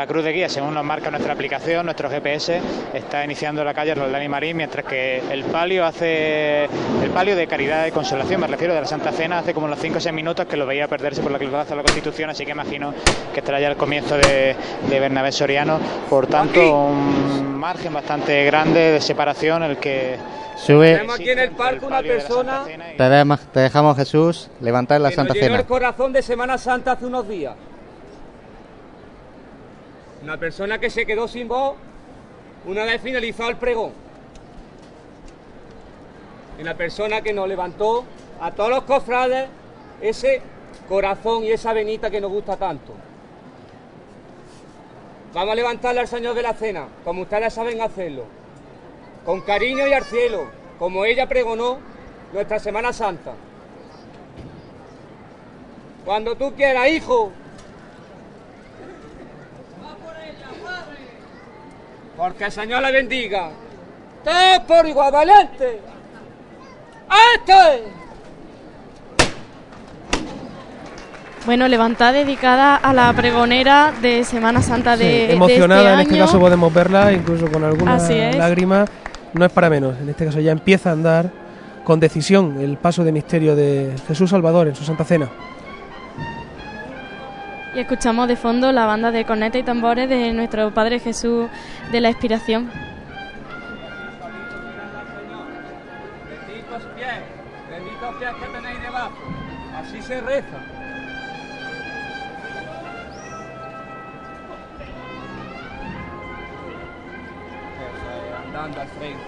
[0.01, 2.59] La cruz de guía, según nos marca nuestra aplicación, nuestro GPS,
[2.91, 7.45] está iniciando la calle Roldán y Marín, mientras que el palio hace el palio de
[7.45, 10.11] caridad y consolación, me refiero de la Santa Cena, hace como unos 5 o 6
[10.15, 12.95] minutos que lo veía perderse por la clausura de la Constitución, así que imagino
[13.31, 14.55] que estará ya el comienzo de,
[14.89, 15.79] de Bernabé Soriano.
[16.09, 20.17] Por tanto, un margen bastante grande de separación el que
[20.57, 25.09] Sube, Tenemos aquí en el palco una persona te, dejamos- te dejamos Jesús levantar la
[25.09, 25.59] que Santa nos llenó Cena.
[25.59, 27.53] el corazón de Semana Santa hace unos días.
[30.23, 31.75] Una persona que se quedó sin voz
[32.65, 33.91] una vez finalizado el pregón.
[36.59, 38.05] Una persona que nos levantó
[38.39, 39.49] a todos los cofrades
[39.99, 40.41] ese
[40.87, 42.93] corazón y esa venita que nos gusta tanto.
[45.33, 48.25] Vamos a levantarle al Señor de la Cena, como ustedes saben hacerlo.
[49.25, 50.45] Con cariño y al cielo,
[50.77, 51.79] como ella pregonó
[52.33, 53.33] nuestra Semana Santa.
[56.05, 57.31] Cuando tú quieras, hijo.
[62.21, 63.49] Porque el Señor le bendiga.
[64.23, 65.79] Todos por igual, valiente.
[67.35, 67.83] ¡Este!
[71.47, 75.99] Bueno, levantada dedicada a la pregonera de Semana Santa de, Sí, de emocionada, este en
[76.01, 76.25] este año.
[76.25, 78.35] caso podemos verla, incluso con alguna Así es.
[78.35, 78.85] lágrima.
[79.33, 79.95] No es para menos.
[79.99, 81.31] En este caso ya empieza a andar
[81.83, 85.27] con decisión el paso de misterio de Jesús Salvador en su Santa Cena.
[87.73, 91.47] Y escuchamos de fondo la banda de corneta y tambores de nuestro Padre Jesús
[91.91, 92.69] de la Expiración.
[96.29, 97.07] Benditos pies,
[97.69, 99.15] benditos pies que tenéis debajo.
[99.77, 100.57] Así se reza.
[108.47, 109.21] Andando al frente.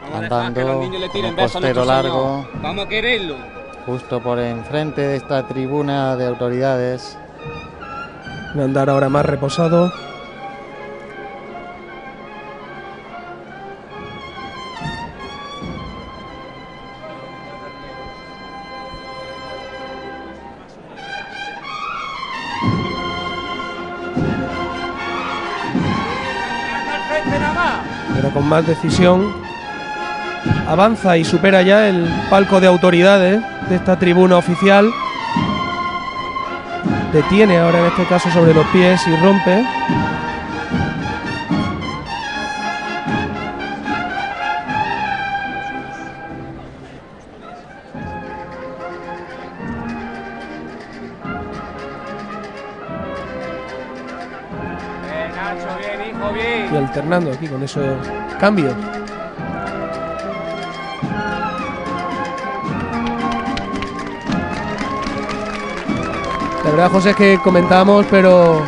[0.00, 2.46] Vamos a dejar que Andando los niños le tiren besos a largo.
[2.46, 2.62] Señor.
[2.62, 3.36] Vamos a quererlo.
[3.84, 7.18] Justo por enfrente de esta tribuna de autoridades.
[8.54, 9.92] Va a andar ahora más reposado.
[28.14, 29.46] Pero con más decisión
[30.66, 34.90] avanza y supera ya el palco de autoridades de esta tribuna oficial.
[37.16, 39.64] Detiene ahora en este caso sobre los pies y rompe.
[56.70, 57.96] Y alternando aquí con esos
[58.38, 58.74] cambios.
[66.76, 68.60] Verdad, José, es que comentábamos, pero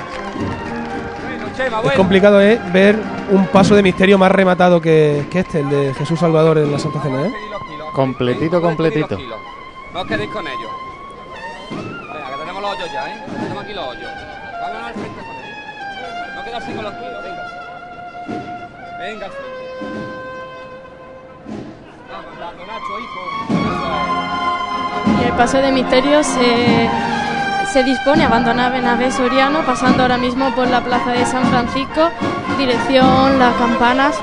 [1.54, 2.58] Chema, es complicado ¿eh?
[2.72, 2.98] ver
[3.30, 6.78] un paso de misterio más rematado que, que este, el de Jesús Salvador en la
[6.78, 7.26] Santa Cena.
[7.26, 7.32] ¿eh?
[7.92, 9.18] Completito, completito.
[9.92, 10.70] No os quedéis con ellos.
[11.70, 13.24] Venga, que tenemos los hoyos ya, ¿eh?
[13.42, 14.10] Tenemos aquí los hoyos.
[14.62, 15.58] Vámonos al frente con ellos.
[16.34, 17.42] No quedarse con los kilos, venga.
[19.00, 19.48] Venga al frente.
[22.10, 23.20] Vamos, Nacho, hijo.
[25.20, 26.88] Y el paso de misterio se,
[27.72, 32.10] se dispone a abandonar Benavés Soriano, pasando ahora mismo por la plaza de San Francisco,
[32.56, 34.14] dirección Las Campanas.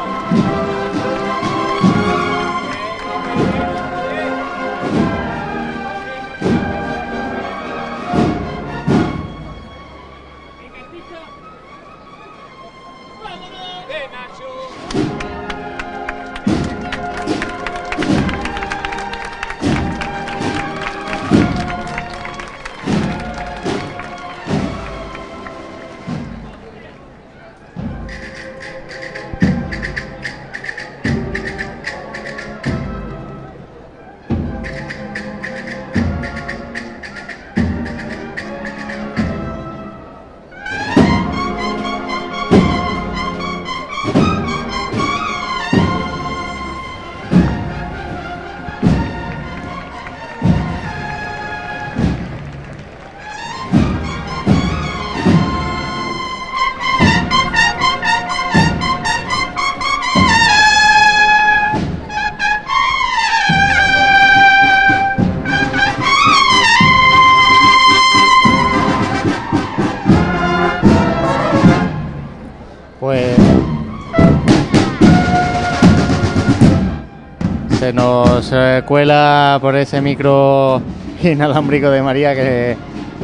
[78.52, 80.82] Eh, cuela por ese micro
[81.24, 82.76] inalámbrico de María que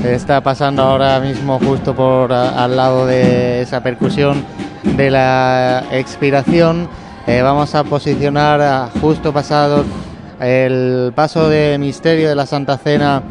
[0.06, 4.44] está pasando ahora mismo justo por al lado de esa percusión
[4.84, 6.88] de la expiración.
[7.28, 9.84] Eh, vamos a posicionar justo pasado
[10.40, 13.22] el paso de misterio de la Santa Cena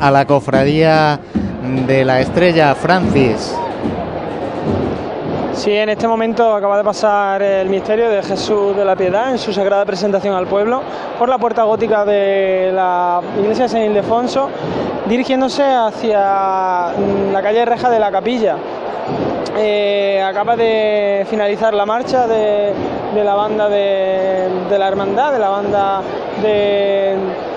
[0.00, 1.20] a la cofradía
[1.86, 3.54] de la Estrella Francis.
[5.56, 9.38] Sí, en este momento acaba de pasar el misterio de Jesús de la Piedad en
[9.38, 10.82] su sagrada presentación al pueblo
[11.18, 14.50] por la puerta gótica de la iglesia de San Ildefonso,
[15.08, 16.92] dirigiéndose hacia
[17.32, 18.56] la calle Reja de la Capilla.
[19.56, 22.74] Eh, acaba de finalizar la marcha de,
[23.14, 26.02] la banda de la hermandad, de la banda
[26.42, 27.16] de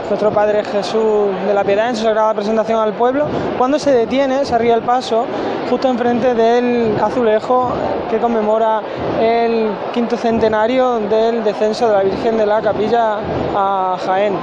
[0.09, 3.25] nuestro Padre Jesús de la Piedad en su sagrada presentación al pueblo,
[3.57, 5.25] cuando se detiene, se arriba el paso,
[5.69, 7.71] justo enfrente del azulejo
[8.09, 8.81] que conmemora
[9.21, 13.17] el quinto centenario del descenso de la Virgen de la Capilla
[13.55, 14.33] a Jaén.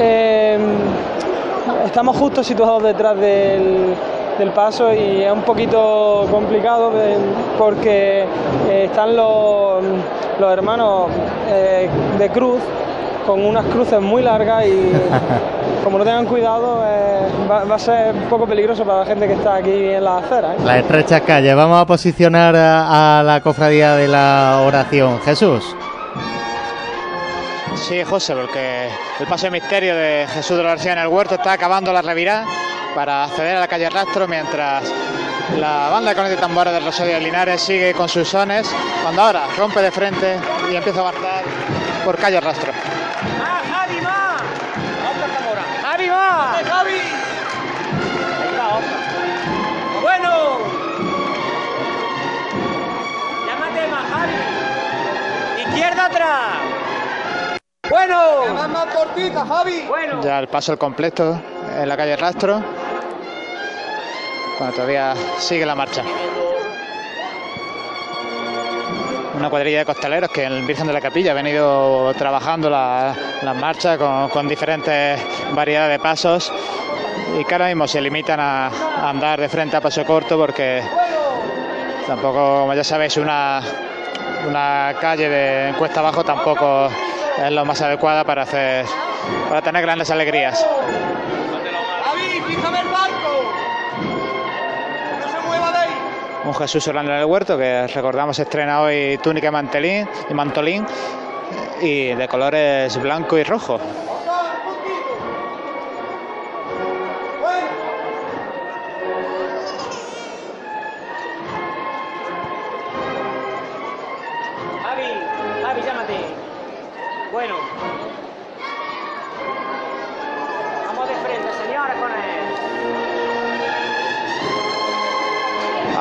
[0.00, 0.58] Eh,
[1.84, 3.94] estamos justo situados detrás del,
[4.38, 7.16] del paso y es un poquito complicado de-
[7.58, 8.24] porque
[8.68, 9.84] eh, están los,
[10.40, 11.06] los hermanos
[11.48, 11.88] eh,
[12.18, 12.60] de cruz
[13.26, 14.92] con unas cruces muy largas y
[15.84, 19.26] como no tengan cuidado eh, va, va a ser un poco peligroso para la gente
[19.26, 20.54] que está aquí en la acera.
[20.54, 20.56] ¿eh?
[20.64, 21.54] La estrecha calle.
[21.54, 25.20] Vamos a posicionar a, a la cofradía de la oración.
[25.20, 25.74] Jesús.
[27.76, 28.88] Sí, José, porque
[29.18, 32.00] el paso de misterio de Jesús de la García en el huerto está acabando la
[32.00, 32.46] revirada
[32.94, 34.84] para acceder a la calle Rastro mientras
[35.58, 38.70] la banda de cornetas y tambores del Rosario de Linares sigue con sus sones
[39.02, 40.38] cuando ahora rompe de frente
[40.70, 41.44] y empieza a avanzar
[42.04, 42.72] por calle Rastro.
[46.42, 47.00] ¡Javi.
[50.02, 50.58] ¡Bueno!
[53.46, 54.32] Llámate más, Javi.
[55.62, 56.58] ¡Izquierda atrás!
[57.88, 58.54] ¡Bueno!
[58.54, 59.84] ¡Más, más cortita, Javi!
[59.86, 60.20] ¡Bueno!
[60.22, 61.40] Ya el paso el completo
[61.78, 62.60] en la calle Rastro
[64.58, 66.02] cuando todavía sigue la marcha.
[69.42, 73.12] Una cuadrilla de costaleros que el Virgen de la Capilla ha venido trabajando la-
[73.42, 75.20] las marchas con, con diferentes
[75.52, 76.52] variedades de pasos
[77.36, 80.80] y que ahora mismo se limitan a, a andar de frente a paso corto porque
[82.06, 83.60] tampoco, como ya sabéis, una,
[84.46, 86.88] una calle de cuesta abajo tampoco
[87.44, 88.86] es lo más adecuada para hacer
[89.48, 90.64] para tener grandes alegrías.
[96.44, 100.84] Un Jesús Orlando en el huerto que recordamos estrena hoy túnica y mantelín y mantolín
[101.80, 103.78] y de colores blanco y rojo.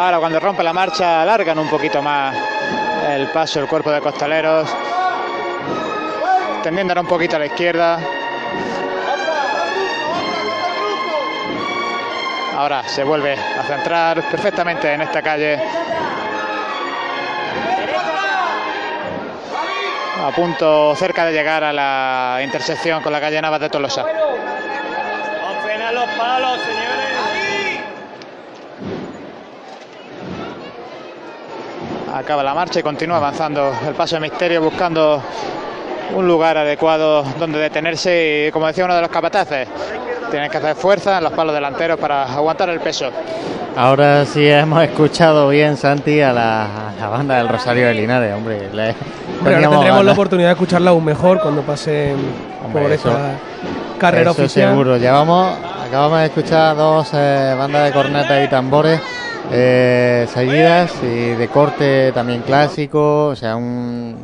[0.01, 2.35] Ahora cuando rompe la marcha alargan un poquito más
[3.07, 4.67] el paso el cuerpo de costaleros,
[6.63, 7.99] tendiéndola un poquito a la izquierda.
[12.57, 15.59] Ahora se vuelve a centrar perfectamente en esta calle.
[20.25, 24.03] A punto cerca de llegar a la intersección con la calle Navas de Tolosa.
[25.93, 26.90] Los palos, señores.
[32.13, 35.21] Acaba la marcha y continúa avanzando el paso de misterio buscando
[36.13, 39.67] un lugar adecuado donde detenerse y como decía uno de los capataces,
[40.29, 43.09] tienen que hacer fuerza en los palos delanteros para aguantar el peso.
[43.77, 48.33] Ahora sí hemos escuchado bien, Santi, a la, a la banda del Rosario de Linares,
[48.35, 48.69] hombre.
[48.73, 48.95] le-
[49.39, 52.15] Hombre, ahora tendremos la oportunidad de escucharla aún mejor cuando pasen
[52.65, 53.31] Hombre, por eso- esta
[53.97, 54.69] carrera Eso oficial.
[54.71, 54.97] seguro.
[54.97, 55.57] Llevamos,
[55.87, 58.99] acabamos de escuchar dos eh, bandas de cornetas y tambores
[59.51, 64.15] eh, seguidas y de corte también clásico, o sea, un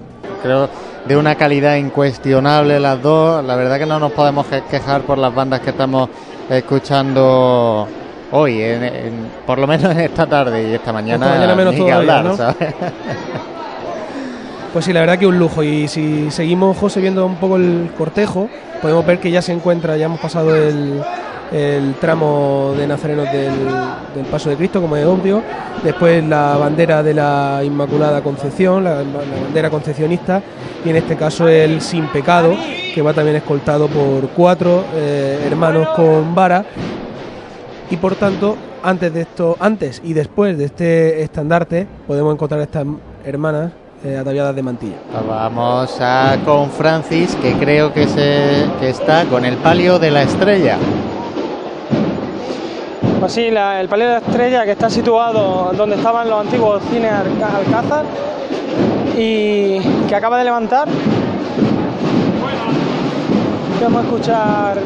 [0.43, 0.69] creo
[1.05, 3.43] de una calidad incuestionable las dos.
[3.43, 6.09] La verdad que no nos podemos que- quejar por las bandas que estamos
[6.49, 7.87] escuchando
[8.31, 11.25] hoy, en- en- por lo menos en esta tarde y esta mañana.
[11.55, 12.37] menos todavía, hablar, ¿no?
[12.37, 12.55] ¿sabes?
[14.73, 15.63] Pues sí, la verdad que un lujo.
[15.63, 18.49] Y si seguimos, José, viendo un poco el cortejo,
[18.81, 21.01] podemos ver que ya se encuentra, ya hemos pasado el,
[22.01, 25.41] tramo de nazarenos del, Paso de Cristo, como es obvio.
[25.83, 30.41] Después la bandera de la Inmaculada Concepción, la, la bandera concepcionista.
[30.83, 32.55] Y en este caso el Sin Pecado,
[32.93, 36.65] que va también escoltado por cuatro eh, hermanos con vara.
[37.89, 42.85] Y por tanto, antes de esto, antes y después de este estandarte, podemos encontrar estas
[43.23, 43.71] hermanas
[44.03, 44.97] eh, ataviadas de mantilla.
[45.27, 50.23] Vamos a con Francis, que creo que, se, que está con el palio de la
[50.23, 50.77] estrella.
[53.19, 56.81] Pues sí, la- el palio de la estrella que está situado donde estaban los antiguos
[56.91, 58.05] cines Alcázar
[59.17, 60.87] y que acaba de levantar.
[63.81, 64.77] Vamos a escuchar,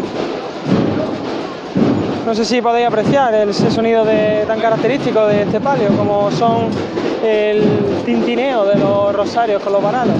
[2.26, 6.30] no sé si podéis apreciar el- ese sonido de- tan característico de este palio, como
[6.32, 6.68] son
[7.24, 7.64] el
[8.06, 10.16] tintineo de los rosarios con los varanos.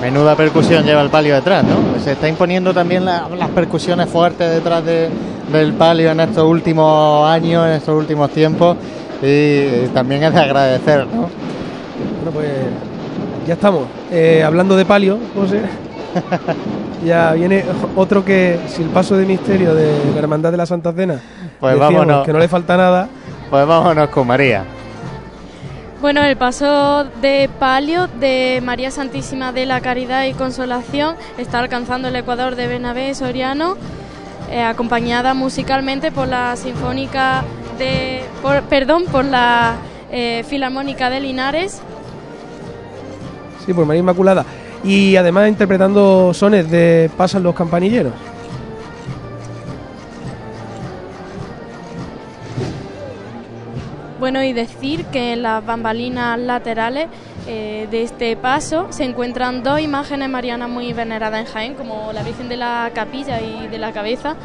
[0.00, 1.98] Menuda percusión lleva el palio detrás, ¿no?
[2.00, 5.08] Se está imponiendo también la- las percusiones fuertes detrás de-
[5.52, 8.76] del palio en estos últimos años, en estos últimos tiempos.
[9.22, 11.22] Y también es de agradecer, ¿no?
[11.22, 12.48] Bueno, pues
[13.46, 13.84] ya estamos.
[14.10, 15.62] Eh, hablando de palio, José,
[17.04, 17.64] ya viene
[17.94, 21.20] otro que, si el paso de misterio de la Hermandad de la Santa Cena,
[21.60, 22.24] Pues vámonos.
[22.26, 23.08] que no le falta nada.
[23.50, 24.64] Pues vámonos con María.
[26.00, 32.08] Bueno, el paso de palio de María Santísima de la Caridad y Consolación está alcanzando
[32.08, 33.76] el Ecuador de Bernabé Soriano,
[34.50, 37.44] eh, acompañada musicalmente por la Sinfónica
[37.78, 39.76] de, por- perdón, por la
[40.10, 41.80] eh, Filarmónica de Linares.
[43.64, 44.44] Sí, por María Inmaculada.
[44.84, 48.12] Y además interpretando sones de Pasan los campanilleros.
[54.18, 57.08] Bueno, y decir que en las bambalinas laterales
[57.46, 62.22] eh, de este paso se encuentran dos imágenes marianas muy veneradas en Jaén, como la
[62.22, 64.36] Virgen de la Capilla y de la Cabeza.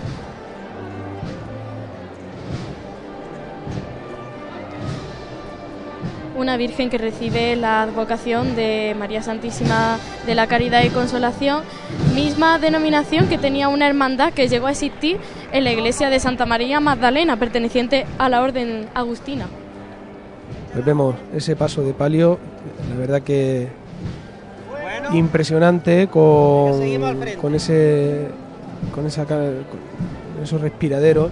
[6.42, 11.62] Una Virgen que recibe la advocación de María Santísima de la Caridad y Consolación,
[12.16, 15.20] misma denominación que tenía una hermandad que llegó a existir
[15.52, 19.46] en la iglesia de Santa María Magdalena, perteneciente a la Orden Agustina.
[20.74, 22.40] Pues vemos ese paso de palio,
[22.90, 23.68] la verdad que
[25.14, 26.82] impresionante con,
[27.40, 28.30] con ese
[28.96, 29.64] con esa con
[30.42, 31.30] esos respiraderos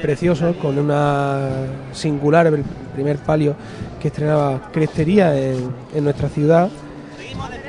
[0.00, 2.50] preciosos, con una singular
[2.92, 3.54] primer palio
[4.00, 6.68] que estrenaba crestería en, nuestra ciudad.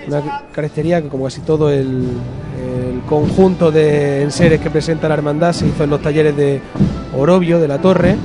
[0.08, 2.08] Una crestería que como casi todo el,
[3.08, 6.62] conjunto de enseres que presenta la hermandad se hizo en los talleres de
[7.16, 8.16] Orobio, de la Torre,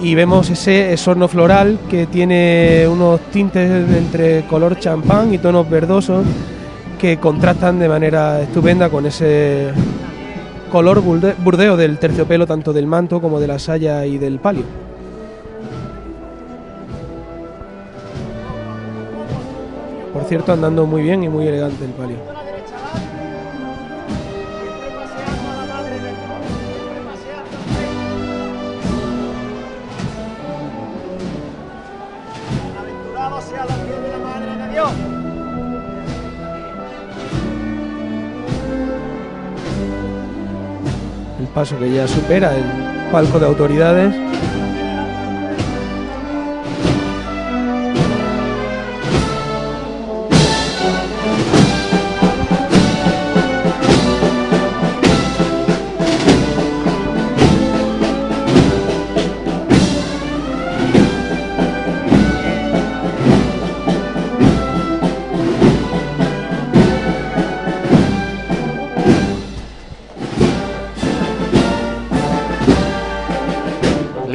[0.00, 6.24] y vemos ese esorno floral que tiene unos tintes entre color champán y tonos verdosos
[6.98, 9.70] que contrastan de manera estupenda con ese
[10.70, 14.85] color burde- burdeo del terciopelo tanto del manto como de la saya y del palio.
[20.26, 22.16] Cierto, andando muy bien y muy elegante el palio.
[41.38, 44.35] El paso que ya supera el palco de autoridades.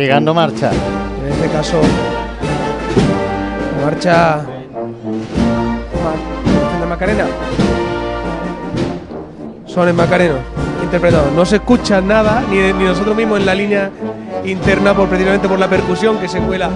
[0.02, 0.72] Ligando marcha.
[0.72, 1.80] En este caso,
[3.86, 4.41] marcha
[6.03, 7.26] Ma- de Macarena.
[9.68, 10.38] Son en Macareno,
[10.82, 11.32] interpretados.
[11.34, 13.91] No se escucha nada, ni, nosotros mismos en la línea
[14.44, 16.72] interna, por, precisamente por la percusión que se cuela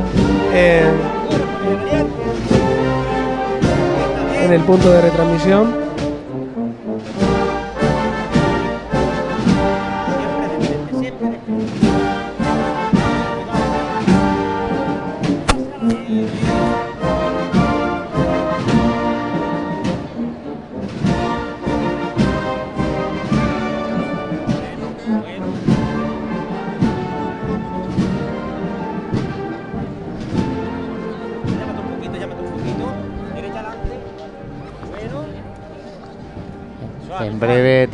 [4.43, 5.84] en el punto de retransmisión.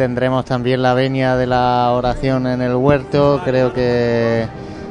[0.01, 3.39] Tendremos también la venia de la oración en el huerto.
[3.45, 4.47] Creo que,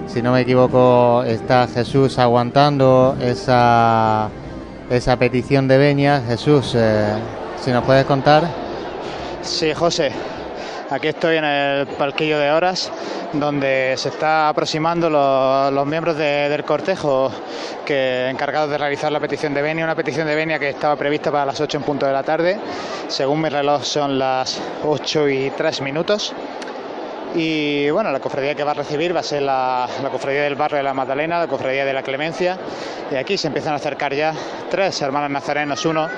[0.06, 4.28] si no me equivoco, está Jesús aguantando esa,
[4.88, 6.22] esa petición de venia.
[6.24, 7.12] Jesús, eh,
[7.60, 8.44] si nos puedes contar.
[9.42, 10.12] Sí, José.
[10.90, 12.90] Aquí estoy en el palquillo de horas,
[13.32, 17.30] donde se está aproximando los, miembros de- del cortejo
[17.86, 21.30] que encargados de realizar la petición de venia, una petición de venia que estaba prevista
[21.30, 22.58] para las 8 en punto de la tarde.
[23.06, 26.32] Según mi reloj son las 8 y 3 minutos.
[27.34, 30.78] Y bueno, la cofradía que va a recibir va a ser la, cofradía del barrio
[30.78, 32.58] de la Magdalena, la cofradía de la Clemencia.
[33.10, 34.34] Y aquí se empiezan a acercar ya
[34.68, 36.08] tres hermanos nazarenos, uno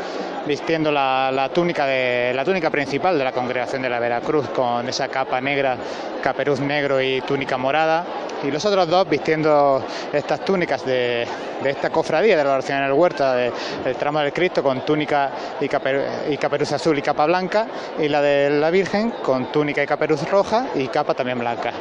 [0.47, 5.41] vistiendo la, túnica la túnica principal de la congregación de la Veracruz con esa capa
[5.41, 5.77] negra,
[6.23, 8.05] caperuz negro y túnica morada.
[8.45, 11.27] Y los otros dos vistiendo estas túnicas de,
[11.65, 13.53] esta cofradía de la oración en el huerto, de-
[13.85, 17.67] del tramo del Cristo con túnica y, caper- y caperuz azul y capa blanca,
[17.99, 21.73] y la de la Virgen con túnica y caperuz roja y capa también blanca.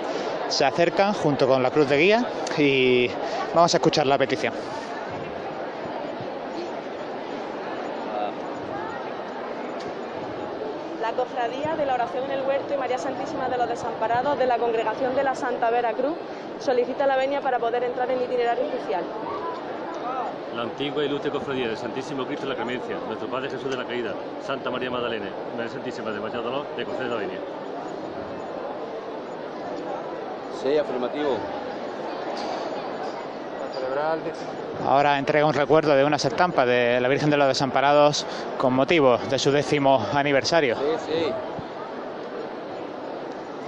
[0.50, 2.26] Se acercan junto con la cruz de guía
[2.58, 3.10] y
[3.56, 4.54] vamos a escuchar la petición.
[11.02, 14.46] La Cofradía de la Oración en el Huerto y María Santísima de los Desamparados de
[14.46, 16.14] la Congregación de la Santa Veracruz
[16.60, 19.02] solicita la venia para poder entrar en itinerario oficial.
[20.54, 23.78] La antigua y ilustre cofradía del Santísimo Cristo de la Clemencia, nuestro Padre Jesús de
[23.78, 24.14] la Caída,
[24.46, 27.40] Santa María Magdalena, María Santísima de Dolor, de concede la venia.
[30.62, 31.38] Sí, afirmativo.
[34.86, 38.26] Ahora entrega un recuerdo de unas estampas de la Virgen de los Desamparados
[38.58, 40.76] con motivo de su décimo aniversario.
[40.76, 41.34] Sí, sí.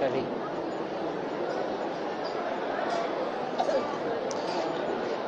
[0.04, 0.24] Feliz.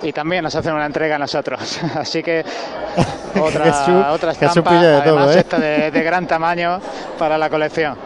[0.02, 1.80] Y también nos hacen una entrega a nosotros.
[1.96, 2.44] Así que
[3.40, 5.38] otra, Jesús- otra estampa, pilla de todo, ¿eh?
[5.38, 6.78] esta de, de gran tamaño
[7.18, 7.96] para la colección.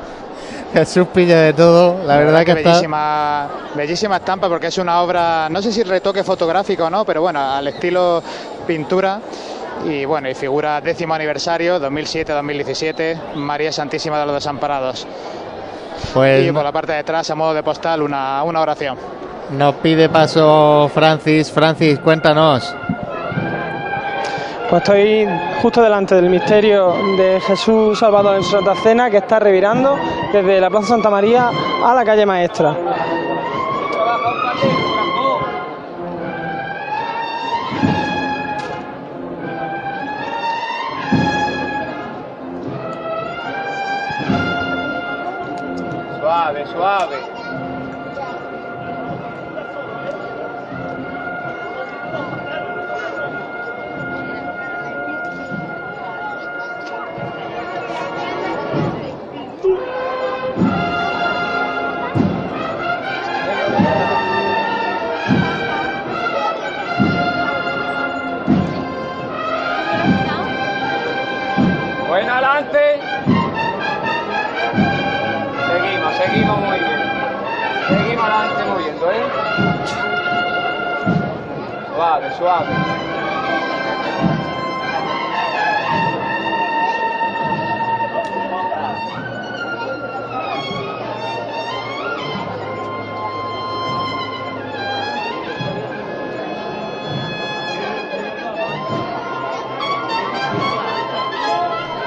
[0.73, 2.69] Jesús pilla de todo, la verdad que está...
[2.71, 7.23] bellísima, bellísima estampa porque es una obra, no sé si retoque fotográfico o no, pero
[7.23, 8.23] bueno, al estilo
[8.69, 9.21] pintura.
[9.85, 15.07] Y bueno, y figura décimo aniversario, 2007-2017, María Santísima de los Desamparados.
[16.14, 18.97] Pues Y por la parte de atrás, a modo de postal, una, una oración.
[19.51, 21.51] nos pide paso Francis.
[21.51, 22.74] Francis, cuéntanos.
[24.68, 25.27] Pues estoy
[25.60, 29.98] justo delante del misterio de Jesús Salvador en su Santa Cena que está revirando
[30.32, 31.51] desde la Plaza Santa María
[31.85, 32.77] a la calle Maestra.
[46.51, 47.40] Suave.
[79.09, 79.22] ¿Eh?
[81.94, 82.66] Suave, suave.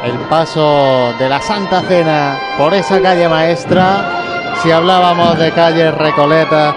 [0.03, 4.22] El paso de la Santa Cena por esa calle maestra.
[4.63, 6.73] Si hablábamos de calles recoletas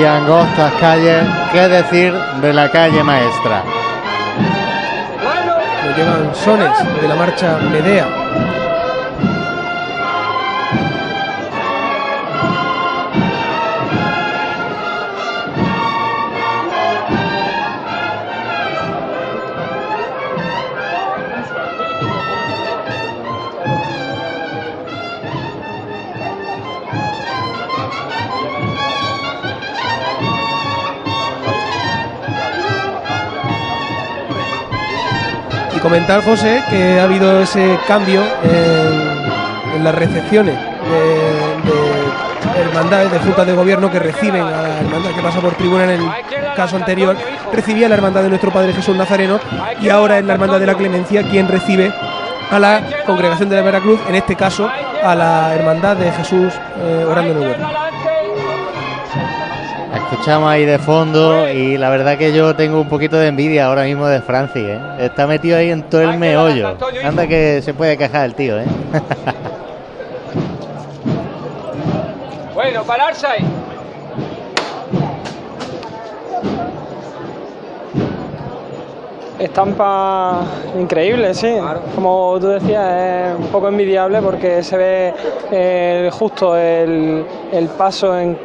[0.00, 3.64] y angostas calles, ¿qué decir de la calle maestra?
[5.96, 6.70] Llevan sones
[7.02, 8.23] de la marcha Medea.
[35.84, 43.46] Comentar, José, que ha habido ese cambio en, las recepciones de, de hermandades, de juntas
[43.46, 46.08] de gobierno que reciben a la hermandad que pasa por tribuna en el
[46.56, 47.14] caso anterior.
[47.52, 49.38] Recibía la hermandad de nuestro Padre Jesús Nazareno
[49.78, 51.92] y ahora es la hermandad de la Clemencia quien recibe
[52.50, 54.70] a la congregación de la Veracruz, en este caso
[55.02, 57.83] a la hermandad de Jesús eh, orando en el.
[60.14, 63.82] Escuchamos ahí de fondo y la verdad que yo tengo un poquito de envidia ahora
[63.82, 64.80] mismo de Francis, ¿eh?
[65.00, 66.76] Está metido ahí en todo el meollo.
[67.02, 68.64] Anda que se puede quejar el tío, ¿eh?
[72.54, 73.44] Bueno, pararse ahí.
[79.38, 80.42] estampa
[80.78, 81.56] increíble, sí.
[81.94, 85.14] Como tú decías, es un poco envidiable porque se ve
[85.50, 88.38] eh, justo el, el paso en-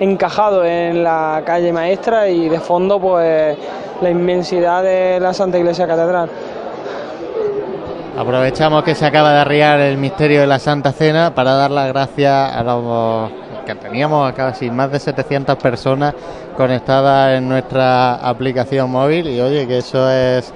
[0.00, 3.56] encajado en la calle maestra y de fondo pues
[4.00, 6.28] la inmensidad de la Santa Iglesia Catedral.
[8.16, 11.88] Aprovechamos que se acaba de arriar el misterio de la Santa Cena para dar las
[11.88, 13.30] gracias a los
[13.64, 16.14] que teníamos a casi más de 700 personas
[16.56, 20.52] conectadas en nuestra aplicación móvil y oye que eso es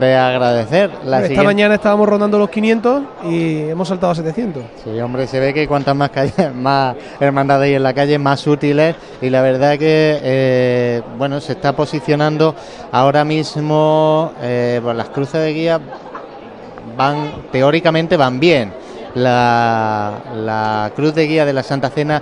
[0.00, 0.90] de agradecer.
[1.04, 4.62] La Esta siguiente- mañana estábamos rondando los 500 y hemos saltado a 700.
[4.84, 8.46] Sí, hombre, se ve que cuantas más calles, más hermandades hay en la calle, más
[8.46, 8.94] útiles.
[9.22, 12.54] Y la verdad que, eh, bueno, se está posicionando
[12.92, 15.80] ahora mismo, eh, pues las cruces de guía
[16.96, 18.72] van, teóricamente van bien.
[19.16, 22.20] La, la cruz de guía de la Santa Cena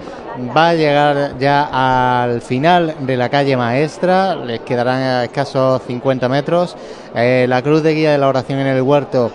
[0.57, 6.29] va a llegar ya al final de la calle maestra, les quedarán a escasos 50
[6.29, 6.77] metros.
[7.17, 9.33] Eh, la cruz de guía de la oración en el huerto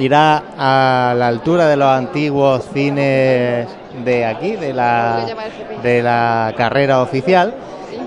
[0.00, 3.68] irá a la altura de los antiguos cines
[4.04, 5.24] de aquí, de la,
[5.84, 7.54] de la carrera oficial.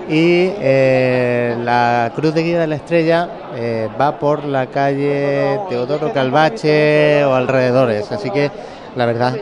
[0.08, 6.12] Y eh, la Cruz de Guía de la Estrella eh, va por la calle Teodoro
[6.12, 8.12] Calvache o alrededores.
[8.12, 8.50] Así que
[8.94, 9.36] la verdad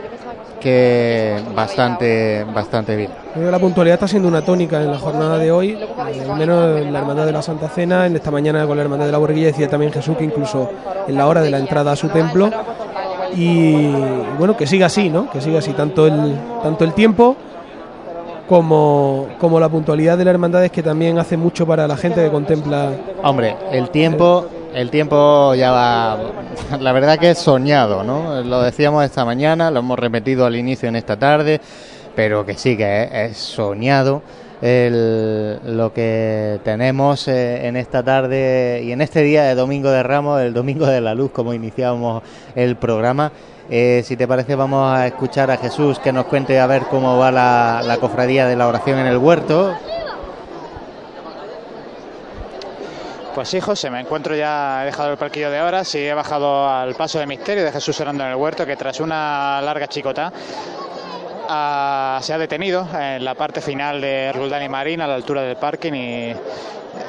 [0.59, 3.11] que bastante, bastante bien.
[3.35, 6.91] La puntualidad está siendo una tónica en la jornada de hoy, eh, al menos en
[6.91, 9.47] la Hermandad de la Santa Cena, en esta mañana con la Hermandad de la Borguilla,
[9.47, 10.71] decía también Jesús que incluso
[11.07, 12.49] en la hora de la entrada a su templo.
[13.35, 13.91] Y
[14.39, 15.29] bueno, que siga así, ¿no?
[15.29, 17.35] Que siga así, tanto el, tanto el tiempo
[18.47, 22.23] como, como la puntualidad de la Hermandad es que también hace mucho para la gente
[22.23, 22.91] que contempla.
[23.23, 26.17] Hombre, el tiempo, el tiempo ya va,
[26.79, 28.41] la verdad que es soñado, ¿no?
[28.43, 31.59] Lo decíamos esta mañana, lo hemos repetido al inicio en esta tarde,
[32.15, 34.21] pero que sí que es, es soñado
[34.61, 40.01] el- lo que tenemos eh, en esta tarde y en este día de Domingo de
[40.03, 42.23] Ramos, el Domingo de la Luz, como iniciábamos
[42.55, 43.31] el programa.
[43.69, 47.17] Eh, si te parece, vamos a escuchar a Jesús que nos cuente a ver cómo
[47.17, 49.75] va la, cofradía de la oración en el huerto.
[53.33, 56.69] Pues sí, José, me encuentro ya, he dejado el parquillo de horas y he bajado
[56.69, 60.31] al paso de misterio de Jesús orando en el huerto, que tras una larga chicota
[61.49, 65.41] ah, se ha detenido en la parte final de Roldán y Marín, a la altura
[65.41, 66.35] del parking y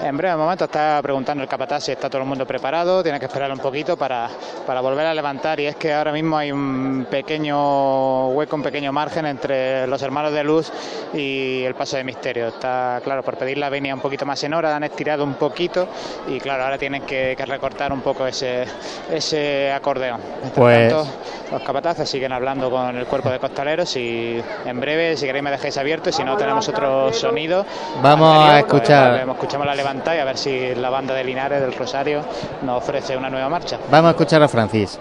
[0.03, 3.27] en breve momento está preguntando el capataz si está todo el mundo preparado, tiene que
[3.27, 4.29] esperar un poquito para,
[4.67, 8.93] para volver a levantar y es que ahora mismo hay un pequeño hueco, un pequeño
[8.93, 10.73] margen entre los hermanos de luz
[11.15, 12.49] y el paso de misterio.
[12.49, 15.89] Está claro, por pedir la venia un poquito más en hora, han estirado un poquito
[16.29, 18.65] y claro, ahora tienen que, que recortar un poco ese,
[19.11, 20.21] ese acordeón.
[20.55, 21.07] Pues- tanto,
[21.53, 25.51] los capataces siguen hablando con el cuerpo de costaleros y en breve, si queréis, me
[25.51, 27.65] dejéis abierto y si no, tenemos otro sonido.
[28.03, 29.29] Vamos a pues, escuchar.
[29.29, 32.23] escuchamos la levantada y a ver si la banda de Linares del Rosario
[32.63, 33.79] nos ofrece una nueva marcha.
[33.91, 34.99] Vamos a escuchar a Francis.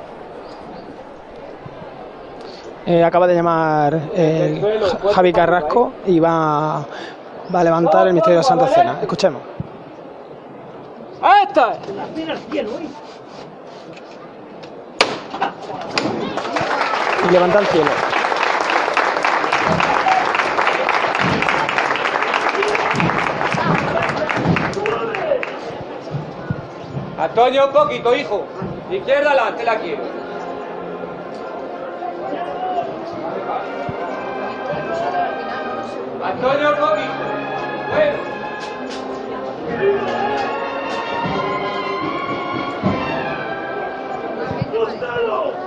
[2.85, 4.61] Eh, acaba de llamar eh,
[5.03, 6.85] Ja- Javi Carrasco y va,
[7.53, 8.99] va a levantar el misterio de la Santa Cena.
[9.01, 9.41] Escuchemos.
[11.47, 11.73] ¡Esta!
[17.27, 17.89] Y levanta el cielo.
[27.17, 28.45] Antonio, un poquito, hijo.
[28.91, 30.03] Izquierda adelante, la quiero.
[36.23, 37.13] Antonio, un poquito.
[37.91, 38.35] Bueno.
[45.27, 45.64] Vamos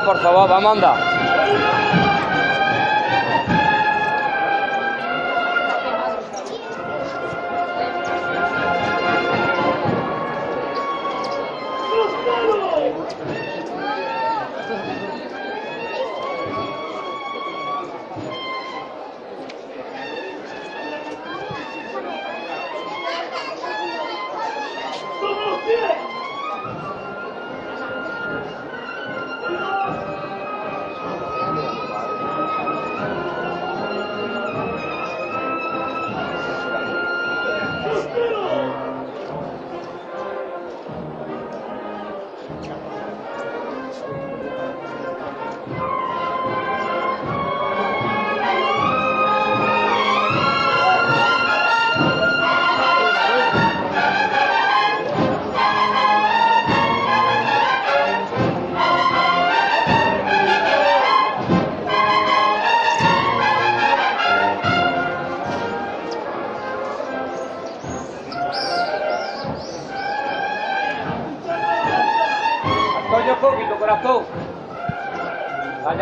[0.00, 1.17] por favor, vamos a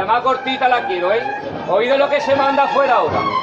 [0.06, 1.20] Llamada cortita la quiero, ¿eh?
[1.68, 3.35] Oído lo que se manda afuera ahora.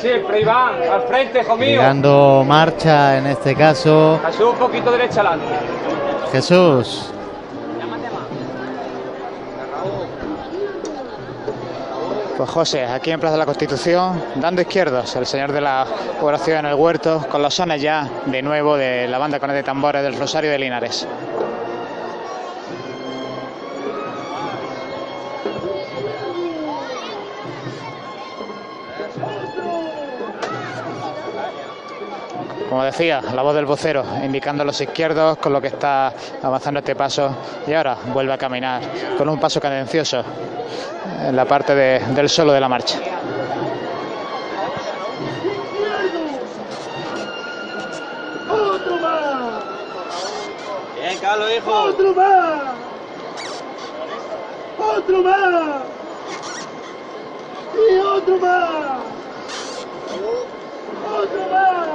[0.00, 0.82] Siempre, Iván.
[0.82, 1.80] Al frente, hijo mío.
[1.80, 4.20] Mirando marcha en este caso.
[4.24, 5.46] Jesús, un poquito derecha adelante.
[6.32, 7.12] Jesús.
[12.38, 15.84] Pues José, aquí en Plaza de la Constitución, dando izquierdos, el señor de la
[16.22, 19.64] oración en el huerto, con los sones ya de nuevo de la banda con de
[19.64, 21.08] tambores del Rosario de Linares.
[32.78, 36.78] Como decía, la voz del vocero indicando a los izquierdos con lo que está avanzando
[36.78, 37.36] este paso
[37.66, 38.80] y ahora vuelve a caminar
[39.18, 40.22] con un paso cadencioso
[41.26, 43.00] en la parte de- del solo de la marcha.
[48.48, 49.62] ¡Otro más!
[50.94, 51.72] Bien, Carlos, hijo.
[51.72, 52.62] ¡Otro más!
[54.78, 55.82] ¡Otro más!
[57.90, 59.00] ¡Y otro más!
[61.10, 61.88] ¡Otro más!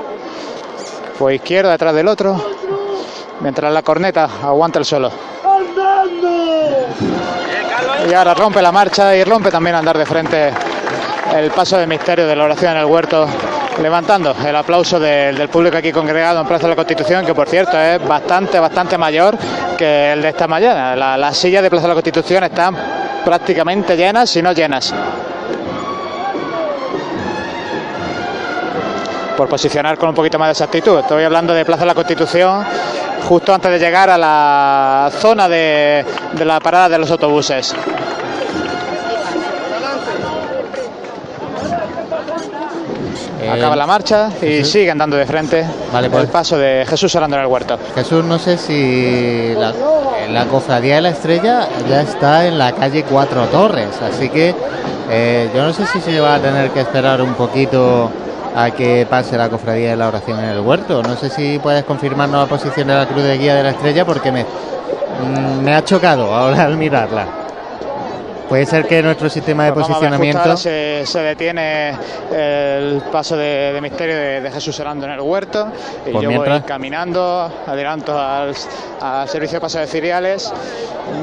[1.32, 2.41] Izquierdo detrás del otro,
[3.41, 5.12] mientras la corneta aguanta el.
[5.44, 6.88] ¡Andando!
[8.10, 10.52] Y ahora rompe la marcha y rompe también andar de frente
[11.36, 13.26] el paso de misterio de la oración en el huerto,
[13.82, 17.48] levantando el aplauso de- del público aquí congregado en Plaza de la Constitución, que por
[17.48, 19.38] cierto es bastante, bastante mayor
[19.78, 20.95] que el de esta mañana.
[20.95, 22.76] La- Las sillas de Plaza de la Constitución están
[23.26, 24.94] prácticamente llenas, si no llenas.
[29.38, 30.99] Por posicionar con un poquito más de exactitud.
[30.99, 32.64] Estoy hablando de Plaza de la Constitución
[33.27, 37.73] justo antes de llegar a la zona de, de la parada de los autobuses.
[43.51, 44.72] Acaba la marcha y Jesús.
[44.72, 46.23] sigue andando de frente Vale, pues.
[46.23, 47.77] el paso de Jesús orando en el huerto.
[47.93, 49.73] Jesús, no sé si la,
[50.30, 54.55] la cofradía de la estrella ya está en la calle Cuatro Torres, así que
[55.10, 58.10] eh, yo no sé si se va a tener que esperar un poquito
[58.56, 61.02] a que pase la cofradía de la oración en el huerto.
[61.04, 64.06] No sé si puedes confirmarnos la posición de la cruz de guía de la estrella
[64.06, 67.43] porque me, mm, ha chocado ahora al mirarla.
[68.54, 70.40] Puede ser que nuestro sistema de Pues ver, posicionamiento...
[70.42, 71.98] ahora se, se detiene
[72.32, 75.70] el paso de, de misterio de, de Jesús orando en el huerto
[76.06, 78.54] y Pues yo mientras- voy caminando, adelanto al,
[79.02, 80.54] al servicio de paso de cereales,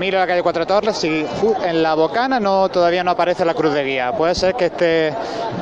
[0.01, 1.24] miro la calle Cuatro Torres y
[1.65, 4.11] en la bocana no todavía no aparece la cruz de guía.
[4.11, 5.15] Puede ser que esté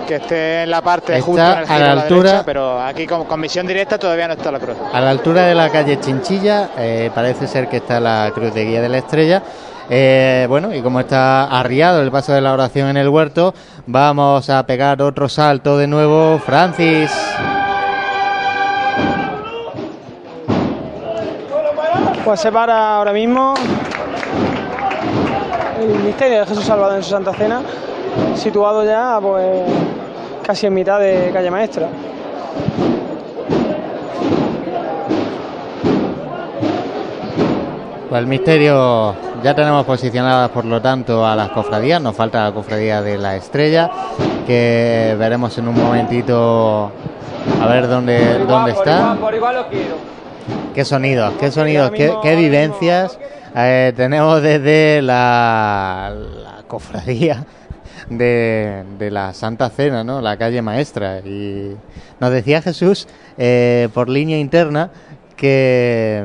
[0.07, 2.45] que esté en la parte Está justo en el a la a la altura- derecha,
[2.47, 4.77] pero aquí con, con visión directa todavía no está la cruz.
[4.91, 8.65] A la altura de la calle Chinchilla eh, parece ser que está la cruz de
[8.65, 9.43] guía de la estrella.
[9.91, 13.55] Eh, bueno, y como está arriado el paso de la oración en el huerto,
[13.87, 16.39] vamos a pegar otro salto de nuevo.
[16.39, 17.11] Francis.
[22.25, 23.55] Pues se para ahora mismo
[25.81, 27.63] el misterio de Jesús Salvador en su Santa Cena,
[28.35, 29.63] situado ya pues
[30.43, 31.89] casi en mitad de calle Maestra.
[38.09, 42.01] Pues el misterio ya tenemos posicionadas, por lo tanto, a las cofradías.
[42.01, 43.91] Nos falta la cofradía de la estrella,
[44.47, 46.91] que veremos en un momentito
[47.61, 48.99] a ver dónde, dónde está.
[48.99, 49.97] igual, por igual lo quiero.
[50.75, 53.19] Qué sonidos, qué sonidos, qué, qué vivencias
[53.55, 57.45] eh, tenemos desde la, la cofradía
[58.09, 60.23] de, de la Santa Cena, ¿no?
[60.23, 61.19] La calle Maestra.
[61.19, 61.77] Y
[62.21, 63.07] nos decía Jesús
[63.37, 64.91] eh, por línea interna
[65.37, 66.25] que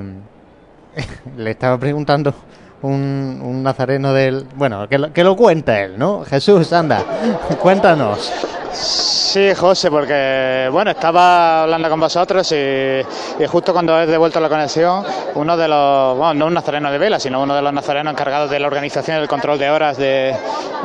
[1.38, 2.34] le estaba preguntando
[2.82, 4.46] un, un nazareno del...
[4.56, 6.24] Bueno, que lo, que lo cuenta él, ¿no?
[6.26, 7.02] Jesús, anda,
[7.60, 8.32] cuéntanos.
[8.74, 14.50] Sí, José, porque bueno, estaba hablando con vosotros y, y justo cuando he devuelto la
[14.50, 15.04] conexión,
[15.36, 18.50] uno de los, bueno, no un nazareno de vela, sino uno de los nazarenos encargados
[18.50, 20.36] de la organización y del control de horas de,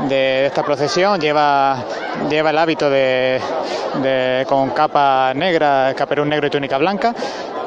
[0.09, 1.83] de esta procesión, lleva,
[2.29, 3.41] lleva el hábito de,
[4.03, 7.15] de- con capa negra, caperón negro y túnica blanca.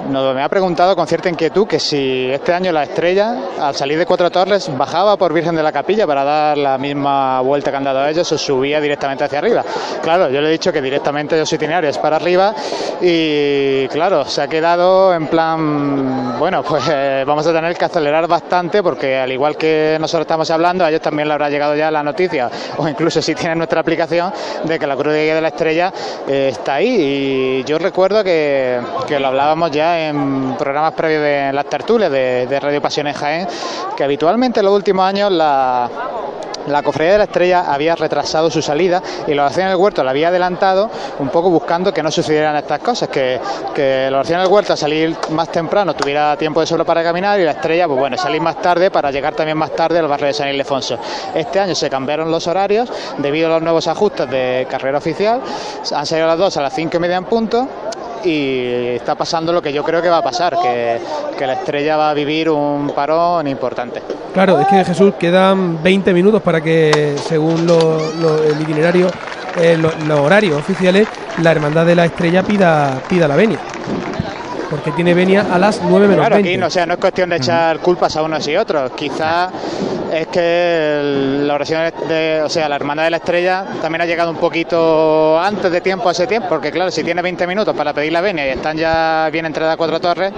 [0.09, 3.97] Nos me ha preguntado con cierta inquietud que si este año la estrella, al salir
[3.97, 7.77] de Cuatro Torres, bajaba por Virgen de la Capilla para dar la misma vuelta que
[7.77, 9.63] han dado ellos o subía directamente hacia arriba.
[10.01, 12.53] Claro, yo le he dicho que directamente los itinerarios para arriba
[13.01, 18.27] y claro, se ha quedado en plan, bueno, pues eh, vamos a tener que acelerar
[18.27, 21.91] bastante porque al igual que nosotros estamos hablando, a ellos también le habrá llegado ya
[21.91, 24.33] la noticia o incluso si tienen nuestra aplicación
[24.63, 25.93] de que la Cruz de Guía de la Estrella
[26.27, 31.53] eh, está ahí y yo recuerdo que, que lo hablábamos ya en programas previos de
[31.53, 33.47] las tertulias de, Radio Pasiones Jaén,
[33.95, 35.89] que habitualmente en los últimos años la,
[36.67, 40.11] la Cofradía de la Estrella había retrasado su salida y la oración del huerto la
[40.11, 40.89] había adelantado
[41.19, 43.39] un poco buscando que no sucedieran estas cosas, que,
[43.73, 47.39] que la oración del huerto a salir más temprano tuviera tiempo de sobra para caminar
[47.39, 50.27] y la estrella, pues bueno, salir más tarde para llegar también más tarde al barrio
[50.27, 50.97] de San Ildefonso.
[51.33, 55.41] Este año se cambiaron los horarios debido a los nuevos ajustes de carrera oficial,
[55.93, 57.67] han salido las dos a las cinco y media en punto
[58.23, 60.99] y está pasando lo que yo creo que va a pasar, que,
[61.37, 64.01] que la estrella va a vivir un parón importante.
[64.33, 69.07] Claro, es que Jesús quedan 20 minutos para que, según lo- el itinerario,
[69.59, 71.07] eh, lo- los horarios oficiales,
[71.41, 73.59] la Hermandad de la Estrella pida, pida la venia.
[74.71, 76.49] Porque tiene venia a las 9 menos Claro, 20.
[76.49, 78.91] aquí no, o sea, no es cuestión de echar culpas a unos y otros.
[78.93, 79.51] Quizás
[80.13, 84.05] es que el- la oración de, o sea, la hermandad de la estrella también ha
[84.05, 87.75] llegado un poquito antes de tiempo a ese tiempo, porque claro, si tiene 20 minutos
[87.75, 90.31] para pedir la venia y están ya bien entradas cuatro torres,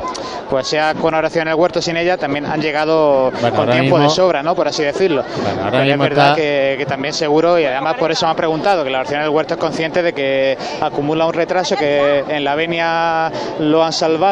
[0.49, 3.73] pues sea con oración en el huerto sin ella, también han llegado Bueno, con ahora
[3.73, 4.53] tiempo de sobra, ¿no?
[4.55, 5.23] Por así decirlo.
[5.63, 8.35] ahora Pero es verdad está- que, que también seguro, y además por eso me ha
[8.35, 12.23] preguntado, que la oración en el huerto es consciente de que acumula un retraso, que
[12.27, 14.22] en la venia lo han salvado,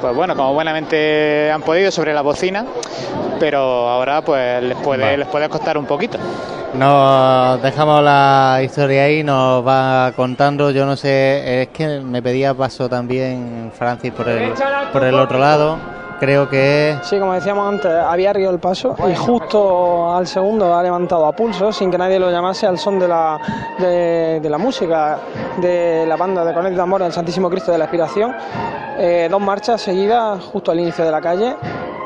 [0.00, 2.64] pues bueno, como buenamente han podido sobre la bocina,
[3.40, 3.58] pero
[3.88, 6.18] ahora pues les puede, les puede costar un poquito.
[6.74, 10.70] Nos dejamos la historia ahí, nos va contando.
[10.70, 14.52] Yo no sé, es que me pedía paso también Francis por el,
[14.92, 15.78] por el otro lado.
[16.20, 16.96] Creo que.
[17.02, 21.32] Sí, como decíamos antes, había arriba el paso y justo al segundo ha levantado a
[21.32, 23.38] pulso sin que nadie lo llamase al son de la,
[23.78, 25.18] de, de la música
[25.58, 28.34] de la banda de Conecta Amor del Santísimo Cristo de la Expiración.
[28.96, 31.56] Eh, dos marchas seguidas justo al inicio de la calle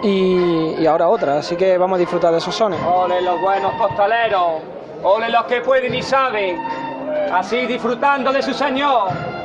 [0.03, 2.81] y, y ahora otra, así que vamos a disfrutar de esos sones.
[2.83, 4.63] Ole los buenos costaleros,
[5.03, 6.59] ole los que pueden y saben,
[7.33, 9.38] así disfrutando de su Señor.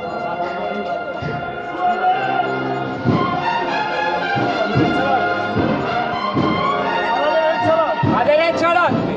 [8.24, 9.14] Derecha adelante.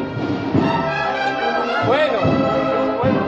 [1.88, 2.20] Bueno,
[3.00, 3.28] bueno.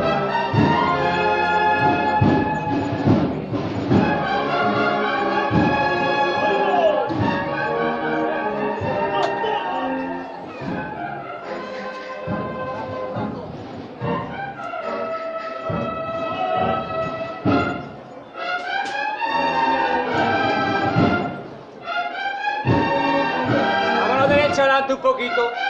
[24.27, 25.68] Derecha adelante un poquito.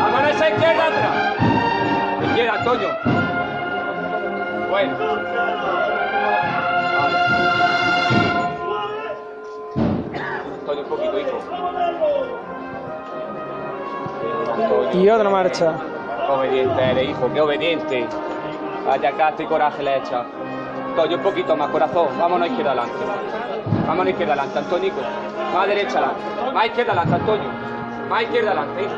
[0.00, 1.16] Vámonos esa izquierda atrás.
[2.24, 2.88] Izquierda, Antonio.
[4.70, 4.96] Bueno.
[10.60, 11.38] Antonio, un poquito, hijo.
[14.92, 15.72] Y otra marcha.
[16.26, 18.06] Qué obediente eres, hijo, qué obediente.
[18.86, 20.24] Vaya casta y coraje le echa.
[20.88, 22.08] Antonio, un poquito más, corazón.
[22.18, 23.04] Vámonos izquierda adelante.
[23.86, 25.00] Vámonos izquierda adelante, Antónico.
[25.54, 26.52] Más derecha adelante.
[26.52, 27.50] Más izquierda adelante, Antonio.
[28.10, 28.88] Más izquierda adelante.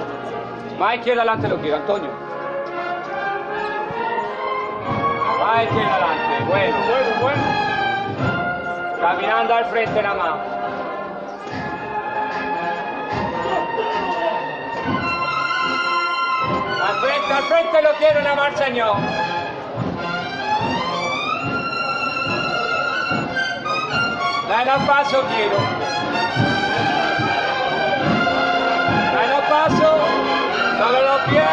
[0.78, 2.08] Más izquierda adelante lo quiero, Antonio.
[5.38, 6.44] Más izquierda adelante.
[6.48, 7.42] Bueno, bueno, bueno.
[9.02, 10.38] Caminando al frente nada más.
[16.88, 18.96] Al frente, al frente lo quiero nada más, señor.
[24.48, 26.61] Menos paso quiero.
[30.78, 31.44] Sobre los pies.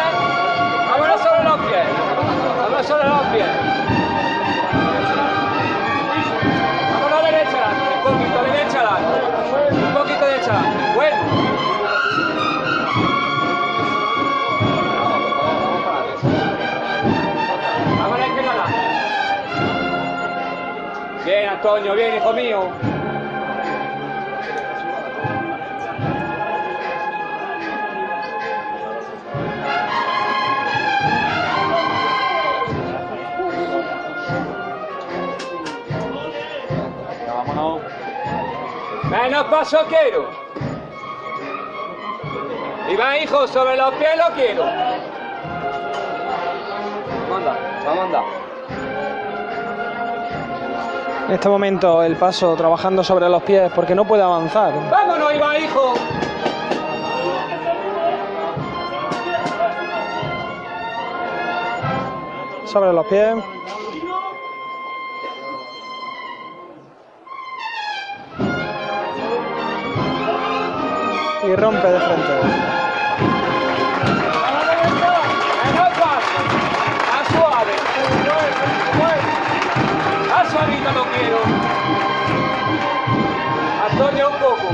[0.91, 1.87] Vámonos sobre los pies.
[2.57, 3.47] Vámonos sobre los pies.
[6.93, 7.89] Vámonos derecha adelante.
[7.95, 9.17] Un poquito derecha adelante.
[9.85, 10.93] Un poquito derecha adelante.
[10.95, 11.17] Bueno.
[21.25, 22.88] Bien, Antonio, bien, hijo mío.
[39.29, 40.27] Menos paso quiero.
[42.89, 44.63] Y va, hijo, sobre los pies lo quiero.
[47.29, 48.23] Vamos a andar, vamos a andar.
[51.27, 54.73] En este momento el paso trabajando sobre los pies porque no puede avanzar.
[54.89, 55.93] ¡Vámonos, Iván, hijo!
[62.65, 63.35] Sobre los pies.
[71.49, 72.31] Y rompe de frente.
[77.11, 77.73] ¡A suave!
[80.31, 81.39] ¡A suavito lo quiero!
[83.89, 84.67] Antonio, un poco.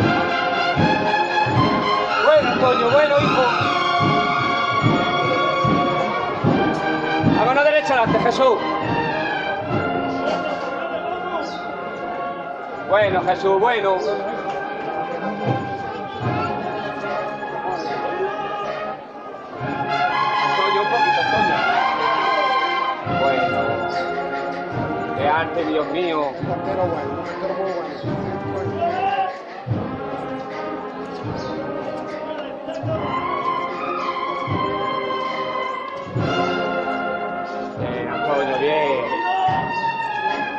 [2.26, 3.44] Bueno, Antonio, bueno, hijo.
[7.40, 8.58] A mano derecha adelante, Jesús.
[12.90, 14.35] Bueno, Jesús, bueno.
[25.46, 25.54] Bueno.
[25.54, 26.32] Qué arte, Dios mío.
[37.80, 39.06] Bien, Antonio, bien.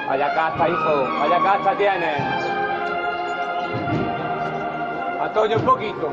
[0.09, 1.09] Vaya casta, hijo.
[1.21, 2.21] Vaya casta tienes.
[5.21, 6.13] Antonio, un poquito.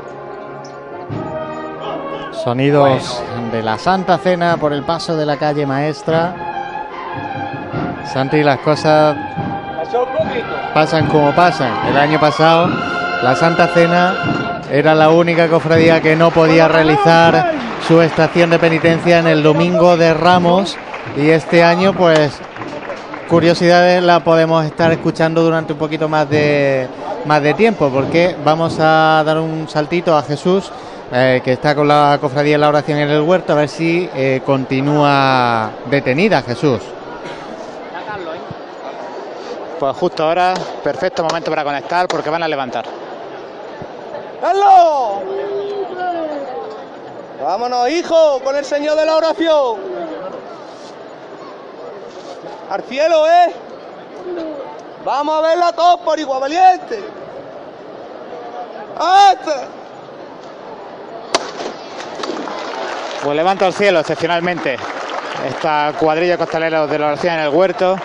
[2.32, 3.22] Sonidos
[3.52, 6.43] de la Santa Cena por el paso de la calle Maestra.
[8.12, 9.16] Santi, las cosas
[10.72, 11.72] pasan como pasan.
[11.88, 12.68] El año pasado
[13.22, 17.52] la Santa Cena era la única cofradía que no podía realizar
[17.86, 20.76] su estación de penitencia en el domingo de Ramos
[21.16, 22.38] y este año pues
[23.28, 26.88] curiosidades la podemos estar escuchando durante un poquito más de
[27.24, 30.70] más de tiempo porque vamos a dar un saltito a Jesús
[31.12, 34.08] eh, que está con la cofradía en la oración en el huerto a ver si
[34.14, 36.80] eh, continúa detenida Jesús.
[39.78, 42.84] Pues justo ahora, perfecto momento para conectar porque van a levantar.
[44.40, 45.22] ¡Carlos!
[47.42, 49.78] Vámonos, hijo, con el Señor de la oración.
[52.70, 53.52] Al cielo, ¿eh?
[55.04, 57.04] Vamos a verla todos por igual valiente.
[58.96, 59.68] ¡Hasta!
[63.22, 64.78] Pues levanta al cielo excepcionalmente
[65.48, 67.96] esta cuadrilla costalera de la oración en el huerto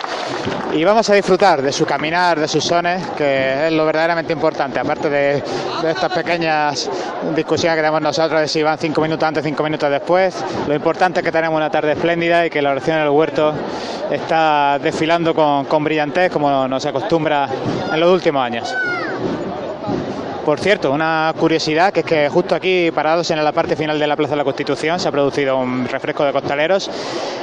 [0.72, 4.78] y vamos a disfrutar de su caminar, de sus sones, que es lo verdaderamente importante,
[4.78, 5.42] aparte de,
[5.84, 6.88] estas pequeñas
[7.34, 10.36] discusiones que tenemos nosotros de si van cinco minutos antes, cinco minutos después.
[10.68, 13.52] Lo importante es que tenemos una tarde espléndida y que la oración en el huerto
[14.10, 17.48] está desfilando con, con brillantez como nos acostumbra
[17.92, 18.74] en los últimos años.
[20.44, 24.06] Por cierto, una curiosidad que es que justo aquí, parados en la parte final de
[24.06, 26.90] la Plaza de la Constitución, se ha producido un refresco de costaleros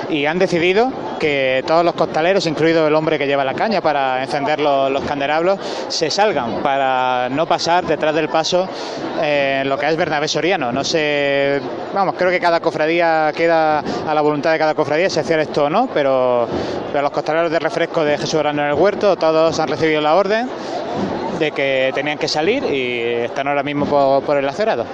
[0.10, 4.24] y han decidido que todos los costaleros, incluido el hombre que lleva la caña para
[4.24, 5.60] encender los, los candelabros,
[5.90, 8.68] se salgan para no pasar detrás del paso
[9.22, 10.72] eh, lo que es Bernabé Soriano.
[10.72, 11.62] No sé,
[11.94, 15.66] vamos, creo que cada cofradía queda a la voluntad de cada cofradía si hacer esto
[15.66, 16.48] o no, pero,
[16.94, 20.50] los costaleros de refresco de Jesús Orando en el Huerto, todos han recibido la orden
[21.38, 24.86] de que tenían que salir y están ahora mismo por, por el acerado.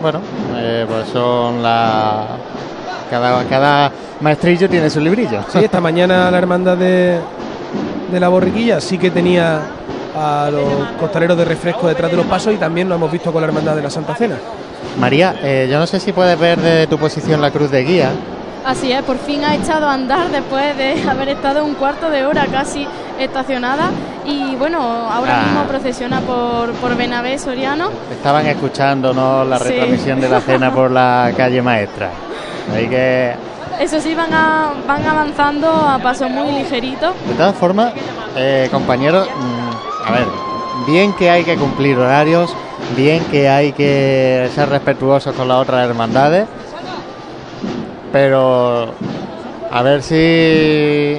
[0.00, 0.20] Bueno,
[0.56, 2.26] eh, pues son la.
[3.10, 5.44] Cada, cada maestrillo tiene su librillo.
[5.48, 7.18] Sí, esta mañana la hermandad de,
[8.10, 9.60] de la borriquilla sí que tenía
[10.16, 13.42] a los costaleros de refresco detrás de los pasos y también lo hemos visto con
[13.42, 14.36] la hermandad de la Santa Cena.
[14.98, 18.10] María, eh, yo no sé si puedes ver desde tu posición la cruz de guía.
[18.64, 22.24] Así es, por fin ha echado a andar después de haber estado un cuarto de
[22.24, 22.86] hora casi
[23.18, 23.90] estacionada
[24.24, 25.42] y bueno, ahora Ah.
[25.44, 27.90] mismo procesiona por, por Benavés Soriano.
[28.10, 29.44] Estaban escuchando ¿no?
[29.44, 29.64] la Sí.
[29.64, 32.10] retransmisión de la cena por la calle maestra.
[32.74, 33.34] Ahí que,
[33.80, 37.14] Eso sí, van, a, van avanzando a paso muy ligerito.
[37.26, 37.92] de todas formas,
[38.36, 40.26] eh, compañeros, mm, a ver,
[40.86, 42.54] bien que hay que cumplir horarios,
[42.96, 46.46] bien que hay que ser respetuosos con las otras hermandades,
[48.12, 48.88] pero
[49.70, 51.18] a ver si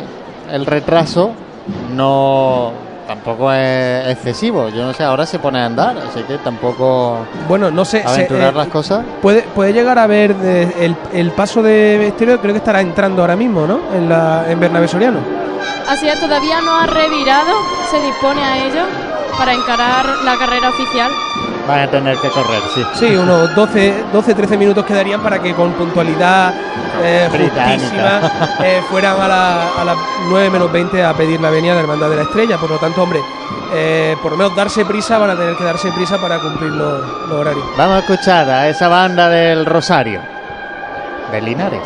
[0.51, 1.31] el retraso
[1.95, 2.71] no
[3.07, 4.69] tampoco es excesivo.
[4.69, 8.01] Yo no sé, ahora se pone a andar, así que tampoco Bueno, no sé.
[8.01, 9.03] se- aventurar eh, las cosas.
[9.21, 13.21] Puede, puede llegar a ver de- el, el paso de Estéreo, creo que estará entrando
[13.21, 13.79] ahora mismo, ¿no?
[13.95, 15.19] En, la, en Bernabé Soriano.
[15.89, 17.51] Así es, todavía no ha revirado,
[17.91, 18.83] se dispone a ello
[19.37, 21.11] para encarar la carrera oficial.
[21.67, 22.83] Van a tener que correr, sí.
[22.95, 26.53] Sí, unos 12, 12 13 minutos quedarían para que con puntualidad
[27.01, 27.29] eh,
[27.77, 28.31] justísima
[28.63, 31.81] eh, fueran a, la- a las 9 menos 20 a pedir la venia de la
[31.83, 32.57] Hermandad de la Estrella.
[32.57, 33.21] Por lo tanto, hombre,
[33.73, 36.99] eh, por lo menos darse prisa, van a tener que darse prisa para cumplir los,
[37.29, 37.63] los horarios.
[37.77, 40.19] Vamos a escuchar a esa banda del Rosario,
[41.31, 41.81] de Linares.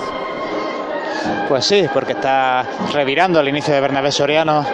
[1.48, 4.66] Pues sí, porque está revirando al inicio de Bernabé Soriano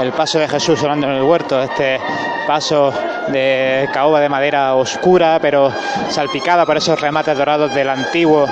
[0.00, 1.98] el paso de Jesús orando en el huerto, este
[2.46, 2.92] paso
[3.28, 5.72] de caoba de madera oscura, pero
[6.08, 8.46] salpicada por esos remates dorados del antiguo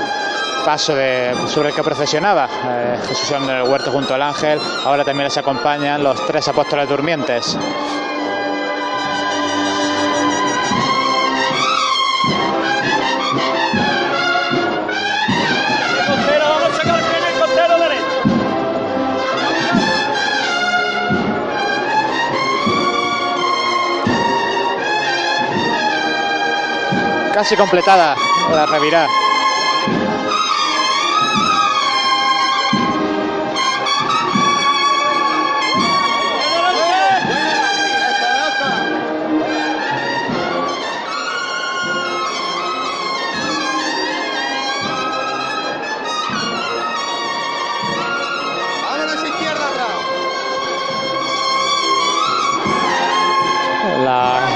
[0.65, 4.59] paso de, sobre el que procesionaba eh, Jesús en el huerto junto al ángel.
[4.85, 7.57] Ahora también les acompañan los tres apóstoles durmientes.
[27.39, 28.17] Casi completada.
[28.50, 29.07] La revirá.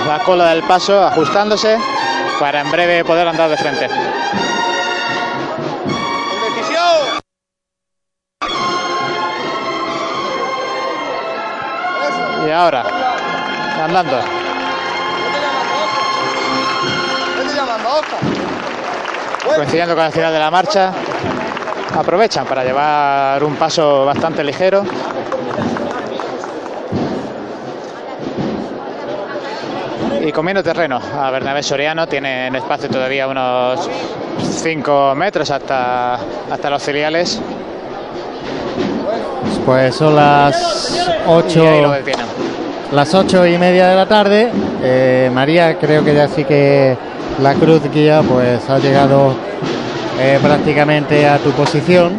[0.08, 1.78] La cola del paso ajustándose
[2.42, 3.88] para en breve poder andar de frente.
[12.44, 12.84] Y ahora,
[13.84, 14.18] andando.
[19.54, 20.92] Coincidiendo con el final de la marcha,
[21.96, 24.84] aprovechan para llevar un paso bastante ligero.
[30.24, 33.88] Y comiendo terreno a Bernabé Soriano, tiene en espacio todavía unos
[34.40, 36.14] 5 metros hasta,
[36.48, 37.40] hasta los filiales.
[39.66, 42.26] Pues son las Y ahí lo 8, detienen.
[42.92, 44.50] las ocho y media de la tarde.
[44.82, 46.96] Eh, María, creo que ya sí que
[47.40, 49.34] la cruz guía pues ha llegado
[50.20, 52.12] eh, prácticamente a tu posición.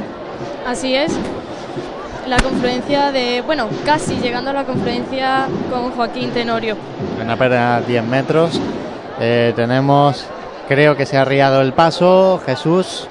[0.68, 1.14] Así es.
[2.28, 6.78] La confluencia de, bueno, casi llegando a la confluencia con Joaquín Tenorio.
[7.22, 8.60] En apenas 10 metros.
[9.20, 10.26] Eh, tenemos,
[10.68, 12.42] creo que se ha arriado el paso.
[12.46, 13.08] Jesús.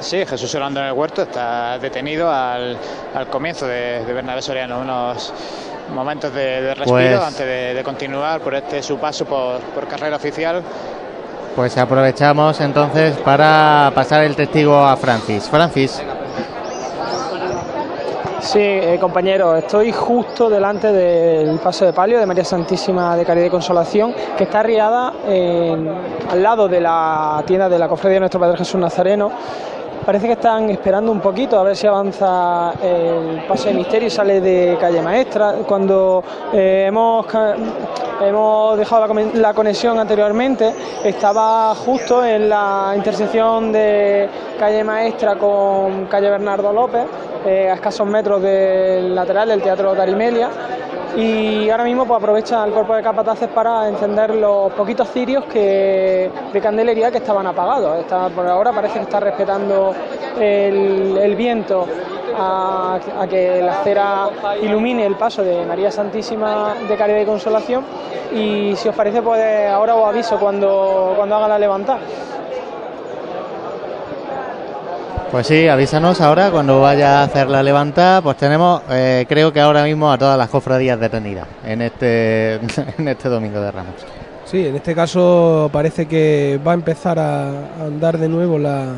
[0.00, 2.76] Sí, Jesús Orlando en el huerto está detenido al,
[3.14, 5.32] al comienzo de, de Bernabé Soriano, unos
[5.94, 9.88] momentos de, de respiro Pues- antes de, de continuar por este su paso por, por
[9.88, 10.62] carrera oficial.
[11.54, 15.48] Pues aprovechamos entonces para pasar el testigo a Francis.
[15.48, 16.02] Francis.
[18.40, 23.46] Sí, eh, compañero, estoy justo delante del paso de palio de María Santísima de Caridad
[23.46, 25.88] y Consolación, que está arriada en-
[26.30, 29.30] al lado de la tienda de la Cofradía de Nuestro Padre Jesús Nazareno.
[30.04, 34.10] Parece que están esperando un poquito a ver si avanza el paso de misterio y
[34.10, 35.54] sale de calle maestra.
[35.66, 37.26] Cuando eh, hemos,
[38.20, 46.28] hemos dejado la, conexión anteriormente, estaba justo en la intersección de calle maestra con calle
[46.28, 47.06] Bernardo López,
[47.46, 50.50] eh, a escasos metros del lateral del Teatro Tarimelia.
[51.16, 56.28] Y ahora mismo pues, aprovecha el cuerpo de capataces para encender los poquitos cirios que,
[56.52, 58.04] de candelería que estaban apagados.
[58.34, 59.94] Por ahora parece que está respetando
[60.38, 61.86] el, viento
[62.36, 64.28] a, a que la cera
[64.60, 67.84] ilumine el paso de María Santísima de Caridad y Consolación.
[68.32, 72.00] Y si os parece, pues ahora os aviso cuando, cuando haga la levantada.
[75.34, 78.22] Pues sí, avísanos ahora cuando vaya a hacer la levantada.
[78.22, 82.54] Pues tenemos, eh, creo que ahora mismo a todas las cofradías detenidas en este,
[82.98, 83.96] en este domingo de Ramos.
[84.44, 88.92] Sí, en este caso parece que va a empezar a a andar de nuevo la,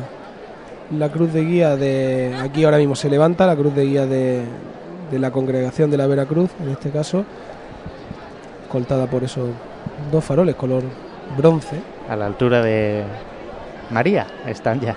[0.95, 2.35] la cruz de guía de...
[2.39, 4.43] Aquí ahora mismo se levanta la cruz de guía de,
[5.09, 7.25] de la congregación de la Veracruz, en este caso,
[8.69, 9.49] coltada por esos
[10.11, 10.83] dos faroles color
[11.35, 11.77] bronce.
[12.07, 13.05] A la altura de
[13.89, 14.95] María están ya.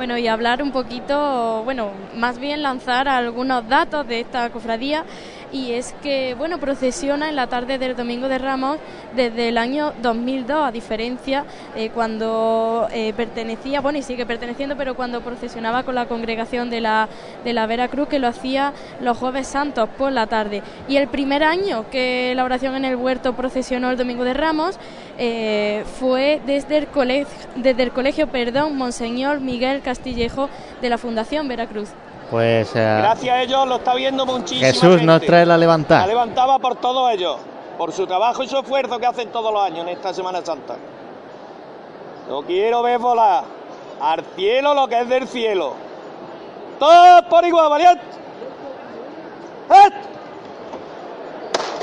[0.00, 5.04] Bueno, y hablar un poquito, bueno, más bien lanzar algunos datos de esta cofradía
[5.52, 8.78] y es que, bueno, procesiona en la tarde del Domingo de Ramos
[9.14, 14.94] desde el año 2002, a diferencia eh, cuando eh, pertenecía, bueno, y sigue perteneciendo, pero
[14.94, 17.08] cuando procesionaba con la congregación de la,
[17.44, 20.62] de la Veracruz, que lo hacía los jueves santos por la tarde.
[20.88, 24.78] Y el primer año que la oración en el huerto procesionó el Domingo de Ramos
[25.18, 30.48] eh, fue desde el, colegio, desde el colegio, perdón, Monseñor Miguel Castillejo
[30.80, 31.90] de la Fundación Veracruz.
[32.30, 35.04] Pues eh, Gracias a ellos lo está viendo muchísima Jesús gente.
[35.04, 36.02] nos trae la levantada.
[36.02, 37.38] La levantaba por todos ellos,
[37.76, 40.76] por su trabajo y su esfuerzo que hacen todos los años en esta Semana Santa.
[42.28, 43.42] Yo quiero ver volar
[44.00, 45.74] al cielo lo que es del cielo.
[46.78, 48.04] Todos por igual, valiente.
[49.70, 49.90] ¡Eh!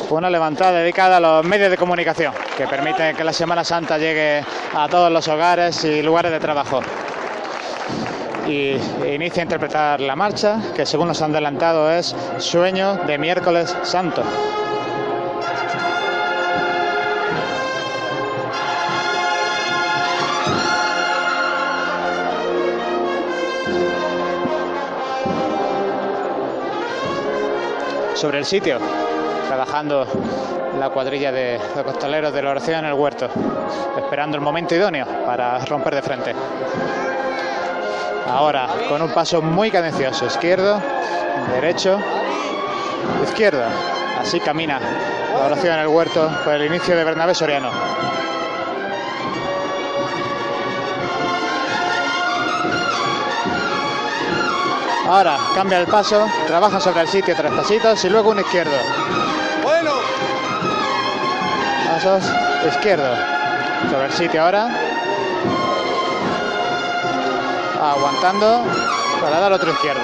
[0.10, 4.42] una levantada dedicada a los medios de comunicación que permiten que la Semana Santa llegue
[4.74, 6.80] a todos los hogares y lugares de trabajo.
[8.48, 13.76] Y inicia a interpretar la marcha, que según nos han adelantado es Sueño de Miércoles
[13.84, 14.24] Santo.
[28.18, 28.80] sobre el sitio,
[29.48, 30.08] trabajando
[30.80, 33.30] la cuadrilla de, de costaleros de la oración en el huerto,
[33.96, 36.34] esperando el momento idóneo para romper de frente.
[38.30, 40.82] Ahora, con un paso muy cadencioso, izquierdo,
[41.54, 42.00] derecho,
[43.24, 43.70] izquierda.
[44.20, 47.72] Así camina la oración en el huerto por el inicio de Bernabé Soriano.
[55.08, 58.76] Ahora cambia el paso, trabaja sobre el sitio tres pasitos y luego un izquierdo.
[59.64, 59.92] Bueno.
[61.88, 62.30] Pasos,
[62.68, 63.16] izquierdo.
[63.90, 64.87] Sobre el sitio ahora.
[67.80, 68.64] Aguantando
[69.22, 70.02] para dar otro izquierdo.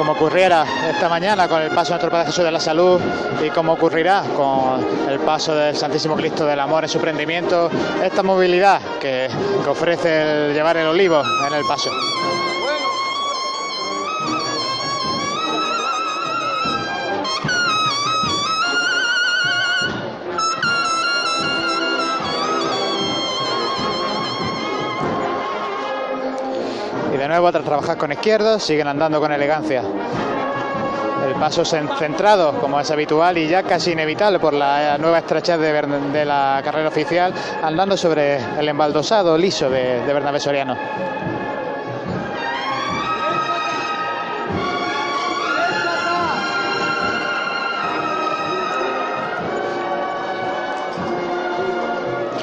[0.00, 2.98] como ocurriera esta mañana con el paso de nuestro Padre Jesús de la Salud
[3.44, 7.70] y como ocurrirá con el paso del Santísimo Cristo del Amor en su prendimiento,
[8.02, 9.28] esta movilidad que,
[9.62, 11.90] que ofrece el llevar el olivo en el paso.
[27.30, 29.82] Nuevo, tras trabajar con izquierdos, siguen andando con elegancia.
[31.26, 35.58] El paso cen- centrado, como es habitual y ya casi inevitable por la nueva estrechez
[35.58, 40.76] de la carrera oficial, andando sobre el embaldosado liso de, de Bernabé Soriano.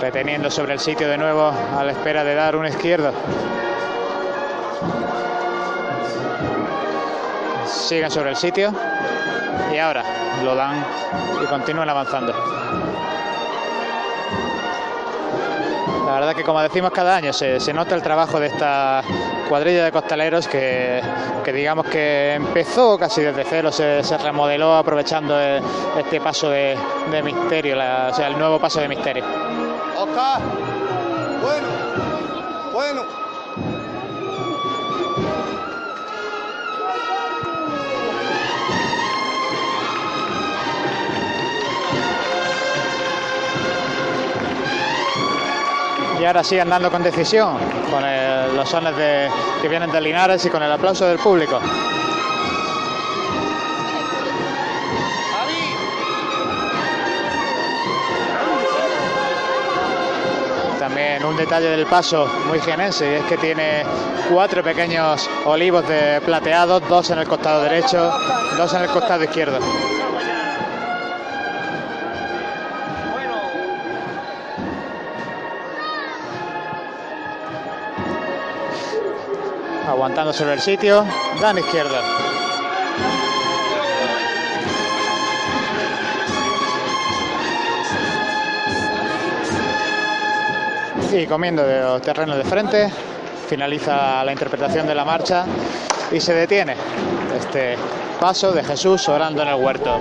[0.02, 3.12] Reteniendo sobre el sitio de nuevo a la espera de dar un izquierdo.
[7.66, 8.74] Siguen sobre el sitio
[9.74, 10.04] y ahora
[10.44, 10.86] lo dan
[11.42, 12.34] y continúan avanzando.
[16.06, 19.04] La verdad que como decimos cada año se, se nota el trabajo de esta
[19.48, 21.02] cuadrilla de costaleros que,
[21.44, 25.62] que digamos que empezó casi desde cero, se, remodeló aprovechando eh,
[25.98, 26.78] este paso de,
[27.24, 29.24] misterio, o sea, el nuevo paso de misterio.
[29.98, 30.42] Oscar.
[31.42, 31.68] Bueno.
[32.74, 33.27] Bueno.
[46.20, 47.58] Y ahora sí andando con decisión,
[47.92, 48.04] con
[48.56, 49.30] los sones de-
[49.62, 51.60] que vienen de Linares y con el aplauso del público.
[60.80, 63.84] También un detalle del paso muy genense y es que tiene
[64.32, 68.12] cuatro pequeños olivos de plateados, dos en el costado derecho,
[68.58, 69.60] dos en el costado izquierdo.
[79.98, 81.04] Aguantando sobre el sitio,
[81.42, 82.04] dan izquierda.
[91.12, 92.92] Y comiendo de los terrenos de frente,
[93.48, 95.46] finaliza la interpretación de la marcha
[96.12, 96.76] y se detiene
[97.36, 97.76] este
[98.20, 99.96] paso de Jesús orando en el huerto.